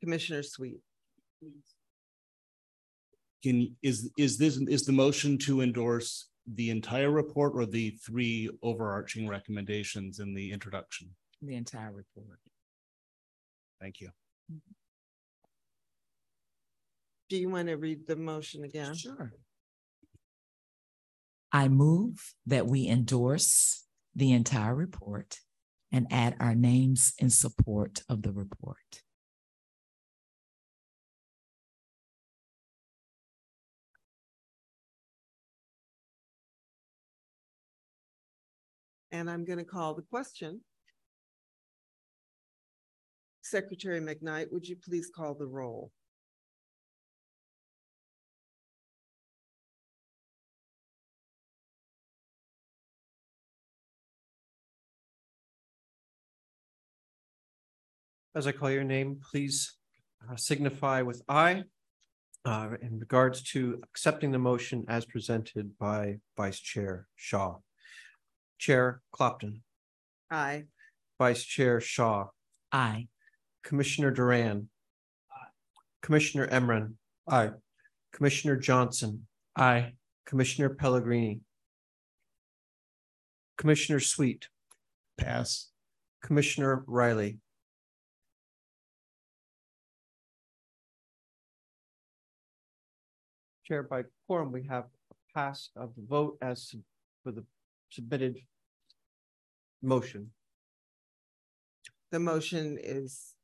[0.00, 0.80] Commissioner Sweet.
[3.42, 8.50] Can, is, is this, is the motion to endorse the entire report or the three
[8.62, 11.10] overarching recommendations in the introduction?
[11.42, 12.40] The entire report.
[13.80, 14.10] Thank you.
[17.28, 18.94] Do you want to read the motion again?
[18.94, 19.32] Sure.
[21.52, 23.84] I move that we endorse
[24.14, 25.38] the entire report
[25.92, 29.02] and add our names in support of the report.
[39.10, 40.60] And I'm going to call the question.
[43.42, 45.90] Secretary McKnight, would you please call the roll?
[58.34, 59.74] As I call your name, please
[60.30, 61.64] uh, signify with aye
[62.44, 67.56] uh, in regards to accepting the motion as presented by Vice Chair Shaw.
[68.58, 69.62] Chair Clopton,
[70.30, 70.64] Aye.
[71.18, 72.26] Vice Chair Shaw,
[72.72, 73.08] Aye.
[73.64, 74.68] Commissioner Duran.
[75.32, 75.46] Aye.
[76.02, 76.94] Commissioner Emran.
[77.28, 77.50] Aye.
[78.12, 79.26] Commissioner Johnson.
[79.56, 79.92] Aye.
[80.26, 81.40] Commissioner Pellegrini.
[83.56, 84.48] Commissioner Sweet.
[85.16, 85.70] Pass.
[86.22, 87.38] Commissioner Riley.
[93.66, 96.74] Chair, by quorum, we have a pass of the vote as
[97.22, 97.44] for the
[97.90, 98.38] submitted
[99.82, 100.30] motion.
[102.10, 103.34] The motion is.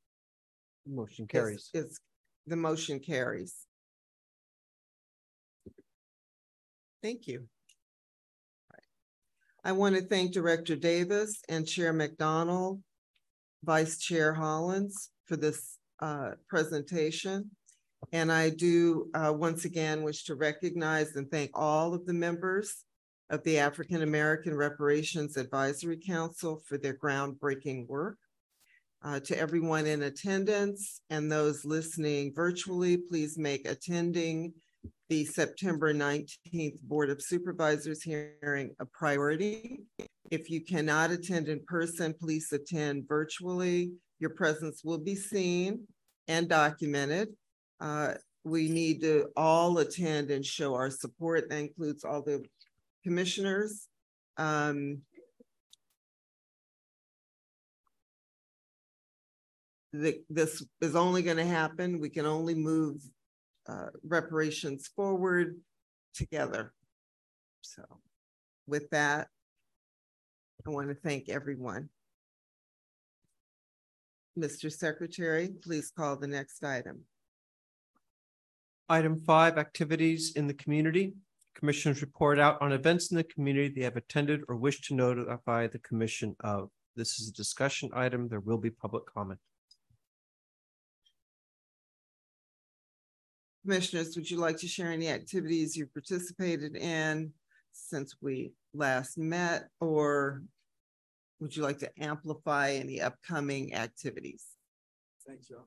[0.86, 1.70] Motion carries.
[1.72, 1.98] Is,
[2.46, 3.54] the motion carries.
[7.02, 7.48] Thank you.
[9.66, 12.82] I want to thank Director Davis and Chair McDonald,
[13.62, 17.50] Vice Chair Hollins for this uh, presentation.
[18.12, 22.84] And I do uh, once again wish to recognize and thank all of the members
[23.30, 28.18] of the African American Reparations Advisory Council for their groundbreaking work.
[29.02, 34.52] Uh, to everyone in attendance and those listening virtually, please make attending
[35.10, 39.80] the September 19th Board of Supervisors hearing a priority.
[40.30, 43.92] If you cannot attend in person, please attend virtually.
[44.20, 45.86] Your presence will be seen
[46.26, 47.28] and documented.
[47.80, 48.14] Uh,
[48.44, 51.50] we need to all attend and show our support.
[51.50, 52.42] That includes all the
[53.04, 53.86] commissioners.
[54.36, 55.02] Um,
[59.92, 62.00] the, this is only going to happen.
[62.00, 62.96] We can only move
[63.68, 65.56] uh, reparations forward
[66.14, 66.72] together.
[67.60, 67.82] So
[68.66, 69.28] with that,
[70.66, 71.90] I want to thank everyone.
[74.38, 74.72] Mr.
[74.72, 77.02] Secretary, please call the next item.
[78.88, 81.14] Item five, activities in the community.
[81.54, 85.66] Commissioners report out on events in the community they have attended or wish to notify
[85.66, 86.68] the commission of.
[86.96, 88.28] This is a discussion item.
[88.28, 89.40] There will be public comment.
[93.64, 97.32] Commissioners, would you like to share any activities you've participated in
[97.72, 100.42] since we last met, or
[101.40, 104.44] would you like to amplify any upcoming activities?
[105.26, 105.64] Thanks, Joe.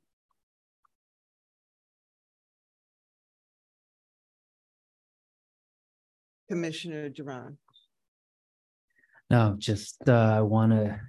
[6.49, 7.57] Commissioner Duran.
[9.30, 10.99] No, just uh, I want to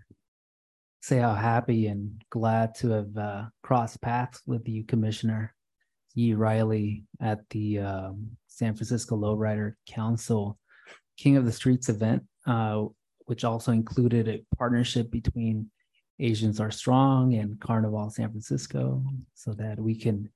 [1.01, 5.55] say how happy and glad to have uh, crossed paths with you, Commissioner
[6.15, 10.59] Yee Riley, at the um, San Francisco Lowrider Council
[11.16, 12.85] King of the Streets event, uh,
[13.27, 15.70] which also included a partnership between
[16.19, 19.05] Asians Are Strong and Carnaval San Francisco,
[19.35, 20.28] so that we can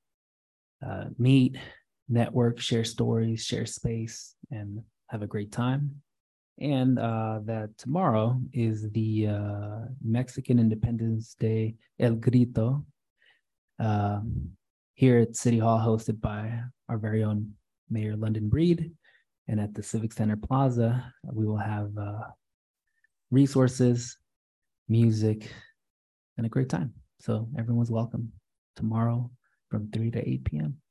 [0.86, 1.56] uh, meet,
[2.08, 6.02] network, share stories, share space, and have a great time.
[6.60, 12.84] And uh, that tomorrow is the uh, Mexican Independence Day El Grito
[13.78, 14.50] um,
[14.94, 17.52] here at City Hall, hosted by our very own
[17.90, 18.92] Mayor London Breed.
[19.48, 22.20] And at the Civic Center Plaza, we will have uh,
[23.30, 24.18] resources,
[24.88, 25.50] music,
[26.36, 26.92] and a great time.
[27.20, 28.32] So everyone's welcome
[28.76, 29.30] tomorrow
[29.68, 30.81] from 3 to 8 p.m.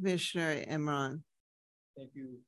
[0.00, 1.20] Commissioner Imran.
[1.96, 2.38] Thank you.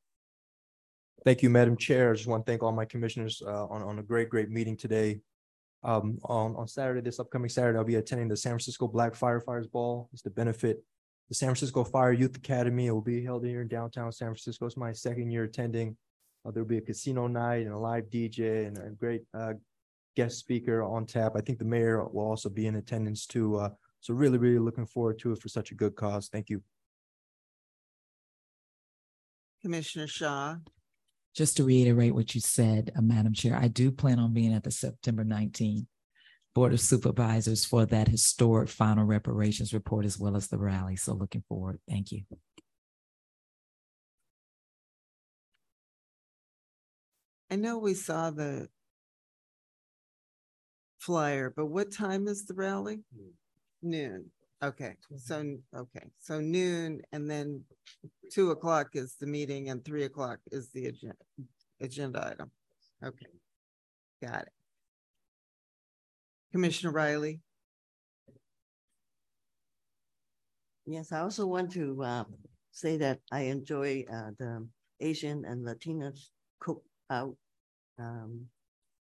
[1.25, 2.11] Thank you, Madam Chair.
[2.11, 4.77] I just want to thank all my commissioners uh, on, on a great, great meeting
[4.77, 5.21] today.
[5.85, 9.71] Um, on, on Saturday, this upcoming Saturday, I'll be attending the San Francisco Black Firefighters
[9.71, 10.09] Ball.
[10.13, 10.83] It's to benefit
[11.29, 12.87] the San Francisco Fire Youth Academy.
[12.87, 14.67] It will be held here in downtown San Francisco.
[14.67, 15.97] It's my second year attending.
[16.45, 19.55] Uh, there'll be a casino night and a live DJ and a great uh,
[20.17, 21.33] guest speaker on tap.
[21.37, 23.57] I think the mayor will also be in attendance too.
[23.57, 23.71] Uh,
[24.01, 26.29] so really, really looking forward to it for such a good cause.
[26.29, 26.63] Thank you.
[29.63, 30.57] Commissioner Shaw.
[31.35, 34.65] Just to reiterate what you said, uh, Madam Chair, I do plan on being at
[34.65, 35.87] the September 19th
[36.55, 40.97] Board of Supervisors for that historic final reparations report as well as the rally.
[40.97, 41.81] So looking forward.
[41.89, 42.23] Thank you.
[47.51, 48.69] I know we saw the
[50.99, 53.01] flyer, but what time is the rally?
[53.83, 54.31] Noon.
[54.63, 57.65] Okay, so, okay, so noon and then
[58.31, 61.17] two o'clock is the meeting and three o'clock is the agenda,
[61.81, 62.51] agenda item.
[63.05, 63.27] Okay,
[64.23, 64.53] got it.
[66.53, 67.41] Commissioner Riley.
[70.87, 72.25] Yes, I also want to uh,
[72.71, 74.69] say that I enjoy uh, the
[75.01, 76.29] Asian and Latinas
[76.61, 77.35] cook out.
[77.99, 78.47] Um,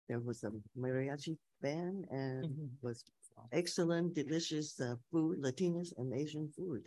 [0.10, 2.66] there was a mariachi band and Mm-hmm.
[2.82, 3.04] was
[3.52, 6.84] excellent, delicious uh, food, Latinas and Asian food.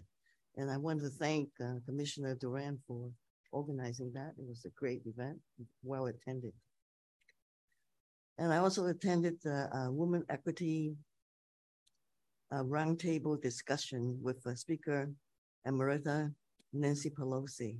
[0.57, 3.11] And I want to thank uh, Commissioner Duran for
[3.53, 4.33] organizing that.
[4.39, 5.39] It was a great event,
[5.83, 6.53] well attended.
[8.39, 10.95] And I also attended the uh, Women Equity
[12.53, 15.11] uh, Roundtable discussion with the Speaker
[15.67, 16.33] Emerita
[16.73, 17.77] Nancy Pelosi.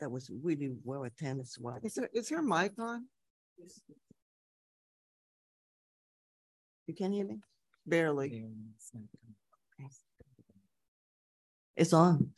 [0.00, 1.78] That was really well attended as well.
[1.82, 3.06] Is there, is her mic on?
[6.86, 7.38] You can hear me?
[7.86, 8.46] Barely.
[11.76, 12.30] It's on.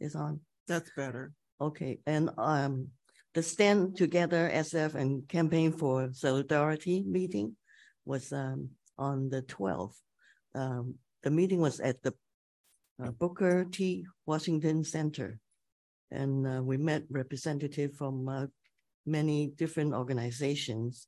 [0.00, 0.40] It's on.
[0.66, 1.32] That's better.
[1.60, 2.88] Okay, and um,
[3.34, 7.56] the Stand Together SF and Campaign for Solidarity meeting
[8.04, 10.00] was um on the twelfth.
[10.54, 12.14] Um, the meeting was at the
[13.02, 14.06] uh, Booker T.
[14.26, 15.38] Washington Center.
[16.10, 18.46] And uh, we met representatives from uh,
[19.06, 21.06] many different organizations.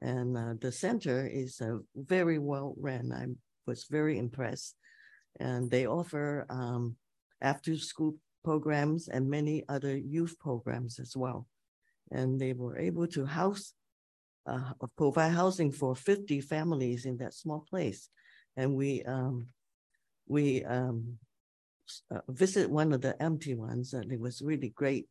[0.00, 3.12] And uh, the center is uh, very well run.
[3.12, 3.26] I
[3.66, 4.76] was very impressed.
[5.40, 6.96] And they offer um,
[7.40, 11.46] after school programs and many other youth programs as well.
[12.10, 13.72] And they were able to house,
[14.46, 18.08] uh, provide housing for 50 families in that small place.
[18.56, 19.48] And we, um,
[20.28, 21.18] we um,
[22.10, 25.08] uh, visit one of the empty ones and it was really great.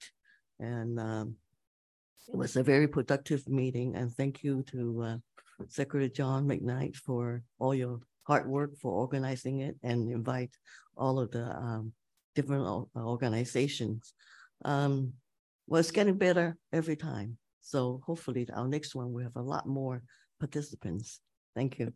[0.59, 1.35] And um,
[2.27, 5.17] it was a very productive meeting and thank you to uh,
[5.67, 10.51] Secretary John McKnight for all your hard work for organizing it and invite
[10.95, 11.93] all of the um,
[12.35, 14.13] different organizations.
[14.63, 15.13] Um,
[15.67, 17.37] well, it's getting better every time.
[17.61, 20.03] So hopefully our next one will have a lot more
[20.39, 21.19] participants.
[21.55, 21.93] Thank you.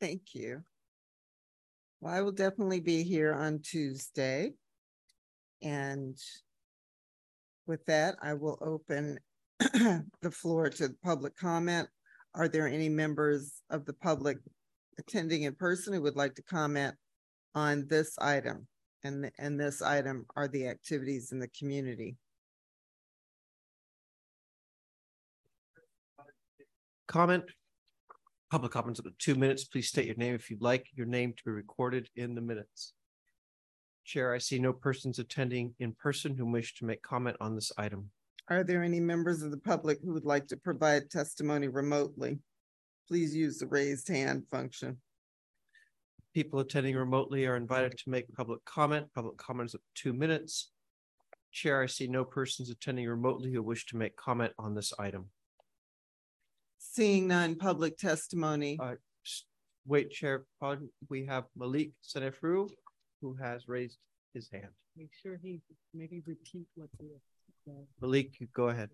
[0.00, 0.62] Thank you.
[2.00, 4.52] Well, I will definitely be here on Tuesday.
[5.64, 6.16] And
[7.66, 9.18] with that, I will open
[9.58, 11.88] the floor to public comment.
[12.34, 14.38] Are there any members of the public
[14.98, 16.94] attending in person who would like to comment
[17.54, 18.66] on this item?
[19.04, 22.16] And, and this item are the activities in the community.
[27.06, 27.44] Comment?
[28.50, 29.64] Public comments up to two minutes.
[29.64, 32.92] Please state your name if you'd like your name to be recorded in the minutes.
[34.04, 37.72] Chair, I see no persons attending in person who wish to make comment on this
[37.78, 38.10] item.
[38.48, 42.38] Are there any members of the public who would like to provide testimony remotely?
[43.08, 44.98] Please use the raised hand function.
[46.34, 49.06] People attending remotely are invited to make public comment.
[49.14, 50.70] Public comments of two minutes.
[51.52, 55.30] Chair, I see no persons attending remotely who wish to make comment on this item.
[56.78, 58.78] Seeing none, public testimony.
[58.82, 58.96] Uh,
[59.86, 62.68] wait, Chair, pardon, we have Malik Seneferu
[63.24, 63.96] who has raised
[64.34, 64.68] his hand.
[64.98, 65.62] Make sure he
[65.94, 67.06] maybe repeat what the.
[68.02, 68.90] Malik, you go ahead.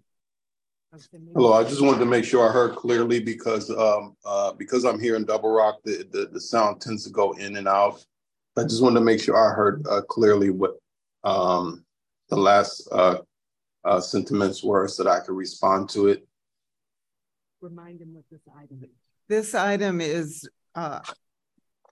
[1.35, 5.01] Hello, I just wanted to make sure I heard clearly because um uh because I'm
[5.01, 8.05] here in Double Rock, the the, the sound tends to go in and out.
[8.57, 10.75] I just wanted to make sure I heard uh, clearly what
[11.25, 11.85] um
[12.29, 13.19] the last uh,
[13.85, 16.27] uh sentiments were so that I could respond to it.
[17.61, 18.97] Remind him what this item is.
[19.29, 21.01] This item is uh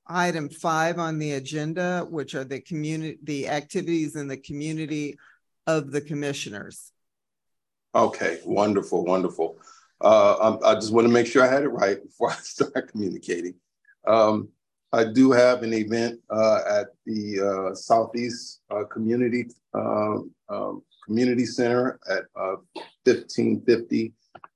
[0.09, 5.19] item five on the agenda, which are the community, the activities in the community
[5.67, 6.93] of the commissioners.
[7.95, 9.59] Okay, wonderful, wonderful.
[10.01, 12.91] Uh, I, I just want to make sure I had it right before I start
[12.91, 13.55] communicating.
[14.07, 14.49] Um,
[14.93, 21.45] I do have an event uh, at the uh, Southeast uh, Community um, um, Community
[21.45, 24.13] Center at 1550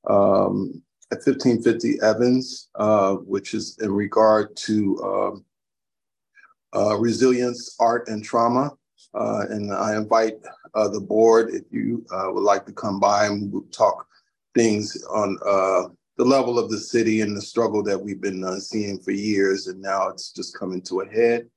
[0.09, 0.83] uh, um,
[1.13, 5.45] at 1550 Evans, uh, which is in regard to
[6.75, 8.73] um, resilience, art, and trauma.
[9.15, 10.39] and I invite
[10.75, 14.07] uh, the board if you uh, would like to come by and we'll talk
[14.55, 18.59] things on uh, the level of the city and the struggle that we've been uh,
[18.59, 21.49] seeing for years, and now it's just coming to a head.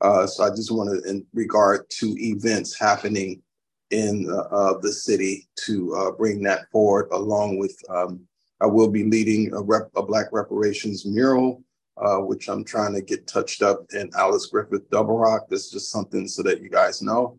[0.00, 3.42] Uh, so I just want to, in regard to events happening
[3.90, 7.76] in uh, the city, to bring that forward along with.
[7.88, 8.26] Um,
[8.60, 11.62] I will be leading a, rep, a Black reparations mural
[11.96, 15.48] uh, which I'm trying to get touched up in Alice Griffith Double Rock.
[15.48, 17.38] This is just something so that you guys know.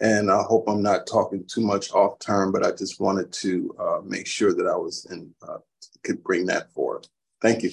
[0.00, 3.74] And I hope I'm not talking too much off term, but I just wanted to
[3.78, 5.58] uh, make sure that I was in, uh,
[6.04, 7.08] could bring that forward.
[7.42, 7.70] Thank you.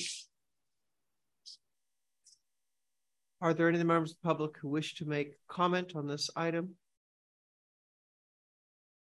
[3.41, 6.71] Are there any members of the public who wish to make comment on this item?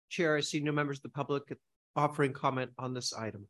[0.09, 1.43] Chair, I see no members of the public
[1.95, 3.47] offering comment on this item.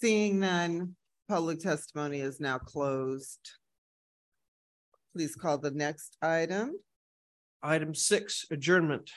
[0.00, 0.94] Seeing none,
[1.26, 3.40] public testimony is now closed.
[5.14, 6.74] Please call the next item.
[7.62, 9.10] Item six, adjournment.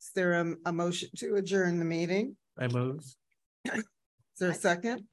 [0.00, 2.36] Is there a, a motion to adjourn the meeting?
[2.58, 3.02] I move.
[3.64, 3.84] Is
[4.38, 5.04] there a second?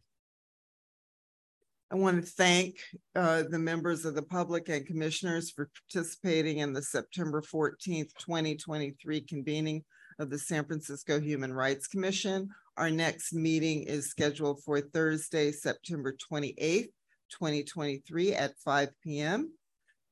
[1.89, 2.75] I want to thank
[3.15, 8.55] uh, the members of the public and commissioners for participating in the September fourteenth, twenty
[8.55, 9.85] twenty-three convening
[10.19, 12.49] of the San Francisco Human Rights Commission.
[12.77, 16.89] Our next meeting is scheduled for Thursday, September twenty-eighth,
[17.31, 19.51] twenty twenty-three at five P M.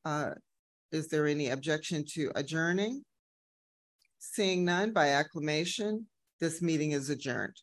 [0.03, 0.31] Uh,
[0.91, 3.03] is there any objection to adjourning?
[4.19, 6.05] Seeing none by acclamation,
[6.41, 7.55] this meeting is adjourned.